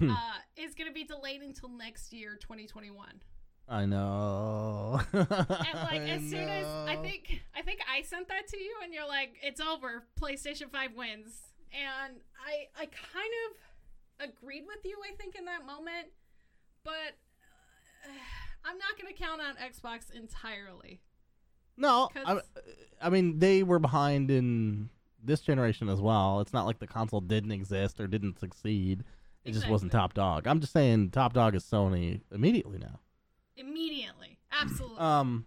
uh, 0.09 0.37
is 0.57 0.73
going 0.75 0.87
to 0.87 0.93
be 0.93 1.03
delayed 1.03 1.41
until 1.41 1.69
next 1.69 2.13
year, 2.13 2.37
2021. 2.39 3.21
I 3.69 3.85
know. 3.85 4.99
And 5.13 5.29
like 5.29 6.01
as 6.09 6.21
soon 6.29 6.49
as 6.49 6.65
I 6.65 6.97
think 7.01 7.41
I 7.55 7.61
think 7.61 7.79
I 7.91 8.01
sent 8.01 8.27
that 8.27 8.47
to 8.47 8.57
you, 8.57 8.75
and 8.83 8.93
you're 8.93 9.07
like, 9.07 9.35
"It's 9.41 9.61
over. 9.61 10.03
PlayStation 10.19 10.69
Five 10.71 10.95
wins." 10.95 11.41
And 11.71 12.17
I 12.45 12.67
I 12.77 12.85
kind 12.85 13.33
of 13.45 14.29
agreed 14.29 14.65
with 14.67 14.83
you. 14.83 14.97
I 15.09 15.15
think 15.15 15.35
in 15.35 15.45
that 15.45 15.65
moment, 15.65 16.07
but 16.83 17.15
uh, 18.05 18.09
I'm 18.65 18.77
not 18.77 18.99
going 18.99 19.13
to 19.13 19.19
count 19.19 19.41
on 19.41 19.55
Xbox 19.55 20.11
entirely. 20.11 21.01
No, 21.75 22.09
I, 22.15 22.39
I 23.01 23.09
mean 23.09 23.39
they 23.39 23.63
were 23.63 23.79
behind 23.79 24.29
in 24.29 24.89
this 25.23 25.41
generation 25.41 25.89
as 25.89 25.99
well. 25.99 26.39
It's 26.41 26.53
not 26.53 26.65
like 26.65 26.79
the 26.79 26.87
console 26.87 27.21
didn't 27.21 27.51
exist 27.51 27.99
or 27.99 28.07
didn't 28.07 28.39
succeed. 28.39 29.03
It 29.43 29.51
just 29.51 29.67
wasn't 29.67 29.91
top 29.91 30.13
dog. 30.13 30.47
I'm 30.47 30.61
just 30.61 30.71
saying 30.71 31.11
top 31.11 31.33
dog 31.33 31.55
is 31.55 31.63
Sony 31.63 32.21
immediately 32.31 32.77
now. 32.77 32.99
Immediately, 33.57 34.39
absolutely. 34.51 34.99
Um, 34.99 35.45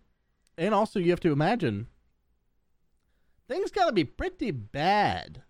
and 0.58 0.74
also 0.74 0.98
you 0.98 1.10
have 1.10 1.20
to 1.20 1.32
imagine 1.32 1.86
things 3.48 3.70
got 3.70 3.86
to 3.86 3.92
be 3.92 4.04
pretty 4.04 4.50
bad 4.50 5.42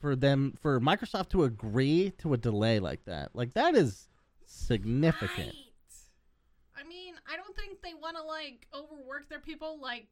for 0.00 0.14
them 0.14 0.54
for 0.60 0.80
Microsoft 0.80 1.30
to 1.30 1.42
agree 1.42 2.12
to 2.18 2.34
a 2.34 2.36
delay 2.36 2.78
like 2.78 3.04
that. 3.06 3.34
Like 3.34 3.54
that 3.54 3.74
is 3.74 4.08
significant. 4.46 5.48
Right. 5.48 5.67
I 7.30 7.36
don't 7.36 7.54
think 7.54 7.82
they 7.82 7.94
want 7.94 8.16
to 8.16 8.22
like 8.22 8.66
overwork 8.74 9.28
their 9.28 9.40
people 9.40 9.78
like 9.80 10.08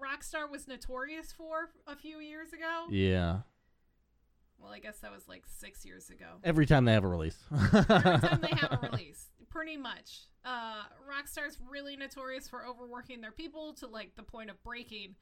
Rockstar 0.00 0.50
was 0.50 0.68
notorious 0.68 1.32
for 1.32 1.70
a 1.86 1.96
few 1.96 2.18
years 2.18 2.52
ago. 2.52 2.86
Yeah. 2.90 3.38
Well, 4.58 4.72
I 4.72 4.78
guess 4.78 4.98
that 5.00 5.12
was 5.12 5.28
like 5.28 5.44
six 5.46 5.84
years 5.84 6.10
ago. 6.10 6.26
Every 6.42 6.66
time 6.66 6.84
they 6.84 6.92
have 6.92 7.04
a 7.04 7.08
release. 7.08 7.38
Every 7.52 7.84
time 7.84 8.40
they 8.40 8.56
have 8.56 8.78
a 8.82 8.88
release, 8.90 9.26
pretty 9.50 9.76
much. 9.76 10.28
Uh, 10.44 10.82
Rockstar's 11.08 11.58
really 11.70 11.96
notorious 11.96 12.48
for 12.48 12.66
overworking 12.66 13.20
their 13.20 13.32
people 13.32 13.74
to 13.74 13.86
like 13.86 14.16
the 14.16 14.22
point 14.22 14.50
of 14.50 14.62
breaking. 14.62 15.14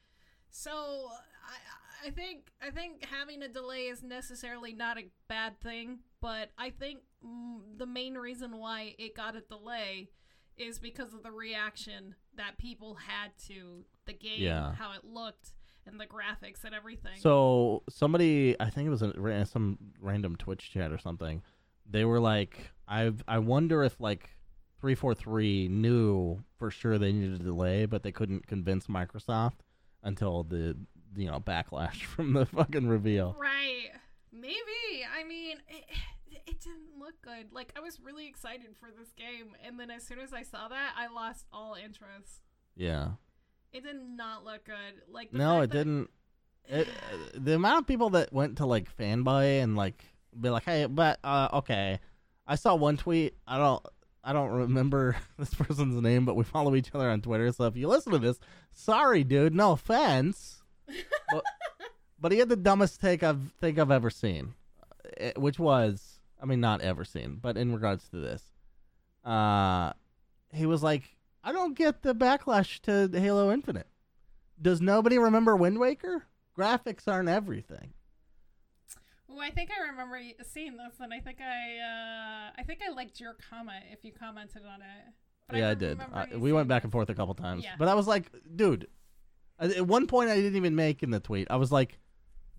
So 0.50 0.70
I, 0.70 2.08
I 2.08 2.10
think 2.10 2.52
I 2.62 2.70
think 2.70 3.04
having 3.06 3.42
a 3.42 3.48
delay 3.48 3.86
is 3.86 4.02
necessarily 4.02 4.72
not 4.72 4.98
a 4.98 5.06
bad 5.28 5.60
thing, 5.60 5.98
but 6.20 6.50
I 6.56 6.70
think 6.70 7.00
mm, 7.24 7.58
the 7.76 7.86
main 7.86 8.14
reason 8.14 8.58
why 8.58 8.94
it 8.98 9.16
got 9.16 9.34
a 9.34 9.40
delay 9.40 10.10
is 10.56 10.78
because 10.78 11.12
of 11.14 11.22
the 11.22 11.30
reaction 11.32 12.14
that 12.36 12.58
people 12.58 12.94
had 12.94 13.36
to 13.48 13.84
the 14.06 14.12
game, 14.12 14.42
Yeah. 14.42 14.74
how 14.74 14.92
it 14.92 15.04
looked, 15.04 15.52
and 15.86 15.98
the 16.00 16.06
graphics 16.06 16.64
and 16.64 16.74
everything. 16.74 17.18
So 17.18 17.82
somebody, 17.88 18.56
I 18.60 18.70
think 18.70 18.86
it 18.86 18.90
was 18.90 19.02
in 19.02 19.44
some 19.46 19.78
random 20.00 20.36
Twitch 20.36 20.70
chat 20.70 20.92
or 20.92 20.98
something. 20.98 21.42
They 21.88 22.04
were 22.04 22.20
like, 22.20 22.70
"I 22.88 23.12
I 23.28 23.38
wonder 23.38 23.82
if 23.84 24.00
like 24.00 24.30
three 24.80 24.94
four 24.94 25.14
three 25.14 25.68
knew 25.68 26.42
for 26.58 26.70
sure 26.70 26.98
they 26.98 27.12
needed 27.12 27.40
a 27.40 27.44
delay, 27.44 27.84
but 27.86 28.02
they 28.02 28.12
couldn't 28.12 28.46
convince 28.46 28.86
Microsoft 28.86 29.60
until 30.02 30.42
the 30.44 30.76
you 31.16 31.26
know 31.26 31.40
backlash 31.40 32.02
from 32.14 32.32
the 32.32 32.46
fucking 32.46 32.86
reveal." 32.88 33.36
Right. 33.38 33.90
Maybe. 34.32 35.04
I 35.16 35.24
mean, 35.24 35.58
it, 35.68 35.84
it 36.46 36.60
didn't 36.60 36.98
look 36.98 37.14
good. 37.22 37.52
Like, 37.52 37.72
I 37.76 37.80
was 37.80 38.00
really 38.00 38.26
excited 38.28 38.76
for 38.78 38.88
this 38.98 39.12
game, 39.12 39.54
and 39.66 39.78
then 39.78 39.90
as 39.90 40.02
soon 40.06 40.18
as 40.20 40.32
I 40.32 40.42
saw 40.42 40.68
that, 40.68 40.92
I 40.96 41.06
lost 41.12 41.46
all 41.52 41.74
interest. 41.74 42.40
Yeah. 42.76 43.08
It 43.72 43.84
did 43.84 43.96
not 43.96 44.44
look 44.44 44.64
good. 44.64 45.02
Like, 45.10 45.32
No, 45.32 45.60
it 45.62 45.70
that- 45.70 45.76
didn't. 45.76 46.10
It, 46.66 46.88
the 47.34 47.54
amount 47.56 47.80
of 47.80 47.86
people 47.86 48.08
that 48.10 48.32
went 48.32 48.56
to 48.56 48.64
like 48.64 48.88
fanboy 48.96 49.62
and 49.62 49.76
like 49.76 50.02
be 50.40 50.48
like, 50.48 50.64
"Hey, 50.64 50.86
but 50.86 51.18
uh, 51.22 51.48
okay." 51.52 52.00
I 52.46 52.54
saw 52.54 52.74
one 52.74 52.96
tweet. 52.96 53.34
I 53.46 53.58
don't. 53.58 53.84
I 54.22 54.32
don't 54.32 54.48
remember 54.50 55.14
this 55.38 55.52
person's 55.52 56.00
name, 56.00 56.24
but 56.24 56.36
we 56.36 56.44
follow 56.44 56.74
each 56.74 56.90
other 56.94 57.10
on 57.10 57.20
Twitter. 57.20 57.52
So 57.52 57.64
if 57.66 57.76
you 57.76 57.86
listen 57.86 58.12
to 58.12 58.18
this, 58.18 58.40
sorry, 58.72 59.24
dude. 59.24 59.54
No 59.54 59.72
offense, 59.72 60.62
but, 61.30 61.44
but 62.18 62.32
he 62.32 62.38
had 62.38 62.48
the 62.48 62.56
dumbest 62.56 62.98
take 62.98 63.22
I've 63.22 63.52
think 63.60 63.78
I've 63.78 63.90
ever 63.90 64.08
seen, 64.08 64.54
which 65.36 65.58
was, 65.58 66.13
I 66.42 66.46
mean, 66.46 66.60
not 66.60 66.80
ever 66.82 67.04
seen, 67.04 67.38
but 67.40 67.56
in 67.56 67.72
regards 67.72 68.08
to 68.10 68.16
this, 68.16 68.42
uh, 69.24 69.92
he 70.52 70.66
was 70.66 70.82
like, 70.82 71.16
"I 71.42 71.52
don't 71.52 71.74
get 71.76 72.02
the 72.02 72.14
backlash 72.14 72.80
to 72.82 73.18
Halo 73.18 73.50
Infinite." 73.52 73.86
Does 74.60 74.80
nobody 74.80 75.18
remember 75.18 75.56
Wind 75.56 75.78
Waker? 75.78 76.26
Graphics 76.56 77.08
aren't 77.08 77.28
everything. 77.28 77.92
Well, 79.26 79.40
I 79.40 79.50
think 79.50 79.70
I 79.76 79.88
remember 79.90 80.20
seeing 80.44 80.76
this, 80.76 80.94
and 81.00 81.12
I 81.12 81.18
think 81.18 81.38
I, 81.40 81.78
uh, 81.78 82.50
I 82.56 82.62
think 82.64 82.80
I 82.88 82.92
liked 82.92 83.18
your 83.18 83.34
comment 83.50 83.84
if 83.90 84.04
you 84.04 84.12
commented 84.12 84.62
on 84.64 84.80
it. 84.82 85.12
But 85.48 85.56
yeah, 85.58 85.70
I 85.70 85.74
don't 85.74 85.98
did. 85.98 86.00
I, 86.12 86.36
we 86.36 86.52
went 86.52 86.68
back 86.68 86.84
and 86.84 86.92
forth 86.92 87.08
a 87.10 87.14
couple 87.14 87.34
times, 87.34 87.64
Yeah. 87.64 87.74
but 87.78 87.88
I 87.88 87.94
was 87.94 88.06
like, 88.06 88.30
dude. 88.54 88.86
At 89.58 89.86
one 89.86 90.06
point, 90.08 90.30
I 90.30 90.36
didn't 90.36 90.56
even 90.56 90.74
make 90.74 91.02
in 91.02 91.10
the 91.10 91.20
tweet. 91.20 91.46
I 91.50 91.56
was 91.56 91.70
like, 91.70 91.98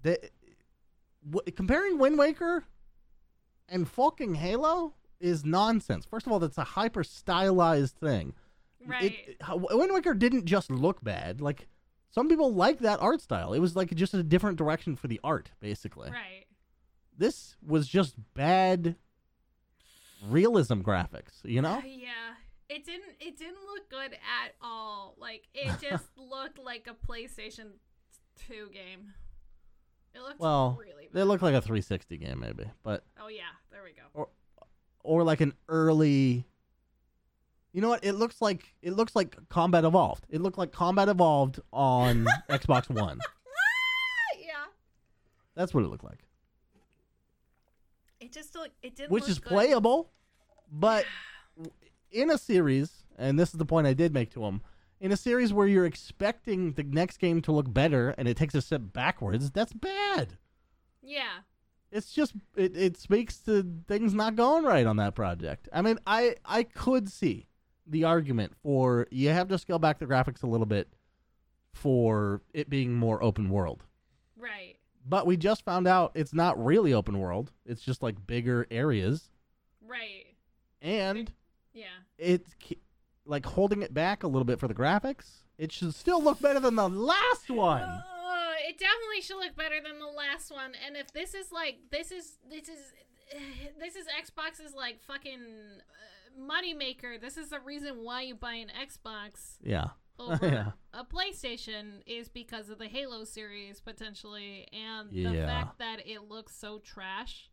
the, 0.02 0.18
w- 1.30 1.52
comparing 1.54 1.98
Wind 1.98 2.18
Waker 2.18 2.64
and 3.70 3.88
fucking 3.88 4.36
Halo 4.36 4.94
is 5.20 5.46
nonsense. 5.46 6.06
First 6.06 6.26
of 6.26 6.32
all, 6.32 6.40
that's 6.40 6.58
a 6.58 6.64
hyper 6.64 7.04
stylized 7.04 7.96
thing. 7.96 8.34
Right. 8.86 9.16
It, 9.28 9.38
Wind 9.50 9.92
Waker 9.94 10.14
didn't 10.14 10.46
just 10.46 10.70
look 10.70 11.04
bad. 11.04 11.42
Like 11.42 11.68
some 12.12 12.30
people 12.30 12.54
like 12.54 12.80
that 12.80 13.02
art 13.02 13.22
style. 13.22 13.54
It 13.54 13.60
was 13.60 13.76
like 13.76 13.94
just 13.96 14.14
a 14.14 14.24
different 14.24 14.58
direction 14.58 14.96
for 14.96 15.08
the 15.08 15.20
art, 15.24 15.52
basically. 15.60 16.12
right. 16.12 16.46
This 17.18 17.56
was 17.66 17.88
just 17.88 18.16
bad 18.34 18.96
realism 20.28 20.82
graphics. 20.82 21.44
You 21.44 21.62
know? 21.62 21.76
Uh, 21.76 21.82
yeah. 21.86 22.12
It 22.68 22.86
didn't. 22.86 23.14
It 23.20 23.38
didn't 23.38 23.66
look 23.68 23.90
good 23.90 24.14
at 24.14 24.56
all. 24.62 25.16
Like 25.18 25.44
it 25.54 25.72
just 25.90 26.06
looked 26.18 26.60
like 26.60 26.88
a 26.88 27.12
PlayStation 27.12 27.72
Two 28.48 28.70
game. 28.74 29.14
It 30.16 30.22
looked 30.22 30.40
Well, 30.40 30.78
really. 30.80 31.10
They 31.12 31.22
Bad. 31.22 31.28
look 31.28 31.42
like 31.42 31.54
a 31.54 31.62
360 31.62 32.18
game, 32.18 32.40
maybe, 32.40 32.66
but 32.84 33.04
Oh 33.22 33.28
yeah, 33.28 33.44
there 33.72 33.82
we 33.84 33.92
go. 33.92 34.30
or 35.04 35.24
like 35.24 35.42
an 35.42 35.54
early. 35.70 36.46
You 37.74 37.82
know 37.82 37.90
what? 37.90 38.04
It 38.06 38.14
looks 38.14 38.42
like 38.42 38.74
it 38.82 38.94
looks 38.94 39.16
like 39.16 39.36
Combat 39.50 39.84
Evolved. 39.84 40.26
It 40.30 40.42
looked 40.42 40.58
like 40.58 40.72
Combat 40.72 41.10
Evolved 41.10 41.60
on 41.74 42.26
Xbox 42.50 42.90
One. 42.90 43.20
yeah. 44.40 44.66
That's 45.56 45.74
what 45.74 45.84
it 45.84 45.88
looked 45.88 46.04
like, 46.06 46.20
It 48.20 48.32
just 48.32 48.56
looked. 48.56 48.76
It 48.82 48.96
didn't. 48.96 49.12
which 49.12 49.28
is 49.30 49.40
good. 49.40 49.50
playable, 49.50 50.10
but 50.72 51.06
in 52.12 52.32
a 52.32 52.38
series, 52.38 53.04
and 53.18 53.38
this 53.38 53.50
is 53.50 53.56
the 53.58 53.66
point 53.66 53.88
I 53.88 53.94
did 53.94 54.14
make 54.14 54.32
to 54.32 54.44
him. 54.46 54.62
In 55.02 55.12
a 55.12 55.18
series 55.18 55.52
where 55.54 55.68
you're 55.68 55.86
expecting 55.86 56.74
the 56.74 56.84
next 56.84 57.18
game 57.18 57.42
to 57.44 57.52
look 57.52 57.72
better 57.72 58.16
and 58.18 58.28
it 58.28 58.38
takes 58.38 58.56
a 58.56 58.62
step 58.62 58.82
backwards, 58.94 59.52
that's 59.52 59.74
bad. 59.74 60.38
Yeah. 61.02 61.40
it's 61.92 62.12
just 62.12 62.34
it, 62.56 62.76
it 62.76 62.98
speaks 62.98 63.38
to 63.40 63.64
things 63.88 64.14
not 64.14 64.36
going 64.36 64.64
right 64.66 64.86
on 64.88 64.98
that 64.98 65.14
project. 65.16 65.70
I 65.72 65.82
mean, 65.82 66.00
I 66.08 66.36
I 66.46 66.64
could 66.64 67.10
see 67.10 67.46
the 67.86 68.04
argument 68.06 68.54
for 68.64 69.06
you 69.12 69.30
have 69.30 69.48
to 69.50 69.58
scale 69.60 69.78
back 69.80 70.00
the 70.00 70.06
graphics 70.08 70.42
a 70.44 70.48
little 70.48 70.66
bit 70.66 70.88
for 71.74 72.42
it 72.54 72.70
being 72.70 72.94
more 72.94 73.22
open 73.22 73.50
world. 73.50 73.84
Right. 74.38 74.78
But 75.08 75.28
we 75.28 75.38
just 75.38 75.64
found 75.64 75.88
out 75.88 76.12
it's 76.16 76.34
not 76.34 76.64
really 76.64 76.94
open 76.94 77.20
world. 77.20 77.52
It's 77.66 77.82
just 77.82 78.02
like 78.02 78.26
bigger 78.26 78.66
areas 78.72 79.30
Right. 79.86 80.26
and 80.82 81.32
Yeah. 81.74 81.86
it's 82.18 82.56
like 83.26 83.46
holding 83.46 83.82
it 83.82 83.94
back 83.94 84.24
a 84.24 84.28
little 84.28 84.46
bit 84.46 84.60
for 84.60 84.68
the 84.68 84.74
graphics. 84.76 85.44
It 85.58 85.72
should 85.72 85.94
still 85.96 86.22
look 86.22 86.40
better 86.42 86.60
than 86.60 86.76
the 86.76 86.90
last 86.90 87.50
one. 87.50 87.82
Uh, 87.82 88.52
it 88.68 88.78
definitely 88.78 89.22
should 89.22 89.38
look 89.38 89.56
better 89.56 89.80
than 89.82 90.00
the 90.00 90.08
last 90.08 90.52
one. 90.52 90.74
And 90.86 90.96
if 90.98 91.12
this 91.14 91.34
is 91.34 91.52
like 91.52 91.78
this 91.92 92.12
is 92.12 92.38
this 92.50 92.68
is 92.70 92.80
this 93.80 93.96
is 93.96 94.06
Xbox's 94.08 94.74
like 94.76 95.02
fucking 95.02 95.40
uh, 95.42 96.42
money 96.42 96.74
maker. 96.74 97.18
This 97.20 97.38
is 97.38 97.50
the 97.50 97.60
reason 97.60 98.04
why 98.04 98.22
you 98.24 98.36
buy 98.36 98.56
an 98.56 98.68
Xbox 98.70 99.58
Yeah. 99.64 99.90
over 100.20 100.46
Yeah. 100.46 100.72
a 100.94 101.04
PlayStation 101.04 102.02
is 102.06 102.30
because 102.30 102.70
of 102.70 102.78
the 102.80 102.88
Halo 102.88 103.24
series 103.24 103.82
potentially, 103.82 104.68
and 104.72 105.10
the 105.12 105.36
Yeah. 105.36 105.46
fact 105.46 105.80
that 105.80 106.08
it 106.08 106.30
looks 106.30 106.56
so 106.56 106.80
trash. 106.80 107.50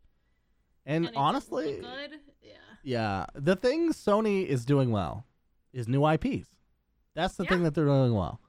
And, 0.85 1.05
And, 1.07 1.15
honestly, 1.15 1.79
good. 1.79 2.19
Yeah. 2.41 2.51
Yeah, 2.83 3.25
the 3.35 3.55
thing 3.55 3.93
Sony 3.93 4.45
is 4.45 4.65
doing 4.65 4.91
well 4.91 5.25
is 5.73 5.87
new 5.87 6.05
IPs. 6.07 6.49
That's 7.15 7.35
the 7.35 7.43
Yeah. 7.43 7.49
thing 7.49 7.63
that 7.63 7.73
they're 7.75 7.85
doing 7.85 8.13
well. 8.13 8.39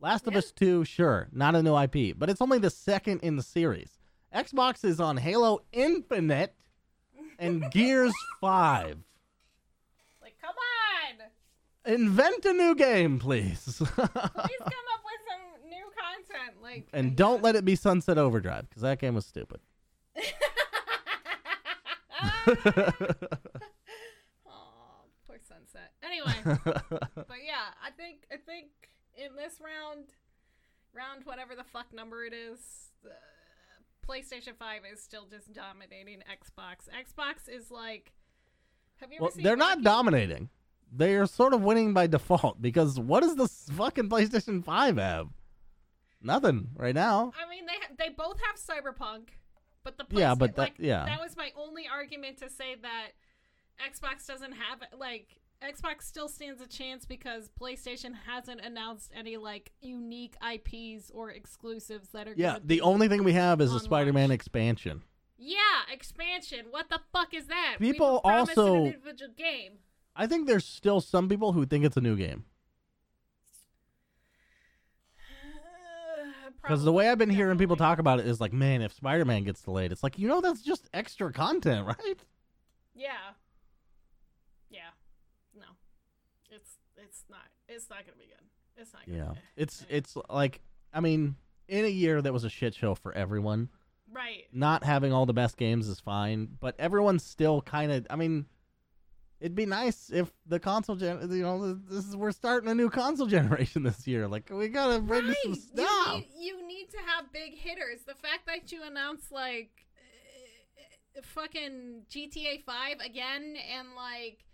Last 0.00 0.26
of 0.26 0.36
Us 0.36 0.52
2, 0.52 0.84
sure, 0.84 1.28
not 1.32 1.54
a 1.54 1.62
new 1.62 1.74
IP, 1.74 2.12
but 2.18 2.28
it's 2.28 2.40
only 2.42 2.58
the 2.58 2.70
second 2.70 3.20
in 3.20 3.36
the 3.36 3.42
series. 3.42 3.98
Xbox 4.34 4.84
is 4.84 5.00
on 5.00 5.16
Halo 5.16 5.60
Infinite 5.72 6.54
and 7.38 7.70
Gears 7.72 8.12
5. 8.40 8.98
Like, 10.20 10.36
come 10.40 10.54
on. 10.54 11.92
Invent 11.94 12.44
a 12.44 12.52
new 12.52 12.74
game, 12.74 13.18
please. 13.18 13.64
Please 13.78 13.88
come 13.96 14.08
up 14.10 15.02
with 15.04 15.20
some 15.28 15.70
new 15.70 15.86
content, 15.96 16.60
like 16.62 16.88
and 16.92 17.16
don't 17.16 17.42
let 17.42 17.54
it 17.56 17.64
be 17.64 17.76
Sunset 17.76 18.18
Overdrive 18.18 18.68
because 18.68 18.82
that 18.82 18.98
game 18.98 19.14
was 19.14 19.24
stupid. 19.24 19.60
Anyway, 26.26 26.58
but 26.64 27.40
yeah, 27.44 27.72
I 27.84 27.90
think 27.96 28.26
I 28.32 28.36
think 28.36 28.66
in 29.16 29.34
this 29.36 29.60
round, 29.60 30.06
round 30.94 31.24
whatever 31.24 31.54
the 31.54 31.64
fuck 31.64 31.92
number 31.92 32.24
it 32.24 32.32
is, 32.32 32.58
the 33.02 33.10
PlayStation 34.06 34.56
Five 34.58 34.82
is 34.90 35.02
still 35.02 35.26
just 35.30 35.52
dominating 35.52 36.18
Xbox. 36.20 36.88
Xbox 36.88 37.48
is 37.48 37.70
like, 37.70 38.12
have 39.00 39.12
you 39.12 39.18
well, 39.20 39.30
seen? 39.30 39.42
they're 39.42 39.56
not 39.56 39.82
dominating. 39.82 40.48
They 40.94 41.14
are 41.16 41.26
sort 41.26 41.52
of 41.52 41.62
winning 41.62 41.92
by 41.92 42.06
default 42.06 42.62
because 42.62 42.98
what 42.98 43.22
does 43.22 43.34
this 43.36 43.68
fucking 43.76 44.08
PlayStation 44.08 44.64
5 44.64 44.96
have? 44.98 45.28
Nothing 46.22 46.68
right 46.76 46.94
now. 46.94 47.32
I 47.36 47.48
mean, 47.50 47.66
they 47.66 47.72
ha- 47.74 47.94
they 47.98 48.08
both 48.08 48.38
have 48.46 48.56
Cyberpunk, 48.56 49.28
but 49.82 49.98
the 49.98 50.04
Yeah, 50.10 50.34
but 50.34 50.54
that- 50.56 50.62
like, 50.62 50.74
yeah. 50.78 51.04
that 51.04 51.20
was 51.20 51.36
my 51.36 51.50
only 51.56 51.88
argument 51.92 52.38
to 52.38 52.48
say 52.48 52.76
that 52.80 53.08
Xbox 53.84 54.26
doesn't 54.26 54.52
have. 54.52 54.80
Like 54.96 55.40
Xbox 55.62 56.02
still 56.02 56.28
stands 56.28 56.60
a 56.60 56.66
chance 56.66 57.04
because 57.06 57.48
PlayStation 57.60 58.12
hasn't 58.26 58.60
announced 58.60 59.10
any 59.14 59.36
like 59.36 59.72
unique 59.80 60.34
IPs 60.42 61.10
or 61.10 61.30
exclusives 61.30 62.08
that 62.10 62.28
are. 62.28 62.34
Yeah, 62.36 62.58
the 62.62 62.82
only 62.82 63.08
thing 63.08 63.24
we 63.24 63.32
have 63.32 63.60
is 63.60 63.72
a 63.72 63.80
Spider-Man 63.80 64.28
launch. 64.28 64.34
expansion. 64.36 65.02
Yeah, 65.38 65.58
expansion. 65.92 66.66
What 66.70 66.88
the 66.90 67.00
fuck 67.12 67.34
is 67.34 67.46
that? 67.46 67.76
People 67.78 68.20
we 68.24 68.30
also- 68.30 68.74
an 68.76 68.86
individual 68.86 69.32
game. 69.36 69.72
I 70.14 70.26
think 70.26 70.46
there's 70.46 70.64
still 70.64 71.00
some 71.02 71.28
people 71.28 71.52
who 71.52 71.66
think 71.66 71.84
it's 71.84 71.96
a 71.98 72.00
new 72.00 72.16
game 72.16 72.44
because 76.62 76.84
the 76.84 76.92
way 76.92 77.08
I've 77.10 77.18
been 77.18 77.28
hearing 77.28 77.58
people 77.58 77.76
talk 77.76 77.98
about 77.98 78.18
it 78.20 78.26
is 78.26 78.40
like, 78.40 78.52
man, 78.52 78.80
if 78.80 78.94
Spider-Man 78.94 79.44
gets 79.44 79.60
delayed, 79.62 79.92
it's 79.92 80.02
like 80.02 80.18
you 80.18 80.26
know 80.28 80.40
that's 80.40 80.62
just 80.62 80.88
extra 80.94 81.32
content, 81.32 81.86
right? 81.98 82.24
Yeah. 82.94 83.12
No. 85.54 85.66
It's 86.50 87.24
it's 87.68 87.88
not 87.90 88.00
gonna 88.06 88.16
be 88.18 88.26
good. 88.26 88.46
It's 88.76 88.92
not 88.92 89.06
gonna 89.06 89.18
Yeah, 89.18 89.24
be 89.30 89.34
good. 89.34 89.42
it's 89.56 89.86
it's 89.88 90.16
like 90.28 90.60
I 90.92 91.00
mean, 91.00 91.36
in 91.68 91.84
a 91.84 91.88
year 91.88 92.22
that 92.22 92.32
was 92.32 92.44
a 92.44 92.50
shit 92.50 92.74
show 92.74 92.94
for 92.94 93.12
everyone. 93.12 93.68
Right. 94.12 94.44
Not 94.52 94.84
having 94.84 95.12
all 95.12 95.26
the 95.26 95.32
best 95.34 95.56
games 95.56 95.88
is 95.88 95.98
fine, 96.00 96.56
but 96.60 96.74
everyone's 96.78 97.24
still 97.24 97.60
kind 97.60 97.90
of. 97.92 98.06
I 98.08 98.16
mean, 98.16 98.46
it'd 99.40 99.54
be 99.56 99.66
nice 99.66 100.10
if 100.10 100.32
the 100.46 100.60
console 100.60 100.94
gen. 100.96 101.20
You 101.30 101.42
know, 101.42 101.74
this 101.74 102.06
is 102.06 102.16
we're 102.16 102.32
starting 102.32 102.70
a 102.70 102.74
new 102.74 102.88
console 102.88 103.26
generation 103.36 103.82
this 103.82 104.06
year. 104.06 104.28
Like 104.28 104.48
we 104.50 104.68
gotta 104.68 105.00
bring 105.00 105.26
Right. 105.26 105.36
some 105.42 105.54
You 105.54 105.60
stuff. 105.60 106.14
need, 106.14 106.28
you 106.38 106.66
need 106.66 106.88
to 106.92 106.98
have 106.98 107.32
big 107.32 107.58
hitters. 107.58 108.02
The 108.06 108.14
fact 108.14 108.46
that 108.46 108.70
you 108.72 108.82
announced 108.84 109.32
like 109.32 109.70
uh, 111.18 111.20
fucking 111.22 112.02
GTA 112.10 112.62
5 112.64 113.00
again 113.00 113.56
and 113.76 113.88
like 113.96 114.44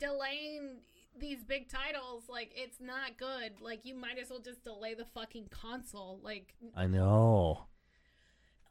delaying 0.00 0.78
these 1.18 1.44
big 1.44 1.68
titles 1.68 2.24
like 2.28 2.52
it's 2.54 2.80
not 2.80 3.16
good. 3.18 3.60
Like 3.60 3.80
you 3.84 3.94
might 3.94 4.18
as 4.18 4.30
well 4.30 4.40
just 4.40 4.64
delay 4.64 4.94
the 4.94 5.06
fucking 5.14 5.48
console. 5.50 6.20
Like 6.22 6.54
I 6.76 6.86
know. 6.86 7.66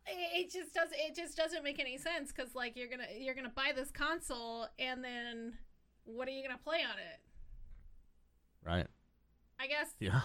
it 0.08 0.46
it 0.46 0.52
just 0.52 0.74
doesn't 0.74 0.98
it 0.98 1.16
just 1.16 1.38
doesn't 1.38 1.64
make 1.64 1.80
any 1.80 1.98
sense 1.98 2.32
cuz 2.32 2.56
like 2.56 2.76
you're 2.76 2.90
going 2.90 3.00
to 3.00 3.20
you're 3.20 3.36
to 3.36 3.50
buy 3.50 3.72
this 3.76 3.92
console 3.92 4.68
and 4.78 5.04
then 5.04 5.58
what 6.06 6.28
are 6.28 6.32
you 6.32 6.46
going 6.46 6.58
to 6.58 6.64
play 6.64 6.80
on 6.80 6.98
it? 7.00 7.22
Right. 8.66 8.88
I 9.60 9.68
guess 9.68 9.92
Yeah. 10.00 10.22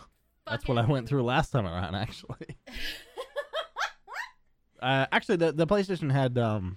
That's 0.47 0.67
what 0.67 0.79
I 0.79 0.87
went 0.87 1.07
through 1.09 1.23
last 1.25 1.51
time 1.51 1.67
around. 1.67 1.95
Actually. 1.95 2.57
Uh, 4.81 5.07
actually, 5.11 5.37
the 5.37 5.53
the 5.53 5.67
PlayStation 5.67 6.13
had 6.13 6.39
um, 6.39 6.77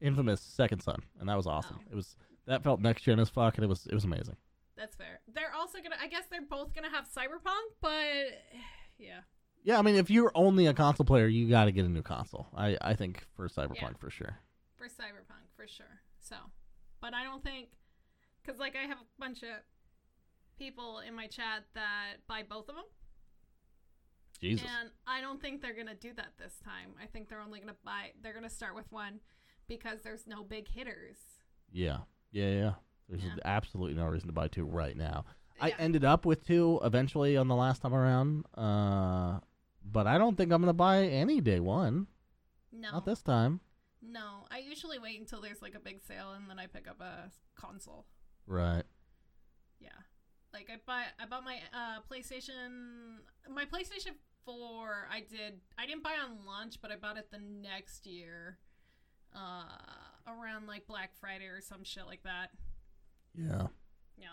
Infamous 0.00 0.40
Second 0.40 0.82
Son, 0.82 1.02
and 1.18 1.28
that 1.28 1.36
was 1.36 1.46
awesome. 1.46 1.78
Oh. 1.80 1.88
It 1.90 1.94
was 1.94 2.16
that 2.50 2.62
felt 2.62 2.80
next 2.80 3.02
gen 3.02 3.18
as 3.20 3.28
fuck, 3.30 3.56
and 3.56 3.64
it 3.64 3.68
was 3.68 3.86
it 3.86 3.94
was 3.94 4.04
amazing. 4.04 4.36
That's 4.76 4.94
fair. 4.96 5.20
They're 5.32 5.52
also 5.54 5.78
gonna. 5.82 5.96
I 6.00 6.06
guess 6.08 6.24
they're 6.30 6.40
both 6.42 6.74
gonna 6.74 6.90
have 6.90 7.06
Cyberpunk, 7.08 7.74
but 7.80 8.40
yeah, 8.98 9.20
Yeah, 9.62 9.78
I 9.78 9.82
mean, 9.82 9.94
if 9.96 10.10
you're 10.10 10.32
only 10.34 10.66
a 10.66 10.74
console 10.74 11.04
player, 11.06 11.26
you 11.26 11.48
got 11.48 11.64
to 11.66 11.72
get 11.72 11.84
a 11.84 11.88
new 11.88 12.02
console. 12.02 12.46
I 12.56 12.76
I 12.80 12.94
think 12.94 13.24
for 13.36 13.48
Cyberpunk 13.48 13.76
Yeah. 13.80 13.90
for 13.98 14.10
sure. 14.10 14.36
for 14.76 14.86
Cyberpunk 14.86 15.46
for 15.56 15.66
sure. 15.68 16.00
So, 16.20 16.36
but 17.00 17.12
I 17.14 17.24
don't 17.24 17.42
think, 17.42 17.68
cause 18.46 18.58
like 18.58 18.74
I 18.76 18.86
have 18.86 18.98
a 18.98 19.06
bunch 19.20 19.42
of 19.42 19.48
people 20.58 21.00
in 21.06 21.14
my 21.14 21.26
chat 21.26 21.64
that 21.74 22.16
buy 22.28 22.42
both 22.42 22.68
of 22.68 22.74
them, 22.76 22.84
Jesus. 24.40 24.66
and 24.80 24.90
I 25.06 25.20
don't 25.20 25.40
think 25.40 25.60
they're 25.60 25.76
gonna 25.76 25.94
do 25.94 26.12
that 26.16 26.32
this 26.38 26.54
time. 26.64 26.94
I 27.02 27.06
think 27.06 27.28
they're 27.28 27.40
only 27.42 27.60
gonna 27.60 27.76
buy. 27.84 28.12
They're 28.22 28.34
gonna 28.34 28.48
start 28.50 28.74
with 28.74 28.90
one 28.90 29.20
because 29.68 30.00
there's 30.02 30.26
no 30.26 30.42
big 30.42 30.68
hitters. 30.68 31.18
Yeah, 31.72 31.98
yeah, 32.32 32.50
yeah. 32.50 32.72
There's 33.08 33.24
Yeah. 33.24 33.36
absolutely 33.44 33.94
no 33.94 34.06
reason 34.06 34.28
to 34.28 34.32
buy 34.32 34.48
two 34.48 34.64
right 34.64 34.96
now. 34.96 35.24
I 35.60 35.70
ended 35.78 36.04
up 36.04 36.24
with 36.24 36.46
two 36.46 36.80
eventually 36.82 37.36
on 37.36 37.48
the 37.48 37.54
last 37.56 37.82
time 37.82 37.92
around, 37.92 38.46
uh, 38.54 39.40
but 39.84 40.06
I 40.06 40.16
don't 40.16 40.36
think 40.36 40.52
I'm 40.52 40.62
gonna 40.62 40.72
buy 40.72 41.04
any 41.04 41.40
day 41.40 41.60
one. 41.60 42.06
no, 42.72 42.92
Not 42.92 43.04
this 43.04 43.22
time. 43.22 43.60
no. 44.00 44.46
I 44.50 44.58
usually 44.58 44.98
wait 44.98 45.18
until 45.20 45.40
there's 45.40 45.60
like 45.60 45.74
a 45.74 45.80
big 45.80 46.00
sale 46.00 46.32
and 46.32 46.48
then 46.48 46.58
I 46.58 46.66
pick 46.66 46.88
up 46.88 47.00
a 47.00 47.30
console. 47.56 48.06
Right. 48.46 48.84
Yeah. 49.80 49.88
Like 50.54 50.70
I 50.70 50.76
buy 50.86 51.04
I 51.18 51.26
bought 51.26 51.44
my 51.44 51.58
uh 51.74 52.00
PlayStation 52.10 53.18
my 53.48 53.64
PlayStation 53.66 54.14
4 54.46 55.08
I 55.10 55.20
did 55.20 55.60
I 55.76 55.84
didn't 55.86 56.02
buy 56.02 56.14
on 56.24 56.46
launch 56.46 56.80
but 56.80 56.90
I 56.90 56.96
bought 56.96 57.18
it 57.18 57.30
the 57.30 57.38
next 57.38 58.06
year 58.06 58.58
uh 59.34 59.64
around 60.26 60.66
like 60.66 60.86
Black 60.86 61.10
Friday 61.20 61.46
or 61.46 61.60
some 61.60 61.84
shit 61.84 62.06
like 62.06 62.22
that. 62.24 62.50
Yeah. 63.34 63.66
Yeah. 64.18 64.26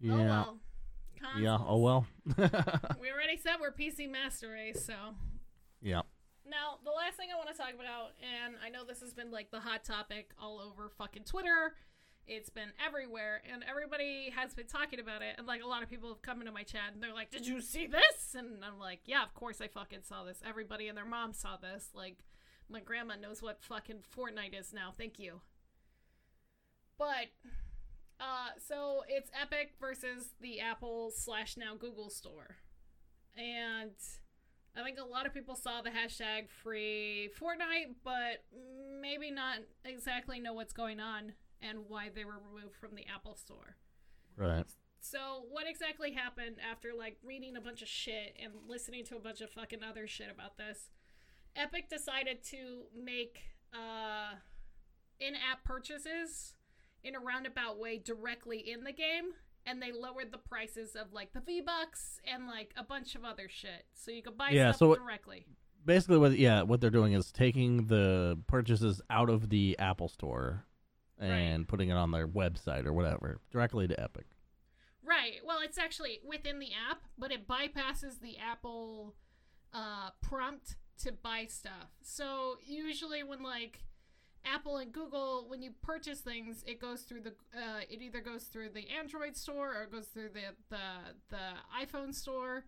Yeah. 0.00 0.12
Oh 0.12 0.24
well. 0.24 0.58
Yeah. 1.38 1.58
Oh 1.66 1.78
well. 1.78 2.06
We 3.00 3.10
already 3.10 3.36
said 3.36 3.56
we're 3.60 3.72
PC 3.72 4.10
master 4.10 4.50
race, 4.50 4.84
so 4.84 4.94
yeah. 5.80 6.02
Now, 6.46 6.78
the 6.84 6.90
last 6.90 7.16
thing 7.16 7.28
I 7.32 7.36
want 7.36 7.48
to 7.50 7.56
talk 7.56 7.72
about, 7.74 8.12
and 8.22 8.54
I 8.64 8.68
know 8.68 8.84
this 8.84 9.00
has 9.00 9.14
been 9.14 9.30
like 9.30 9.50
the 9.50 9.60
hot 9.60 9.84
topic 9.84 10.30
all 10.38 10.60
over 10.60 10.90
fucking 10.90 11.24
Twitter. 11.24 11.74
It's 12.26 12.48
been 12.50 12.70
everywhere, 12.84 13.42
and 13.50 13.64
everybody 13.68 14.30
has 14.34 14.54
been 14.54 14.66
talking 14.66 15.00
about 15.00 15.22
it. 15.22 15.34
And 15.38 15.46
like 15.46 15.62
a 15.62 15.66
lot 15.66 15.82
of 15.82 15.90
people 15.90 16.08
have 16.10 16.22
come 16.22 16.40
into 16.40 16.52
my 16.52 16.62
chat, 16.62 16.92
and 16.92 17.02
they're 17.02 17.14
like, 17.14 17.30
"Did 17.30 17.46
you 17.46 17.60
see 17.60 17.86
this?" 17.86 18.34
And 18.34 18.64
I'm 18.64 18.78
like, 18.78 19.00
"Yeah, 19.06 19.22
of 19.22 19.34
course 19.34 19.60
I 19.60 19.68
fucking 19.68 20.02
saw 20.02 20.24
this. 20.24 20.42
Everybody 20.46 20.88
and 20.88 20.96
their 20.96 21.04
mom 21.06 21.32
saw 21.32 21.56
this. 21.56 21.90
Like, 21.94 22.18
my 22.68 22.80
grandma 22.80 23.16
knows 23.16 23.42
what 23.42 23.62
fucking 23.62 24.02
Fortnite 24.16 24.58
is 24.58 24.72
now. 24.72 24.92
Thank 24.96 25.18
you." 25.18 25.40
But, 26.98 27.28
uh, 28.20 28.50
so 28.66 29.02
it's 29.08 29.30
Epic 29.40 29.74
versus 29.80 30.34
the 30.40 30.60
Apple 30.60 31.10
slash 31.10 31.56
now 31.56 31.74
Google 31.74 32.10
store, 32.10 32.56
and 33.36 33.92
I 34.76 34.82
think 34.82 34.98
a 34.98 35.04
lot 35.04 35.26
of 35.26 35.32
people 35.32 35.54
saw 35.54 35.82
the 35.82 35.90
hashtag 35.90 36.48
free 36.50 37.30
Fortnite, 37.40 37.94
but 38.02 38.44
maybe 39.00 39.30
not 39.30 39.58
exactly 39.84 40.40
know 40.40 40.52
what's 40.52 40.72
going 40.72 40.98
on 41.00 41.32
and 41.62 41.88
why 41.88 42.10
they 42.12 42.24
were 42.24 42.40
removed 42.52 42.76
from 42.76 42.94
the 42.94 43.06
Apple 43.12 43.36
Store. 43.36 43.76
Right. 44.36 44.66
So, 45.00 45.44
what 45.50 45.68
exactly 45.68 46.12
happened 46.12 46.56
after 46.70 46.92
like 46.96 47.18
reading 47.22 47.56
a 47.56 47.60
bunch 47.60 47.82
of 47.82 47.88
shit 47.88 48.36
and 48.42 48.52
listening 48.66 49.04
to 49.06 49.16
a 49.16 49.20
bunch 49.20 49.40
of 49.40 49.50
fucking 49.50 49.82
other 49.82 50.06
shit 50.06 50.30
about 50.30 50.56
this? 50.56 50.90
Epic 51.56 51.88
decided 51.88 52.42
to 52.44 52.84
make 52.96 53.40
uh, 53.72 54.34
in-app 55.20 55.64
purchases 55.64 56.54
in 57.02 57.14
a 57.14 57.20
roundabout 57.20 57.78
way 57.78 57.98
directly 57.98 58.58
in 58.58 58.84
the 58.84 58.92
game, 58.92 59.32
and 59.66 59.80
they 59.80 59.92
lowered 59.92 60.32
the 60.32 60.38
prices 60.38 60.96
of 60.96 61.12
like 61.12 61.32
the 61.32 61.40
V 61.40 61.60
Bucks 61.60 62.20
and 62.32 62.46
like 62.46 62.72
a 62.76 62.82
bunch 62.82 63.14
of 63.14 63.24
other 63.24 63.48
shit, 63.48 63.84
so 63.94 64.10
you 64.10 64.22
could 64.22 64.36
buy 64.38 64.50
Yeah, 64.50 64.72
stuff 64.72 64.78
so 64.78 64.94
directly. 64.96 65.46
Basically, 65.84 66.18
what 66.18 66.38
yeah, 66.38 66.62
what 66.62 66.80
they're 66.80 66.90
doing 66.90 67.12
is 67.12 67.30
taking 67.30 67.86
the 67.86 68.38
purchases 68.46 69.02
out 69.10 69.28
of 69.28 69.50
the 69.50 69.76
Apple 69.78 70.08
Store 70.08 70.64
and 71.18 71.66
putting 71.68 71.88
it 71.88 71.94
on 71.94 72.10
their 72.10 72.26
website 72.26 72.86
or 72.86 72.92
whatever 72.92 73.40
directly 73.50 73.86
to 73.86 73.98
Epic. 74.02 74.26
Right. 75.02 75.34
Well, 75.46 75.58
it's 75.62 75.78
actually 75.78 76.20
within 76.26 76.58
the 76.58 76.70
app, 76.90 77.02
but 77.18 77.30
it 77.30 77.46
bypasses 77.46 78.20
the 78.20 78.36
Apple 78.38 79.14
uh, 79.72 80.10
prompt 80.22 80.76
to 80.98 81.12
buy 81.12 81.46
stuff. 81.48 81.90
So 82.02 82.56
usually, 82.64 83.22
when 83.22 83.42
like 83.42 83.84
Apple 84.44 84.76
and 84.76 84.92
Google, 84.92 85.46
when 85.48 85.62
you 85.62 85.70
purchase 85.82 86.20
things, 86.20 86.62
it 86.66 86.80
goes 86.80 87.02
through 87.02 87.22
the 87.22 87.30
uh, 87.56 87.80
it 87.88 88.02
either 88.02 88.20
goes 88.20 88.44
through 88.44 88.70
the 88.70 88.88
Android 88.90 89.36
store 89.36 89.74
or 89.76 89.82
it 89.84 89.92
goes 89.92 90.06
through 90.06 90.30
the 90.30 90.54
the 90.70 90.86
the 91.30 91.52
iPhone 91.82 92.14
store, 92.14 92.64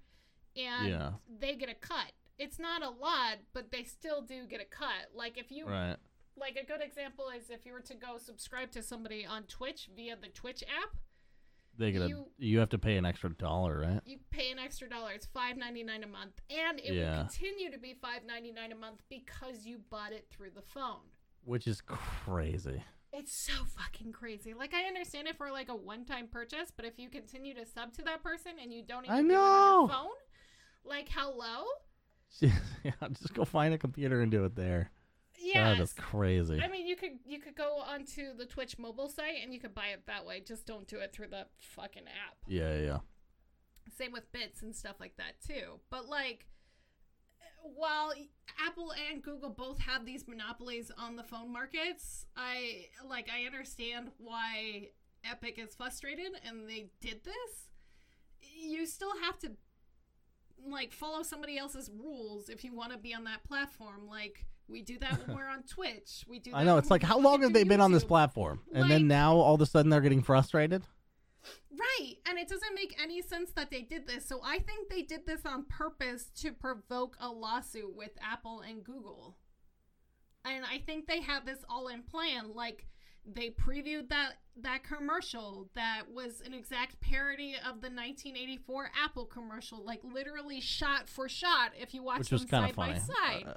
and 0.57 0.89
Yeah. 0.89 1.13
they 1.41 1.55
get 1.57 1.69
a 1.69 1.75
cut. 1.75 2.13
It's 2.39 2.59
not 2.59 2.83
a 2.83 2.91
lot, 2.91 3.39
but 3.55 3.71
they 3.71 3.85
still 3.85 4.21
do 4.23 4.47
get 4.47 4.61
a 4.61 4.65
cut. 4.65 5.11
Like 5.15 5.39
if 5.39 5.51
you 5.51 5.67
Right. 5.67 5.97
like 6.37 6.57
a 6.57 6.65
good 6.67 6.83
example 6.83 7.29
is 7.31 7.49
if 7.51 7.65
you 7.65 7.73
were 7.73 7.81
to 7.81 7.95
go 7.95 8.19
subscribe 8.19 8.71
to 8.73 8.83
somebody 8.83 9.25
on 9.25 9.45
Twitch 9.45 9.89
via 9.95 10.17
the 10.17 10.29
Twitch 10.29 10.63
app, 10.65 10.97
they 11.79 11.93
get 11.93 12.03
a 12.03 12.09
You- 12.09 12.31
you 12.39 12.59
have 12.59 12.69
to 12.71 12.79
pay 12.79 12.97
an 12.97 13.05
extra 13.05 13.31
dollar, 13.31 13.81
right? 13.81 14.01
you 14.07 14.19
pay 14.31 14.51
an 14.51 14.59
extra 14.59 14.89
dollar. 14.89 15.13
It's 15.13 15.27
five 15.27 15.57
ninety 15.57 15.83
nine 15.83 16.03
a 16.03 16.07
month, 16.07 16.41
and 16.51 16.79
it 16.81 16.95
Yeah. 16.95 17.19
will 17.19 17.29
continue 17.29 17.71
to 17.71 17.79
be 17.79 17.95
five 17.95 18.25
ninety 18.25 18.53
nine 18.53 18.73
a 18.73 18.77
month 18.77 19.03
because 19.09 19.67
you 19.67 19.79
bought 19.79 20.13
it 20.13 20.29
through 20.31 20.51
the 20.51 20.63
phone. 20.63 21.03
Which 21.45 21.67
is 21.67 21.81
crazy. 21.81 22.83
It's 23.13 23.33
so 23.33 23.53
fucking 23.65 24.13
crazy. 24.13 24.53
Like 24.53 24.75
I 24.75 24.85
understand 24.85 25.29
it 25.29 25.37
for 25.37 25.51
like 25.51 25.69
a 25.69 25.77
one 25.77 26.05
time 26.05 26.29
purchase, 26.29 26.71
but 26.71 26.85
if 26.85 26.99
you 26.99 27.09
continue 27.09 27.55
to 27.55 27.65
sub 27.65 27.93
to 27.95 28.03
that 28.03 28.23
person 28.23 28.53
and 28.61 28.73
you 28.73 28.83
don't 28.83 29.05
even 29.05 29.15
I 29.17 29.23
do 29.23 29.29
know. 29.29 29.79
your 29.81 29.89
phone, 29.89 30.11
like 30.85 31.09
hello, 31.11 31.65
yeah, 32.41 32.51
just 33.13 33.33
go 33.33 33.45
find 33.45 33.73
a 33.73 33.79
computer 33.79 34.21
and 34.21 34.31
do 34.31 34.45
it 34.45 34.55
there. 34.57 34.91
Yeah. 35.41 35.75
That 35.75 35.83
is 35.83 35.93
crazy. 35.93 36.61
I 36.63 36.69
mean, 36.69 36.87
you 36.87 36.97
could 36.97 37.19
you 37.25 37.41
could 37.41 37.55
go 37.57 37.79
onto 37.87 38.35
the 38.37 38.47
Twitch 38.47 38.79
mobile 38.79 39.09
site 39.09 39.37
and 39.43 39.53
you 39.53 39.61
could 39.61 39.75
buy 39.75 39.89
it 39.89 40.03
that 40.07 40.25
way. 40.27 40.41
Just 40.41 40.67
don't 40.67 40.87
do 40.87 40.99
it 40.99 41.13
through 41.13 41.29
the 41.29 41.47
fucking 41.59 42.05
app. 42.05 42.37
Yeah, 42.47 42.77
yeah. 42.77 42.99
Same 43.97 44.13
with 44.13 44.31
bits 44.33 44.63
and 44.63 44.75
stuff 44.75 44.97
like 45.01 45.17
that 45.17 45.41
too. 45.47 45.81
But 45.91 46.09
like 46.09 46.47
while 47.75 48.13
Apple 48.65 48.93
and 49.11 49.23
Google 49.23 49.51
both 49.51 49.79
have 49.81 50.05
these 50.05 50.27
monopolies 50.29 50.91
on 50.97 51.17
the 51.17 51.25
phone 51.25 51.53
markets, 51.53 52.27
I 52.37 52.87
like 53.09 53.29
I 53.33 53.47
understand 53.47 54.11
why 54.19 54.91
Epic 55.25 55.59
is 55.59 55.75
frustrated 55.75 56.33
and 56.47 56.69
they 56.69 56.91
did 57.01 57.25
this. 57.25 57.69
You 58.41 58.87
still 58.87 59.13
have 59.23 59.39
to 59.41 59.53
like 60.67 60.93
follow 60.93 61.23
somebody 61.23 61.59
else's 61.59 61.91
rules 61.91 62.49
if 62.49 62.65
you 62.65 62.75
want 62.75 62.93
to 62.93 62.99
be 62.99 63.15
on 63.15 63.25
that 63.25 63.45
platform. 63.45 64.07
Like 64.09 64.47
we 64.69 64.83
do 64.83 64.99
that 64.99 65.27
when 65.27 65.37
we're 65.37 65.49
on 65.49 65.63
Twitch. 65.69 66.25
We 66.29 66.39
do. 66.41 66.51
I 66.55 66.65
know. 66.65 66.77
It's 66.79 66.91
like, 66.91 67.03
how 67.03 67.19
long 67.19 67.43
have 67.43 67.53
they 67.53 67.65
been 67.65 67.81
on 67.81 67.93
this 67.93 68.05
YouTube. 68.05 68.09
platform? 68.09 68.61
And 68.73 68.83
Like- 68.83 68.91
then 68.91 69.09
now 69.09 69.35
all 69.37 69.55
of 69.55 69.61
a 69.61 69.67
sudden 69.67 69.91
they're 69.91 70.01
getting 70.01 70.23
frustrated? 70.23 70.83
Right. 71.71 72.15
And 72.27 72.39
it 72.39 72.49
doesn't 72.49 72.75
make 72.75 72.97
any 73.01 73.21
sense 73.23 73.51
that 73.53 73.71
they 73.71 73.83
did 73.83 74.07
this. 74.07 74.27
So 74.27 74.41
I 74.43 74.59
think 74.61 74.89
they 74.89 75.03
did 75.03 75.27
this 75.27 75.45
on 75.45 75.65
purpose 75.65 76.31
to 76.41 76.53
provoke 76.53 77.17
a 77.21 77.29
lawsuit 77.29 77.95
with 77.95 78.11
Apple 78.23 78.61
and 78.61 78.83
Google. 78.83 79.37
And 80.45 80.65
I 80.65 80.79
think 80.79 81.07
they 81.07 81.21
have 81.21 81.45
this 81.45 81.59
all 81.69 81.89
in 81.89 82.03
plan. 82.03 82.53
Like 82.55 82.87
they 83.27 83.51
previewed 83.51 84.09
that 84.09 84.35
that 84.63 84.85
commercial 84.85 85.69
that 85.75 86.05
was 86.13 86.41
an 86.47 86.55
exact 86.55 86.99
parody 87.01 87.55
of 87.57 87.83
the 87.83 87.89
1984 87.91 88.91
Apple 89.05 89.27
commercial, 89.27 89.85
like 89.85 90.01
literally 90.03 90.61
shot 90.61 91.09
for 91.09 91.29
shot 91.29 91.73
if 91.79 91.93
you 91.93 92.03
watch 92.03 92.21
Which 92.21 92.29
them 92.31 92.37
was 92.41 92.45
kind 92.47 92.63
side 92.65 92.71
of 92.71 92.77
funny. 92.77 92.93
by 92.93 92.99
side. 92.99 93.45
Uh, 93.49 93.55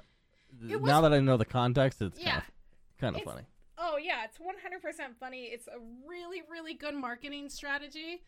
It 0.68 0.82
now 0.82 1.00
that 1.02 1.12
I 1.12 1.20
know 1.20 1.36
the 1.36 1.44
context, 1.44 2.02
it's 2.02 2.18
yeah. 2.20 2.30
kind 2.32 2.42
of, 2.42 2.50
kind 2.98 3.16
of 3.16 3.22
funny. 3.22 3.46
Oh 3.78 3.96
yeah, 3.96 4.24
it's 4.24 4.38
100% 4.38 5.16
funny. 5.18 5.44
It's 5.44 5.66
a 5.66 5.78
really 6.06 6.42
really 6.50 6.74
good 6.74 6.94
marketing 6.94 7.48
strategy 7.48 8.22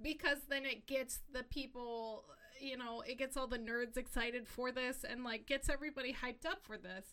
because 0.00 0.38
then 0.48 0.64
it 0.64 0.86
gets 0.86 1.20
the 1.32 1.42
people, 1.44 2.24
you 2.60 2.76
know, 2.76 3.02
it 3.06 3.18
gets 3.18 3.36
all 3.36 3.46
the 3.46 3.58
nerds 3.58 3.96
excited 3.96 4.46
for 4.46 4.72
this 4.72 5.04
and 5.08 5.24
like 5.24 5.46
gets 5.46 5.68
everybody 5.68 6.12
hyped 6.12 6.46
up 6.46 6.58
for 6.62 6.76
this. 6.76 7.06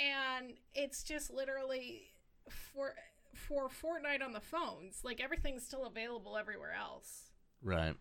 And 0.00 0.54
it's 0.74 1.02
just 1.02 1.32
literally 1.32 2.02
for 2.48 2.94
for 3.34 3.68
Fortnite 3.68 4.24
on 4.24 4.32
the 4.32 4.40
phones. 4.40 5.00
Like 5.04 5.20
everything's 5.20 5.64
still 5.64 5.86
available 5.86 6.36
everywhere 6.36 6.74
else. 6.78 7.30
Right. 7.62 7.94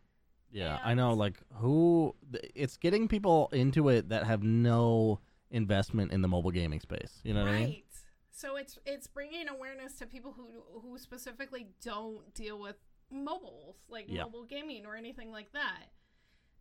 Yeah, 0.52 0.80
I 0.84 0.94
know. 0.94 1.14
Like, 1.14 1.42
who? 1.56 2.16
th- 2.32 2.52
It's 2.56 2.78
getting 2.78 3.08
people 3.08 3.50
into 3.52 3.90
it 3.90 4.10
that 4.10 4.26
have 4.26 4.44
no 4.44 5.20
investment 5.52 6.12
in 6.12 6.22
the 6.22 6.28
mobile 6.28 6.52
gaming 6.52 6.80
space. 6.80 7.20
You 7.24 7.34
know 7.34 7.42
what 7.44 7.50
I 7.50 7.56
mean? 7.60 7.64
right. 7.66 7.84
So 8.32 8.56
it's 8.56 8.78
it's 8.86 9.08
bringing 9.08 9.48
awareness 9.50 9.94
to 10.00 10.06
people 10.06 10.34
who 10.34 10.80
who 10.82 10.98
specifically 10.98 11.68
don't 11.84 12.34
deal 12.36 12.60
with 12.60 12.76
mobiles, 13.12 13.78
like 13.90 14.06
Yeah. 14.08 14.24
mobile 14.24 14.44
gaming 14.46 14.86
or 14.86 14.96
anything 14.96 15.32
like 15.32 15.52
that. 15.54 15.86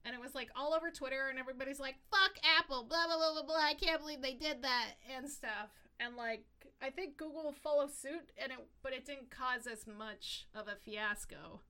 And 0.04 0.14
it 0.14 0.20
was 0.20 0.34
like 0.34 0.48
all 0.54 0.72
over 0.72 0.90
Twitter, 0.90 1.28
and 1.28 1.38
everybody's 1.38 1.80
like, 1.80 1.96
"Fuck 2.10 2.38
Apple!" 2.58 2.84
Blah 2.84 3.06
blah 3.08 3.16
blah 3.16 3.32
blah 3.32 3.42
blah. 3.42 3.56
I 3.56 3.74
can't 3.74 4.00
believe 4.00 4.22
they 4.22 4.34
did 4.34 4.62
that 4.62 4.92
and 5.14 5.28
stuff. 5.28 5.70
And 5.98 6.16
like, 6.16 6.44
I 6.80 6.90
think 6.90 7.16
Google 7.16 7.42
will 7.44 7.52
follow 7.52 7.88
suit, 7.88 8.30
and 8.38 8.52
it 8.52 8.58
but 8.82 8.92
it 8.92 9.04
didn't 9.04 9.30
cause 9.30 9.66
as 9.66 9.86
much 9.86 10.46
of 10.54 10.68
a 10.68 10.76
fiasco. 10.76 11.60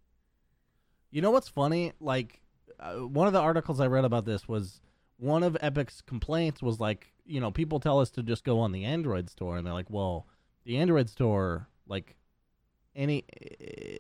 You 1.11 1.23
know 1.23 1.31
what's 1.31 1.49
funny? 1.49 1.95
Like, 1.99 2.43
uh, 2.79 2.95
one 2.97 3.27
of 3.27 3.33
the 3.33 3.41
articles 3.41 3.81
I 3.81 3.87
read 3.87 4.05
about 4.05 4.25
this 4.27 4.47
was 4.47 4.81
one 5.19 5.43
of 5.43 5.57
Epic's 5.61 6.01
complaints 6.01 6.62
was 6.62 6.79
like, 6.81 7.12
you 7.25 7.41
know, 7.41 7.51
people 7.51 7.81
tell 7.81 7.99
us 8.01 8.11
to 8.11 8.23
just 8.23 8.45
go 8.45 8.61
on 8.61 8.73
the 8.73 8.85
Android 8.85 9.29
store, 9.31 9.57
and 9.57 9.67
they're 9.67 9.75
like, 9.75 9.91
well, 9.91 10.27
the 10.64 10.77
Android 10.79 11.09
store, 11.09 11.69
like, 11.87 12.17
any 12.95 13.25
eh, 13.41 13.99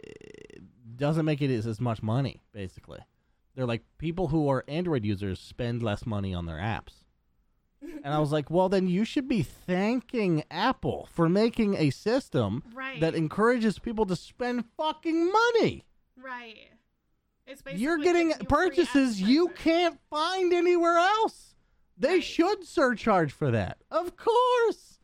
doesn't 0.96 1.24
make 1.24 1.42
it 1.42 1.50
as, 1.54 1.66
as 1.66 1.80
much 1.80 2.02
money. 2.02 2.40
Basically, 2.52 3.00
they're 3.54 3.66
like 3.66 3.82
people 3.98 4.28
who 4.28 4.48
are 4.48 4.64
Android 4.68 5.04
users 5.04 5.38
spend 5.40 5.82
less 5.82 6.06
money 6.06 6.32
on 6.34 6.46
their 6.46 6.56
apps. 6.58 7.02
And 7.82 8.12
I 8.14 8.18
was 8.18 8.32
like, 8.32 8.50
well, 8.50 8.68
then 8.70 8.88
you 8.88 9.04
should 9.04 9.28
be 9.28 9.42
thanking 9.42 10.44
Apple 10.50 11.08
for 11.12 11.28
making 11.28 11.74
a 11.76 11.90
system 11.90 12.62
Right. 12.74 13.00
that 13.00 13.14
encourages 13.14 13.78
people 13.78 14.06
to 14.06 14.16
spend 14.16 14.64
fucking 14.76 15.30
money. 15.30 15.84
right. 16.20 16.70
You're 17.74 17.98
getting 17.98 18.30
you 18.30 18.36
purchases 18.48 19.20
you 19.20 19.48
can't 19.48 19.98
find 20.10 20.52
anywhere 20.52 20.96
else. 20.98 21.54
They 21.96 22.14
Right. 22.14 22.24
should 22.24 22.64
surcharge 22.64 23.32
for 23.32 23.50
that. 23.52 23.78
Of 23.90 24.16
course. 24.16 24.98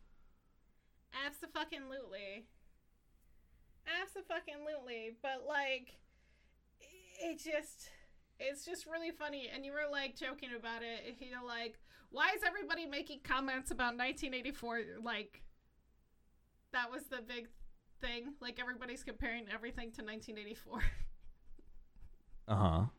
Absolutely. 1.25 2.45
Absolutely. 4.01 5.15
But 5.21 5.45
like 5.47 5.95
it 7.19 7.39
just 7.39 7.89
it's 8.39 8.65
just 8.65 8.85
really 8.85 9.11
funny 9.11 9.49
and 9.53 9.65
you 9.65 9.71
were 9.71 9.87
like 9.89 10.15
joking 10.17 10.49
about 10.57 10.81
it. 10.83 11.15
You're 11.19 11.43
like, 11.45 11.79
why 12.09 12.31
is 12.35 12.43
everybody 12.45 12.85
making 12.85 13.21
comments 13.23 13.71
about 13.71 13.95
1984 13.97 14.81
like 15.03 15.41
that 16.73 16.91
was 16.91 17.03
the 17.05 17.21
big 17.21 17.47
thing? 18.01 18.33
Like 18.41 18.59
everybody's 18.59 19.03
comparing 19.03 19.45
everything 19.53 19.91
to 19.93 20.03
1984. 20.03 20.83
Uh 22.47 22.55
huh. 22.55 22.81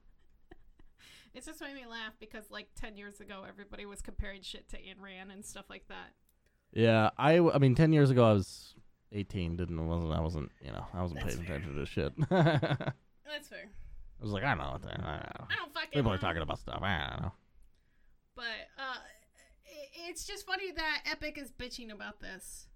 It 1.34 1.44
just 1.44 1.60
made 1.60 1.74
me 1.74 1.84
laugh 1.84 2.12
because 2.20 2.44
like 2.48 2.68
10 2.80 2.96
years 2.96 3.20
ago 3.20 3.42
everybody 3.48 3.86
was 3.86 4.00
comparing 4.00 4.42
shit 4.42 4.68
to 4.68 4.76
Ayn 4.76 5.00
Rand 5.02 5.32
and 5.32 5.44
stuff 5.44 5.64
like 5.68 5.88
that. 5.88 6.12
Yeah, 6.72 7.10
I, 7.18 7.36
w- 7.36 7.52
I 7.52 7.58
mean, 7.58 7.74
10 7.74 7.92
years 7.92 8.10
ago 8.10 8.24
I 8.24 8.32
was 8.34 8.74
18. 9.10 9.56
Didn't, 9.56 9.84
wasn't, 9.88 10.12
I 10.12 10.20
wasn't, 10.20 10.52
you 10.64 10.70
know, 10.70 10.86
I 10.94 11.02
wasn't 11.02 11.20
That's 11.22 11.34
paying 11.34 11.46
fair. 11.46 11.56
attention 11.56 11.74
to 11.74 11.80
this 11.80 11.88
shit. 11.88 12.12
That's 12.30 13.48
fair. 13.48 13.64
I 14.20 14.22
was 14.22 14.30
like, 14.30 14.44
I 14.44 14.54
don't 14.54 14.58
know 14.58 14.72
what 14.74 14.82
the, 14.82 14.90
I 14.90 14.92
don't 14.96 15.02
know. 15.40 15.46
I 15.50 15.54
don't 15.56 15.74
fucking 15.74 15.90
People 15.92 16.12
are 16.12 16.18
talking 16.18 16.42
about 16.42 16.60
stuff. 16.60 16.78
I 16.82 17.08
don't 17.10 17.22
know. 17.24 17.32
But 18.36 18.44
uh, 18.78 18.98
it's 20.08 20.24
just 20.24 20.46
funny 20.46 20.70
that 20.70 21.02
Epic 21.10 21.36
is 21.36 21.50
bitching 21.50 21.92
about 21.92 22.20
this, 22.20 22.68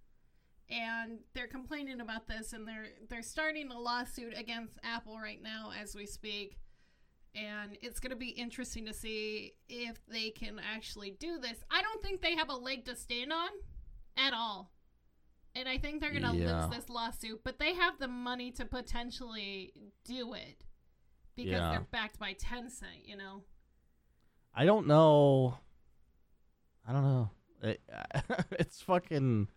and 0.71 1.19
they're 1.35 1.47
complaining 1.47 2.01
about 2.01 2.27
this, 2.29 2.53
and 2.53 2.67
they're 2.67 2.89
they're 3.09 3.23
starting 3.23 3.71
a 3.71 3.79
lawsuit 3.79 4.35
against 4.37 4.79
Apple 4.83 5.19
right 5.19 5.43
now 5.43 5.71
as 5.81 5.95
we 5.95 6.07
speak. 6.07 6.59
And 7.35 7.77
it's 7.83 8.01
going 8.01 8.11
to 8.11 8.17
be 8.17 8.31
interesting 8.31 8.87
to 8.87 8.95
see 8.95 9.53
if 9.69 10.01
they 10.09 10.31
can 10.31 10.59
actually 10.59 11.11
do 11.21 11.39
this. 11.39 11.59
I 11.71 11.83
don't 11.83 12.03
think 12.03 12.21
they 12.21 12.35
have 12.35 12.49
a 12.49 12.55
leg 12.57 12.85
to 12.87 12.97
stand 12.97 13.33
on 13.33 13.51
at 14.17 14.33
all. 14.33 14.73
And 15.55 15.69
I 15.69 15.77
think 15.79 16.01
they're 16.01 16.11
going 16.11 16.23
to 16.25 16.35
Yeah. 16.37 16.67
lose 16.67 16.75
this 16.75 16.89
lawsuit, 16.89 17.43
but 17.45 17.59
they 17.59 17.75
have 17.75 17.99
the 17.99 18.09
money 18.09 18.51
to 18.53 18.65
potentially 18.65 19.73
do 20.05 20.33
it 20.35 20.65
because 21.37 21.53
Yeah. 21.53 21.71
they're 21.71 21.87
backed 21.91 22.19
by 22.19 22.35
Tencent, 22.35 23.05
you 23.07 23.17
know? 23.17 23.45
I 24.55 24.65
don't 24.65 24.87
know. 24.87 25.59
I 26.87 26.93
don't 26.93 27.05
know. 27.05 27.31
It, 27.63 27.83
it's 28.53 28.81
fucking. 28.83 29.49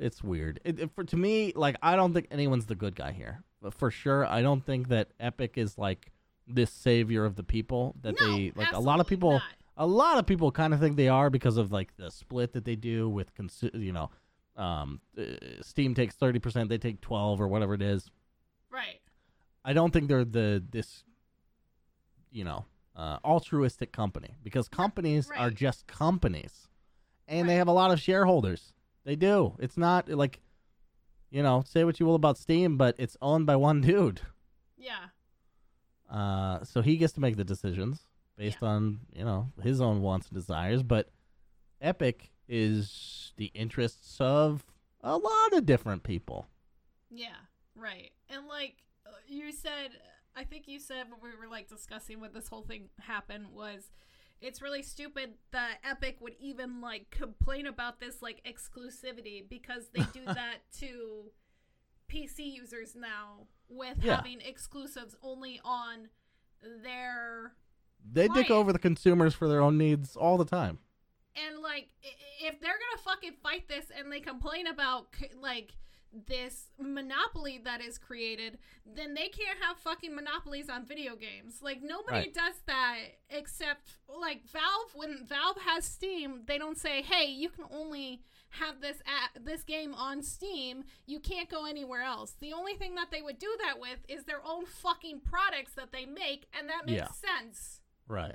It's 0.00 0.22
weird. 0.24 0.58
It, 0.64 0.80
it- 0.80 0.90
for 0.94 1.04
to 1.04 1.16
me, 1.16 1.52
like 1.54 1.76
I 1.82 1.94
don't 1.96 2.12
think 2.14 2.26
anyone's 2.30 2.66
the 2.66 2.74
good 2.74 2.96
guy 2.96 3.12
here. 3.12 3.42
But 3.62 3.74
for 3.74 3.90
sure, 3.90 4.24
I 4.24 4.40
don't 4.42 4.64
think 4.64 4.88
that 4.88 5.10
Epic 5.20 5.58
is 5.58 5.76
like 5.76 6.10
this 6.48 6.70
savior 6.70 7.24
of 7.26 7.36
the 7.36 7.42
people 7.44 7.94
that 8.02 8.18
No, 8.18 8.26
they 8.36 8.52
like. 8.56 8.72
A 8.72 8.80
lot 8.80 8.98
of 9.00 9.06
people, 9.06 9.32
not. 9.32 9.42
a 9.76 9.86
lot 9.86 10.16
of 10.18 10.26
people 10.26 10.50
kind 10.50 10.72
of 10.72 10.80
think 10.80 10.96
they 10.96 11.08
are 11.08 11.28
because 11.30 11.58
of 11.58 11.70
like 11.70 11.94
the 11.96 12.10
split 12.10 12.54
that 12.54 12.64
they 12.64 12.74
do 12.76 13.08
with 13.08 13.34
consu- 13.34 13.78
You 13.78 13.92
know, 13.92 14.10
um, 14.56 15.00
uh, 15.18 15.22
Steam 15.60 15.94
takes 15.94 16.14
thirty 16.14 16.38
percent, 16.38 16.70
they 16.70 16.78
take 16.78 17.02
twelve 17.02 17.38
or 17.40 17.48
whatever 17.48 17.74
it 17.74 17.82
is. 17.82 18.10
Right. 18.70 19.00
I 19.62 19.74
don't 19.74 19.92
think 19.92 20.08
they're 20.08 20.24
the 20.24 20.64
this 20.70 21.04
you 22.32 22.44
know 22.44 22.64
uh, 22.96 23.18
altruistic 23.24 23.92
company 23.92 24.36
because 24.42 24.68
companies 24.68 25.28
are 25.36 25.50
just 25.50 25.86
companies 25.86 26.68
and 27.28 27.48
they 27.48 27.56
have 27.56 27.68
a 27.68 27.72
lot 27.72 27.90
of 27.90 28.00
shareholders. 28.00 28.72
They 29.10 29.16
do. 29.16 29.56
It's 29.58 29.76
not 29.76 30.08
like 30.08 30.38
you 31.32 31.42
know 31.42 31.64
say 31.66 31.82
what 31.82 31.98
you 31.98 32.06
will 32.06 32.14
about 32.14 32.38
Steam, 32.38 32.76
but 32.76 32.94
it's 32.96 33.16
owned 33.20 33.44
by 33.44 33.56
one 33.56 33.80
dude. 33.80 34.20
Yeah. 34.78 35.06
Uh, 36.08 36.62
so 36.62 36.80
he 36.80 36.96
gets 36.96 37.12
to 37.14 37.20
make 37.20 37.36
the 37.36 37.42
decisions 37.42 38.06
based 38.38 38.62
on 38.62 39.00
you 39.12 39.24
know 39.24 39.50
his 39.64 39.80
own 39.80 40.00
wants 40.00 40.28
and 40.28 40.36
desires. 40.36 40.84
But 40.84 41.08
Epic 41.80 42.30
is 42.48 43.32
the 43.36 43.46
interests 43.46 44.18
of 44.20 44.64
a 45.00 45.16
lot 45.16 45.54
of 45.54 45.66
different 45.66 46.04
people. 46.04 46.46
Yeah. 47.10 47.40
Right. 47.74 48.12
And 48.28 48.46
like 48.46 48.76
you 49.26 49.50
said 49.50 49.90
I 50.36 50.44
think 50.44 50.68
you 50.68 50.78
said 50.78 51.06
when 51.10 51.32
we 51.32 51.36
were 51.36 51.50
like 51.50 51.68
discussing 51.68 52.20
when 52.20 52.32
this 52.32 52.46
whole 52.46 52.62
thing 52.62 52.90
happened 53.00 53.46
was 53.52 53.90
it's 54.40 54.62
really 54.62 54.82
stupid 54.82 55.34
that 55.52 55.78
Epic 55.84 56.16
would 56.20 56.34
even 56.40 56.80
like 56.80 57.10
complain 57.10 57.66
about 57.66 58.00
this 58.00 58.22
like 58.22 58.40
exclusivity 58.44 59.46
because 59.48 59.88
they 59.94 60.02
do 60.12 60.24
that 60.26 60.58
to 60.78 61.30
PC 62.10 62.52
users 62.54 62.96
now 62.96 63.46
with 63.68 63.98
Yeah. 64.02 64.16
having 64.16 64.40
exclusives 64.40 65.14
only 65.22 65.60
on 65.64 66.08
their 66.82 67.54
They 68.12 68.28
dick 68.28 68.50
over 68.50 68.72
the 68.72 68.78
consumers 68.78 69.34
for 69.34 69.46
their 69.48 69.60
own 69.60 69.78
needs 69.78 70.16
all 70.16 70.36
the 70.38 70.44
time. 70.44 70.78
and 71.36 71.60
like 71.60 71.88
if 72.42 72.60
they're 72.60 72.72
gonna 72.72 73.02
fucking 73.04 73.34
fight 73.42 73.68
this 73.68 73.86
and 73.96 74.10
they 74.12 74.20
complain 74.20 74.66
about 74.66 75.06
like 75.40 75.72
this 76.26 76.66
monopoly 76.78 77.60
that 77.64 77.80
is 77.80 77.96
created 77.98 78.58
then 78.84 79.14
they 79.14 79.28
can't 79.28 79.58
have 79.62 79.76
fucking 79.76 80.14
monopolies 80.14 80.68
on 80.68 80.84
video 80.84 81.14
games 81.14 81.60
like 81.62 81.80
nobody 81.82 82.16
Right. 82.16 82.34
does 82.34 82.54
that 82.66 82.96
except 83.28 83.92
like 84.08 84.44
valve 84.48 84.90
when 84.94 85.24
valve 85.24 85.58
has 85.64 85.84
steam 85.84 86.42
they 86.46 86.58
don't 86.58 86.76
say 86.78 87.02
hey 87.02 87.26
you 87.30 87.48
can 87.48 87.64
only 87.70 88.22
have 88.54 88.80
this 88.80 88.96
at 89.06 89.44
this 89.44 89.62
game 89.62 89.94
on 89.94 90.20
steam 90.22 90.82
you 91.06 91.20
can't 91.20 91.48
go 91.48 91.64
anywhere 91.66 92.02
else 92.02 92.34
the 92.40 92.52
only 92.52 92.74
thing 92.74 92.96
that 92.96 93.12
they 93.12 93.22
would 93.22 93.38
do 93.38 93.54
that 93.64 93.78
with 93.78 94.00
is 94.08 94.24
their 94.24 94.44
own 94.44 94.66
fucking 94.66 95.20
products 95.20 95.72
that 95.76 95.92
they 95.92 96.04
make 96.06 96.46
and 96.58 96.68
that 96.68 96.86
makes 96.86 96.98
Yeah. 96.98 97.38
sense 97.38 97.80
Right. 98.08 98.34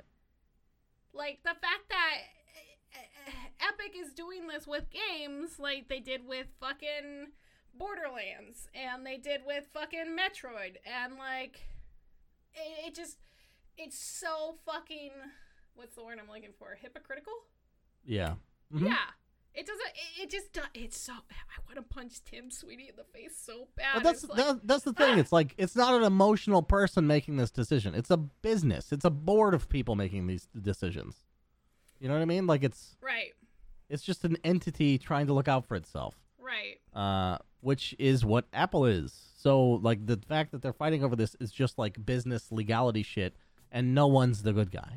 like 1.12 1.40
the 1.42 1.50
fact 1.60 1.88
that 1.90 2.14
Epic 3.60 3.94
is 3.98 4.12
doing 4.14 4.46
this 4.46 4.66
with 4.66 4.84
games 4.90 5.58
like 5.58 5.88
they 5.88 6.00
did 6.00 6.26
with 6.26 6.46
fucking 6.60 7.32
Borderlands 7.78 8.68
and 8.74 9.04
they 9.06 9.16
did 9.16 9.42
with 9.46 9.66
fucking 9.72 10.16
Metroid 10.18 10.76
and 10.86 11.16
like 11.18 11.60
it, 12.54 12.88
it 12.88 12.94
just 12.94 13.18
it's 13.76 13.98
so 13.98 14.56
fucking 14.64 15.10
what's 15.74 15.94
the 15.94 16.04
word 16.04 16.18
I'm 16.20 16.28
looking 16.28 16.52
for 16.58 16.76
hypocritical 16.80 17.32
Yeah. 18.04 18.34
Mhm. 18.72 18.86
yeah 18.88 18.96
it 19.54 19.66
doesn't 19.66 19.86
it, 19.86 20.22
it 20.24 20.30
just 20.30 20.52
do- 20.52 20.60
it's 20.74 20.98
so 20.98 21.12
I 21.12 21.60
want 21.66 21.76
to 21.76 21.82
punch 21.94 22.22
Tim 22.24 22.50
Sweeney 22.50 22.88
in 22.90 22.96
the 22.96 23.04
face 23.04 23.36
so 23.42 23.68
bad 23.76 23.94
But 23.94 24.02
that's 24.04 24.24
like, 24.28 24.36
that, 24.38 24.60
that's 24.66 24.84
the 24.84 24.92
thing. 24.92 25.18
It's 25.18 25.32
like 25.32 25.54
it's 25.56 25.74
not 25.76 25.94
an 25.94 26.02
emotional 26.02 26.62
person 26.62 27.06
making 27.06 27.36
this 27.36 27.50
decision. 27.50 27.94
It's 27.94 28.10
a 28.10 28.16
business. 28.18 28.92
It's 28.92 29.04
a 29.06 29.10
board 29.10 29.54
of 29.54 29.68
people 29.68 29.94
making 29.96 30.26
these 30.26 30.46
decisions. 30.60 31.24
You 32.00 32.08
know 32.08 32.14
what 32.14 32.20
I 32.22 32.26
mean? 32.26 32.46
Like 32.46 32.64
it's 32.64 32.96
right 33.00 33.32
it's 33.88 34.02
just 34.02 34.24
an 34.24 34.36
entity 34.44 34.98
trying 34.98 35.26
to 35.28 35.32
look 35.32 35.48
out 35.48 35.64
for 35.64 35.74
itself. 35.76 36.16
Right 36.56 36.78
Uh, 37.02 37.38
which 37.60 37.94
is 37.98 38.24
what 38.24 38.44
Apple 38.52 38.84
is. 38.86 39.10
So 39.36 39.52
like 39.88 40.06
the 40.06 40.18
fact 40.28 40.52
that 40.52 40.60
they're 40.62 40.72
fighting 40.84 41.02
over 41.04 41.16
this 41.16 41.34
is 41.40 41.50
just 41.52 41.78
like 41.78 41.94
business 42.04 42.50
legality 42.50 43.02
shit, 43.02 43.32
and 43.70 43.94
no 43.94 44.06
one's 44.06 44.42
the 44.42 44.52
good 44.52 44.70
guy. 44.70 44.92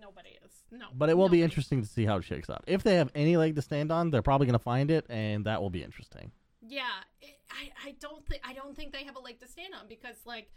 nobody 0.00 0.30
is 0.44 0.52
no 0.70 0.86
But 0.94 1.08
it 1.10 1.16
will 1.16 1.28
be 1.28 1.42
interesting 1.42 1.80
to 1.82 1.88
see 1.88 2.04
how 2.04 2.16
it 2.18 2.24
shakes 2.24 2.48
out. 2.50 2.64
If 2.66 2.82
they 2.82 2.96
have 2.96 3.10
any 3.14 3.36
leg 3.36 3.54
to 3.56 3.62
stand 3.62 3.90
on, 3.92 4.10
they're 4.10 4.22
probably 4.30 4.46
gonna 4.46 4.58
find 4.74 4.90
it, 4.90 5.04
and 5.08 5.44
that 5.46 5.60
will 5.62 5.70
be 5.78 5.82
interesting. 5.88 6.32
Yeah, 6.60 6.84
it, 7.20 7.36
I 7.50 7.88
I 7.88 7.90
don't 8.04 8.26
think 8.26 8.40
I 8.50 8.52
don't 8.52 8.74
think 8.76 8.92
they 8.92 9.04
have 9.04 9.16
a 9.16 9.20
leg 9.28 9.36
to 9.40 9.48
stand 9.48 9.72
on 9.78 9.84
because 9.88 10.16
like 10.26 10.50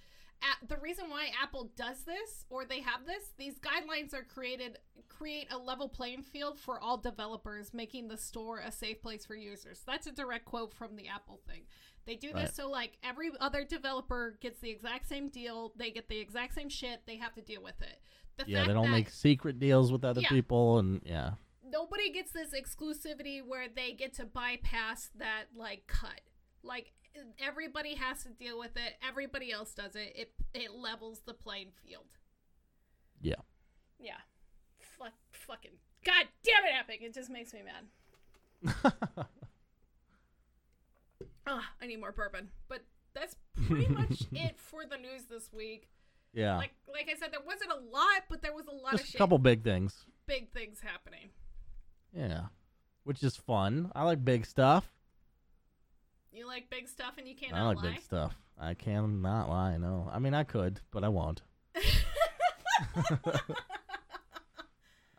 the 0.67 0.77
reason 0.77 1.09
why 1.09 1.29
Apple 1.41 1.71
does 1.75 2.03
this 2.03 2.45
or 2.49 2.65
they 2.65 2.81
have 2.81 3.05
this 3.05 3.31
these 3.37 3.59
guidelines 3.59 4.13
are 4.13 4.23
created 4.23 4.77
create 5.09 5.47
a 5.51 5.57
level 5.57 5.87
playing 5.89 6.23
field 6.23 6.57
for 6.57 6.79
all 6.79 6.97
developers 6.97 7.73
making 7.73 8.07
the 8.07 8.17
store 8.17 8.59
a 8.59 8.71
safe 8.71 9.01
place 9.01 9.25
for 9.25 9.35
users. 9.35 9.81
That's 9.85 10.07
a 10.07 10.11
direct 10.11 10.45
quote 10.45 10.73
from 10.73 10.95
the 10.95 11.07
Apple 11.07 11.39
thing. 11.47 11.63
They 12.05 12.15
do 12.15 12.29
this 12.29 12.35
Right. 12.35 12.53
so 12.55 12.69
like 12.69 12.97
every 13.03 13.29
other 13.39 13.63
developer 13.63 14.37
gets 14.41 14.59
the 14.59 14.69
exact 14.69 15.07
same 15.07 15.29
deal, 15.29 15.73
they 15.75 15.91
get 15.91 16.07
the 16.09 16.17
exact 16.19 16.55
same 16.55 16.69
shit, 16.69 17.01
they 17.05 17.17
have 17.17 17.33
to 17.35 17.41
deal 17.41 17.61
with 17.61 17.79
it. 17.81 17.99
The 18.37 18.45
Yeah, 18.47 18.65
they 18.65 18.73
don't 18.73 18.85
that- 18.85 18.91
make 18.91 19.09
secret 19.09 19.59
deals 19.59 19.91
with 19.91 20.03
other 20.03 20.21
Yeah. 20.21 20.29
people, 20.29 20.79
and 20.79 21.01
yeah, 21.05 21.33
nobody 21.63 22.09
gets 22.11 22.31
this 22.31 22.53
exclusivity 22.53 23.45
where 23.45 23.67
they 23.69 23.93
get 23.93 24.13
to 24.15 24.25
bypass 24.25 25.09
that 25.15 25.45
like 25.55 25.85
cut. 25.87 26.21
Like 26.63 26.93
everybody 27.39 27.95
has 27.95 28.23
to 28.23 28.29
deal 28.29 28.57
with 28.59 28.75
it. 28.75 28.93
Everybody 29.07 29.51
else 29.51 29.73
does 29.73 29.95
it. 29.95 30.13
It 30.15 30.31
it 30.53 30.71
levels 30.73 31.21
the 31.25 31.33
playing 31.33 31.71
field. 31.85 32.05
yeah. 33.21 33.35
Yeah. 33.99 34.17
Fuck 34.79 35.13
fucking 35.31 35.71
God 36.03 36.25
damn 36.43 36.65
it, 36.65 36.73
Epic. 36.79 36.99
It 37.03 37.13
just 37.13 37.29
makes 37.29 37.53
me 37.53 37.61
mad. 37.63 38.73
Ugh, 38.83 38.93
ah, 41.47 41.69
I 41.81 41.85
need 41.87 41.99
more 41.99 42.11
bourbon. 42.11 42.49
But 42.67 42.83
that's 43.13 43.35
pretty 43.67 43.87
much 43.87 44.23
it 44.31 44.57
for 44.57 44.85
the 44.89 44.97
news 44.97 45.23
this 45.29 45.51
week. 45.53 45.89
yeah, 46.33 46.57
Like 46.57 46.71
like 46.91 47.09
I 47.11 47.17
said, 47.19 47.31
there 47.31 47.41
wasn't 47.45 47.71
a 47.71 47.75
lot, 47.75 48.23
but 48.29 48.41
there 48.41 48.53
was 48.53 48.65
a 48.67 48.71
lot 48.75 48.95
of 48.95 49.01
shit. 49.01 49.15
a 49.15 49.17
couple 49.17 49.37
big 49.37 49.63
things. 49.63 50.05
big 50.25 50.51
things 50.51 50.79
happening. 50.81 51.29
Yeah, 52.13 52.45
which 53.03 53.21
is 53.23 53.35
fun. 53.35 53.91
I 53.95 54.03
like 54.03 54.23
big 54.25 54.45
stuff. 54.45 54.91
You 56.31 56.47
like 56.47 56.69
big 56.69 56.87
stuff 56.87 57.13
and 57.17 57.27
you 57.27 57.35
can't 57.35 57.51
lie. 57.53 57.59
I 57.59 57.63
like 57.63 57.77
lie. 57.77 57.91
big 57.91 58.01
stuff. 58.01 58.33
I 58.59 58.73
cannot 58.73 59.49
lie. 59.49 59.77
No, 59.77 60.09
I 60.11 60.19
mean 60.19 60.33
I 60.33 60.43
could, 60.43 60.79
but 60.91 61.03
I 61.03 61.09
won't. 61.09 61.41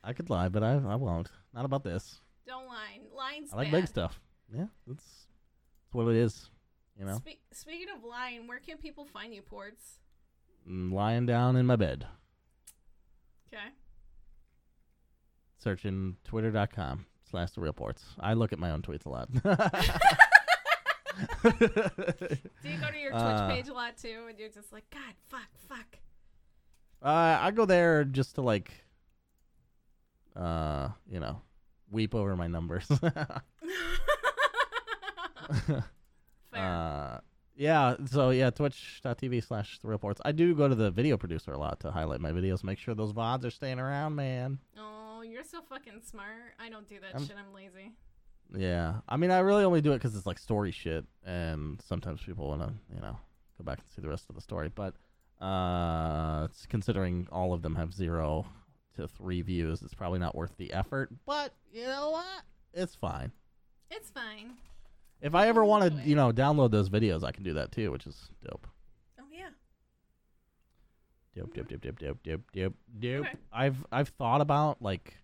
I 0.05 0.13
could 0.13 0.31
lie, 0.31 0.49
but 0.49 0.63
I 0.63 0.73
I 0.75 0.97
won't. 0.97 1.31
Not 1.55 1.65
about 1.65 1.85
this. 1.85 2.21
Don't 2.47 2.67
lie. 2.67 3.01
Lying's 3.17 3.53
I 3.53 3.57
like 3.57 3.71
bad. 3.71 3.81
big 3.83 3.89
stuff. 3.89 4.21
Yeah, 4.55 4.67
that's 4.87 5.05
that's 5.05 5.95
what 5.95 6.09
it 6.09 6.17
is. 6.17 6.51
You 6.99 7.05
know, 7.07 7.17
Spe- 7.17 7.41
speaking 7.53 7.87
of 7.97 8.05
lying, 8.05 8.47
where 8.47 8.59
can 8.59 8.77
people 8.79 9.05
find 9.07 9.35
you, 9.35 9.43
Ports? 9.43 9.99
Mm, 10.69 10.93
lying 10.93 11.27
down 11.27 11.57
in 11.57 11.67
my 11.67 11.77
bed, 11.77 12.07
Okay. 13.53 13.65
searching 15.59 16.17
twitter.com 16.25 17.07
slash 17.31 17.51
the 17.53 17.61
real 17.61 17.73
ports. 17.73 18.05
I 18.21 18.35
look 18.35 18.53
at 18.53 18.59
my 18.59 18.71
own 18.71 18.83
tweets 18.83 19.07
a 19.07 19.09
lot. 19.09 19.29
Do 21.43 22.69
you 22.69 22.79
go 22.81 22.91
to 22.91 22.99
your 22.99 23.11
Twitch 23.11 23.23
Uh, 23.23 23.49
page 23.49 23.69
a 23.69 23.73
lot 23.75 23.97
too, 23.97 24.27
and 24.29 24.39
you're 24.39 24.49
just 24.49 24.73
like, 24.73 24.85
God, 24.91 25.15
fuck, 25.29 25.49
fuck. 25.69 25.99
Uh, 27.03 27.39
I 27.41 27.51
go 27.51 27.65
there 27.67 28.05
just 28.05 28.37
to 28.37 28.43
like, 28.43 28.71
uh, 30.37 30.89
you 31.11 31.19
know, 31.21 31.43
weep 31.91 32.15
over 32.15 32.37
my 32.37 32.47
numbers. 32.47 32.87
Fair. 35.67 35.85
uh, 36.55 37.19
yeah. 37.57 37.97
So 38.07 38.31
yeah, 38.31 38.51
Twitch.tv 38.51 39.43
slash 39.45 39.79
the 39.81 39.89
reports. 39.89 40.21
I 40.25 40.33
do 40.33 40.55
go 40.55 40.69
to 40.69 40.75
the 40.75 40.91
video 40.91 41.17
producer 41.17 41.53
a 41.53 41.59
lot 41.59 41.81
to 41.81 41.91
highlight 41.91 42.21
my 42.21 42.33
videos, 42.33 42.63
make 42.65 42.79
sure 42.79 42.95
those 42.95 43.13
vods 43.13 43.45
are 43.45 43.51
staying 43.51 43.79
around, 43.79 44.15
man. 44.15 44.59
oh, 44.79 45.23
you're 45.23 45.45
so 45.45 45.61
fucking 45.69 46.01
smart. 46.05 46.55
I 46.59 46.69
don't 46.69 46.89
do 46.89 47.01
that 47.01 47.15
I'm- 47.15 47.27
shit. 47.27 47.37
I'm 47.37 47.53
lazy. 47.55 47.93
Yeah. 48.55 48.95
I 49.09 49.17
mean, 49.17 49.31
I 49.31 49.39
really 49.39 49.65
only 49.65 49.81
do 49.81 49.93
it 49.93 49.97
because 49.97 50.15
it's 50.17 50.27
like 50.27 50.39
story 50.39 50.73
shit, 50.73 51.05
and 51.25 51.81
sometimes 51.83 52.23
people 52.23 52.49
want 52.49 52.63
to, 52.63 52.73
you 52.95 53.01
know, 53.01 53.17
go 53.59 53.65
back 53.65 53.79
and 53.79 53.89
see 53.95 54.03
the 54.03 54.09
rest 54.09 54.27
of 54.29 54.35
the 54.35 54.41
story. 54.41 54.71
But 54.75 54.95
uh, 55.45 56.49
it's 56.51 56.67
considering 56.67 57.29
all 57.33 57.53
of 57.53 57.63
them 57.63 57.75
have 57.77 57.93
zero 57.93 58.47
to 58.97 59.09
three 59.09 59.43
views, 59.43 59.83
it's 59.83 59.95
probably 59.95 60.19
not 60.19 60.35
worth 60.35 60.57
the 60.57 60.73
effort. 60.73 61.11
But 61.27 61.55
you 61.73 61.85
know 61.85 62.11
what? 62.11 62.43
It's 62.75 62.95
fine. 62.95 63.33
It's 63.91 64.11
fine. 64.11 64.55
If 65.21 65.35
I 65.35 65.49
ever 65.49 65.65
want 65.65 65.85
to, 65.85 66.09
you 66.09 66.17
know, 66.17 66.33
download 66.33 66.71
those 66.71 66.91
videos, 66.91 67.23
I 67.23 67.33
can 67.33 67.45
do 67.45 67.55
that 67.55 67.73
too, 67.73 67.91
which 67.93 68.07
is 68.07 68.31
dope. 68.45 68.67
Oh 69.21 69.25
yeah. 69.33 69.49
Dope, 71.37 71.55
dope, 71.55 71.69
dope, 71.69 71.81
dope, 71.81 71.99
dope, 71.99 72.23
dope, 72.23 72.53
dope, 72.53 72.75
dope. 72.99 73.27
Okay. 73.27 73.39
I've 73.53 73.85
I've 73.93 74.09
thought 74.09 74.41
about 74.41 74.83
like 74.83 75.15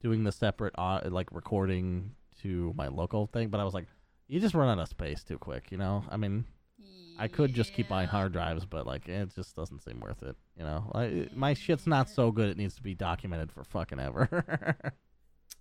doing 0.00 0.24
the 0.24 0.32
separate 0.32 0.74
uh, 0.78 1.00
like 1.06 1.28
recording 1.32 2.12
to 2.42 2.72
my 2.76 2.88
local 2.88 3.26
thing, 3.26 3.48
but 3.48 3.60
I 3.60 3.64
was 3.64 3.74
like, 3.74 3.86
you 4.26 4.40
just 4.40 4.54
run 4.54 4.68
out 4.68 4.80
of 4.82 4.88
space 4.88 5.24
too 5.24 5.38
quick, 5.38 5.70
you 5.70 5.78
know. 5.78 6.04
I 6.10 6.16
mean, 6.16 6.44
I 7.18 7.26
could 7.28 7.52
just 7.54 7.72
keep 7.72 7.88
buying 7.88 8.08
hard 8.08 8.32
drives, 8.32 8.64
but 8.64 8.86
like 8.86 9.08
it 9.08 9.34
just 9.34 9.56
doesn't 9.56 9.82
seem 9.82 10.00
worth 10.00 10.22
it, 10.22 10.36
you 10.56 10.64
know. 10.64 10.90
I, 10.94 11.28
my 11.34 11.54
shit's 11.54 11.86
not 11.86 12.08
so 12.08 12.30
good; 12.30 12.48
it 12.48 12.56
needs 12.56 12.76
to 12.76 12.82
be 12.82 12.94
documented 12.94 13.50
for 13.50 13.64
fucking 13.64 13.98
ever. 13.98 14.28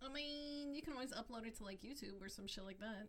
I 0.03 0.13
mean, 0.13 0.73
you 0.75 0.81
can 0.81 0.93
always 0.93 1.11
upload 1.11 1.47
it 1.47 1.57
to 1.57 1.63
like 1.63 1.81
YouTube 1.81 2.21
or 2.21 2.29
some 2.29 2.45
shit 2.47 2.63
like 2.63 2.79
that. 2.79 3.07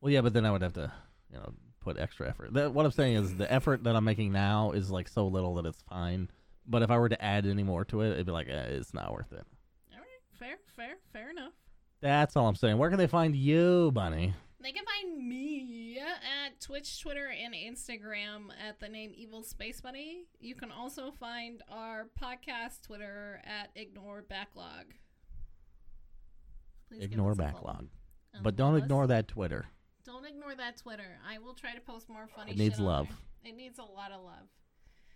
well, 0.00 0.12
yeah, 0.12 0.20
but 0.20 0.34
then 0.34 0.46
I 0.46 0.52
would 0.52 0.62
have 0.62 0.74
to, 0.74 0.92
you 1.32 1.38
know, 1.38 1.52
put 1.80 1.98
extra 1.98 2.28
effort. 2.28 2.52
That, 2.54 2.72
what 2.72 2.84
I'm 2.86 2.92
saying 2.92 3.16
is 3.16 3.34
the 3.36 3.50
effort 3.52 3.84
that 3.84 3.96
I'm 3.96 4.04
making 4.04 4.32
now 4.32 4.70
is 4.72 4.90
like 4.90 5.08
so 5.08 5.26
little 5.26 5.54
that 5.56 5.66
it's 5.66 5.82
fine. 5.88 6.30
But 6.68 6.82
if 6.82 6.90
I 6.90 6.98
were 6.98 7.08
to 7.08 7.24
add 7.24 7.46
any 7.46 7.62
more 7.62 7.84
to 7.86 8.02
it, 8.02 8.12
it'd 8.12 8.26
be 8.26 8.32
like, 8.32 8.48
eh, 8.48 8.66
it's 8.70 8.92
not 8.92 9.12
worth 9.12 9.32
it. 9.32 9.46
All 10.40 10.48
right, 10.48 10.58
fair, 10.76 10.86
fair, 10.86 10.96
fair 11.12 11.30
enough. 11.30 11.52
That's 12.00 12.36
all 12.36 12.46
I'm 12.48 12.54
saying. 12.56 12.78
Where 12.78 12.90
can 12.90 12.98
they 12.98 13.06
find 13.06 13.34
you, 13.34 13.90
Bunny? 13.92 14.34
They 14.60 14.72
can 14.72 14.84
find 14.84 15.26
me 15.28 15.98
at 15.98 16.60
Twitch, 16.60 17.00
Twitter, 17.00 17.28
and 17.28 17.54
Instagram 17.54 18.48
at 18.66 18.80
the 18.80 18.88
name 18.88 19.12
Evil 19.14 19.42
Space 19.42 19.80
Bunny. 19.80 20.24
You 20.40 20.54
can 20.54 20.70
also 20.72 21.10
find 21.12 21.62
our 21.70 22.08
podcast 22.20 22.82
Twitter 22.82 23.40
at 23.44 23.70
Ignore 23.76 24.22
Backlog. 24.22 24.86
Please 26.88 27.04
Ignore 27.04 27.32
us 27.32 27.38
a 27.38 27.42
follow. 27.42 27.52
backlog. 27.52 27.88
Um, 28.34 28.42
But 28.42 28.56
don't 28.56 28.74
us. 28.76 28.82
ignore 28.82 29.06
that 29.06 29.28
Twitter. 29.28 29.66
Don't 30.04 30.24
ignore 30.26 30.54
that 30.54 30.76
Twitter. 30.76 31.18
I 31.28 31.38
will 31.38 31.54
try 31.54 31.74
to 31.74 31.80
post 31.80 32.08
more 32.08 32.28
funny. 32.28 32.52
It 32.52 32.58
needs 32.58 32.74
shit 32.76 32.80
on 32.80 32.86
love. 32.86 33.08
there. 33.42 33.52
It 33.52 33.56
needs 33.56 33.78
a 33.78 33.84
lot 33.84 34.12
of 34.12 34.22
love. 34.22 34.48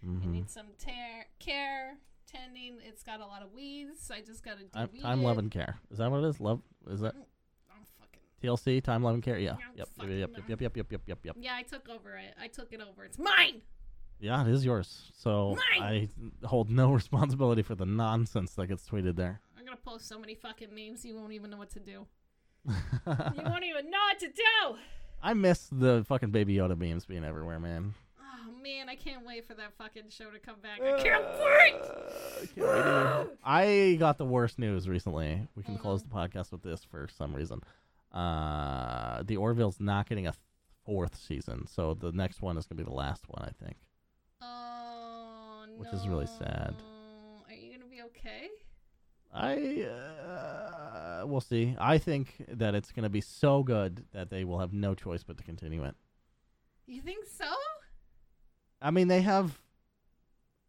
It 0.03 0.07
Mhm. 0.09 0.25
needs 0.27 0.53
some 0.53 0.69
tear, 0.79 1.27
care, 1.39 1.99
tending. 2.31 2.79
It's 2.87 3.03
got 3.03 3.21
a 3.21 3.27
lot 3.27 3.43
of 3.43 3.53
weeds. 3.53 4.11
I 4.13 4.21
just 4.21 4.45
gotta 4.45 4.61
I'm, 4.75 4.89
time, 4.89 5.21
it. 5.21 5.25
love, 5.25 5.39
and 5.39 5.51
care. 5.51 5.79
Is 5.91 5.99
that 5.99 6.11
what 6.11 6.19
it 6.25 6.29
is? 6.29 6.41
Love? 6.41 6.61
Is 6.89 7.01
that 7.01 7.15
mm, 7.15 7.23
I'm 7.71 7.87
fucking. 7.99 8.21
TLC? 8.43 8.83
Time, 8.83 9.03
love, 9.03 9.15
and 9.15 9.23
care. 9.23 9.39
Yeah. 9.39 9.53
I'm 9.53 9.59
Yep. 9.77 9.89
Yep. 9.97 10.09
Yep. 10.09 10.31
Yep. 10.37 10.61
Yep. 10.61 10.77
Yep. 10.77 10.93
Yep. 10.93 11.03
Yep. 11.07 11.19
Yep. 11.25 11.37
Yeah, 11.41 11.55
I 11.55 11.63
took 11.63 11.89
over 11.89 12.17
it. 12.17 12.35
I 12.41 12.49
took 12.49 12.73
it 12.73 12.81
over. 12.81 13.05
It's 13.05 13.19
mine. 13.19 13.63
Yeah, 14.21 14.47
it 14.47 14.53
is 14.53 14.65
yours. 14.65 15.11
So 15.17 15.57
I 15.81 16.09
hold 16.45 16.71
no 16.71 16.93
responsibility 17.01 17.63
for 17.63 17.75
the 17.75 17.87
nonsense 17.87 18.53
that 18.55 18.67
gets 18.67 18.87
tweeted 18.89 19.17
there. 19.17 19.41
I'm 19.59 19.65
gonna 19.65 19.77
post 19.77 20.09
so 20.09 20.19
many 20.19 20.35
fucking 20.35 20.69
memes. 20.75 21.05
You 21.05 21.17
won't 21.17 21.33
even 21.33 21.51
know 21.51 21.57
what 21.57 21.71
to 21.71 21.81
do. 21.81 22.07
You 22.67 23.43
won't 23.45 23.65
even 23.65 23.91
know 23.91 23.99
what 23.99 24.19
to 24.19 24.29
do. 24.29 24.77
I 25.23 25.33
miss 25.35 25.69
the 25.73 26.05
fucking 26.09 26.31
Baby 26.31 26.57
Yoda 26.57 26.79
memes 26.79 27.07
being 27.07 27.25
everywhere, 27.25 27.59
man. 27.59 27.95
Man, 28.63 28.89
I 28.89 28.95
can't 28.95 29.25
wait 29.25 29.47
for 29.47 29.55
that 29.55 29.73
fucking 29.79 30.11
show 30.11 30.31
to 30.31 30.39
come 30.39 30.57
back. 30.63 30.81
I 30.83 31.03
can't 31.03 31.25
wait. 31.25 31.75
Uh, 31.75 32.47
can't 32.55 32.57
wait 32.57 32.67
either. 32.67 33.31
I 33.45 33.97
got 33.99 34.19
the 34.19 34.27
worst 34.27 34.59
news 34.59 34.89
recently. 34.89 35.47
We 35.55 35.63
can 35.63 35.79
close 35.79 36.03
the 36.03 36.11
podcast 36.11 36.53
with 36.53 36.63
this 36.63 36.85
for 36.85 37.09
some 37.17 37.35
reason. 37.35 37.63
Uh, 38.13 39.23
the 39.23 39.37
Orville's 39.37 39.81
not 39.81 40.09
getting 40.09 40.27
a 40.27 40.35
fourth 40.85 41.17
season, 41.17 41.67
so 41.67 41.95
the 41.95 42.13
next 42.13 42.43
one 42.43 42.59
is 42.59 42.67
gonna 42.67 42.83
be 42.83 42.85
the 42.85 42.95
last 42.95 43.25
one, 43.29 43.43
I 43.43 43.65
think. 43.65 43.77
Oh 44.43 45.65
no. 45.67 45.75
Which 45.77 45.93
is 45.93 46.07
really 46.07 46.27
sad. 46.27 46.75
Are 47.49 47.55
you 47.55 47.73
gonna 47.73 47.91
be 47.91 48.03
okay? 48.03 48.49
I 49.33 49.85
uh, 49.85 51.27
we'll 51.27 51.41
see. 51.41 51.77
I 51.79 51.99
think 51.99 52.45
that 52.49 52.75
it's 52.75 52.91
gonna 52.93 53.09
be 53.09 53.21
so 53.21 53.63
good 53.63 54.05
that 54.13 54.29
they 54.29 54.45
will 54.45 54.59
have 54.59 54.73
no 54.73 54.95
choice 54.95 55.23
but 55.23 55.39
to 55.39 55.45
continue 55.45 55.85
it. 55.85 55.95
You 56.87 57.01
think 57.01 57.25
so? 57.25 57.47
I 58.83 58.91
mean, 58.91 59.09
they 59.09 59.23
have 59.23 59.61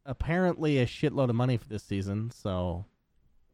apparently 0.06 0.80
a 0.80 0.86
shitload 0.86 1.30
of 1.30 1.36
money 1.36 1.58
for 1.58 1.68
this 1.68 1.84
season, 1.84 2.32
so 2.32 2.50
All 2.52 2.86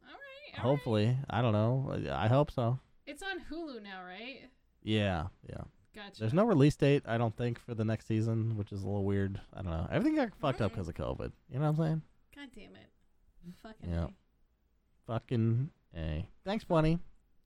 right. 0.04 0.08
all 0.08 0.10
right. 0.54 0.58
hopefully, 0.62 1.16
I 1.30 1.42
don't 1.42 1.52
know. 1.52 1.96
I 2.12 2.28
hope 2.28 2.50
so. 2.50 2.78
It's 3.06 3.22
on 3.22 3.40
Hulu 3.50 3.82
now, 3.82 4.02
right? 4.04 4.48
Yeah, 4.82 5.26
yeah. 5.48 5.62
Gotcha. 5.94 6.20
There's 6.20 6.34
no 6.34 6.44
release 6.44 6.76
date, 6.76 7.02
I 7.06 7.18
don't 7.18 7.36
think, 7.36 7.58
for 7.58 7.74
the 7.74 7.84
next 7.84 8.06
season, 8.06 8.56
which 8.56 8.72
is 8.72 8.82
a 8.82 8.86
little 8.86 9.04
weird. 9.04 9.40
I 9.52 9.62
don't 9.62 9.72
know. 9.72 9.88
Everything 9.90 10.14
got 10.16 10.30
fucked 10.40 10.60
up 10.60 10.70
Mm. 10.72 10.74
because 10.74 10.88
of 10.88 10.94
COVID. 10.94 11.32
You 11.50 11.58
know 11.58 11.70
what 11.70 11.78
I'm 11.80 11.84
saying? 11.84 12.02
God 12.36 12.48
damn 12.54 12.74
it. 12.76 12.90
Fucking. 13.62 13.90
Yeah. 13.90 14.04
A. 14.04 14.10
Fucking 15.06 15.70
a. 15.96 16.28
Thanks, 16.44 16.64
Bunny, 16.64 16.96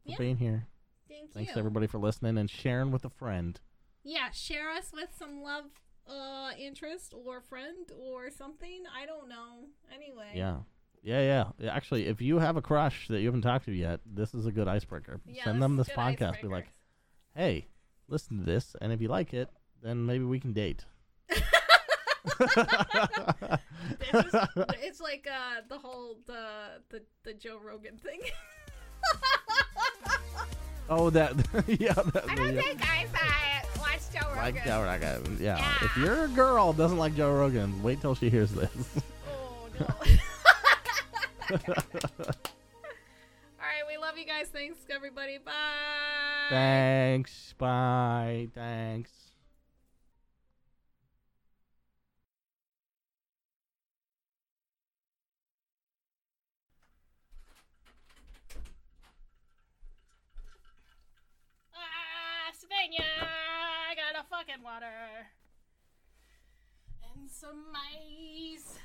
for 0.04 0.10
Yeah. 0.10 0.16
being 0.18 0.36
here. 0.36 0.66
Thank 1.08 1.32
Thanks 1.32 1.54
you. 1.54 1.58
everybody 1.58 1.86
for 1.86 1.98
listening 1.98 2.36
and 2.38 2.50
sharing 2.50 2.90
with 2.90 3.04
a 3.04 3.10
friend. 3.10 3.58
Yeah, 4.02 4.30
share 4.32 4.70
us 4.70 4.92
with 4.92 5.14
some 5.16 5.42
love, 5.42 5.66
uh, 6.08 6.50
interest 6.58 7.14
or 7.14 7.40
friend 7.40 7.90
or 8.00 8.30
something. 8.30 8.82
I 8.96 9.06
don't 9.06 9.28
know. 9.28 9.66
Anyway. 9.94 10.32
Yeah. 10.34 10.58
Yeah, 11.02 11.50
yeah. 11.58 11.70
Actually, 11.70 12.06
if 12.06 12.20
you 12.20 12.38
have 12.38 12.56
a 12.56 12.62
crush 12.62 13.08
that 13.08 13.20
you 13.20 13.26
haven't 13.26 13.42
talked 13.42 13.64
to 13.64 13.72
yet, 13.72 14.00
this 14.06 14.34
is 14.34 14.46
a 14.46 14.52
good 14.52 14.68
icebreaker. 14.68 15.20
Yeah, 15.26 15.44
Send 15.44 15.60
them 15.60 15.76
this 15.76 15.88
podcast. 15.88 16.40
Be 16.40 16.48
like, 16.48 16.68
hey, 17.34 17.66
listen 18.08 18.38
to 18.38 18.44
this, 18.44 18.76
and 18.80 18.92
if 18.92 19.00
you 19.00 19.08
like 19.08 19.34
it, 19.34 19.48
then 19.82 20.06
maybe 20.06 20.24
we 20.24 20.38
can 20.38 20.52
date. 20.52 20.84
It's 24.82 25.00
like 25.00 25.26
uh 25.30 25.62
the 25.68 25.78
whole 25.78 26.18
the 26.26 26.44
the, 26.90 27.02
the 27.24 27.34
Joe 27.34 27.58
Rogan 27.62 27.96
thing. 27.98 28.20
oh, 30.88 31.10
that 31.10 31.34
yeah. 31.66 31.92
That, 31.94 32.24
I 32.28 32.34
don't 32.34 32.54
yeah. 32.54 32.62
think 32.62 32.88
I 32.88 33.04
uh, 33.04 33.08
watched 33.12 33.61
Joe 34.12 34.28
Rogan. 34.28 34.36
like 34.54 34.64
Joe 34.64 34.82
Rogan. 34.82 35.38
Yeah. 35.40 35.58
Yeah. 35.58 35.74
If 35.82 35.96
your 35.96 36.28
girl 36.28 36.72
doesn't 36.72 36.98
like 36.98 37.14
Joe 37.16 37.32
Rogan, 37.32 37.82
wait 37.82 38.00
till 38.00 38.14
she 38.14 38.28
hears 38.30 38.52
this. 38.52 38.70
Oh 39.28 39.68
no. 39.80 39.86
All 41.52 41.58
right, 43.68 43.84
we 43.88 43.96
love 44.00 44.16
you 44.18 44.24
guys. 44.26 44.48
Thanks, 44.52 44.78
everybody. 44.90 45.38
Bye. 45.38 45.52
Thanks. 46.50 47.54
Bye. 47.58 48.48
Thanks. 48.54 49.10
Ah, 61.74 62.50
Sylvania, 62.52 63.04
I 63.20 63.94
got 63.94 64.20
a 64.20 64.24
fucking 64.46 64.62
water 64.64 64.86
and 67.14 67.30
some 67.30 67.64
mice. 67.72 68.78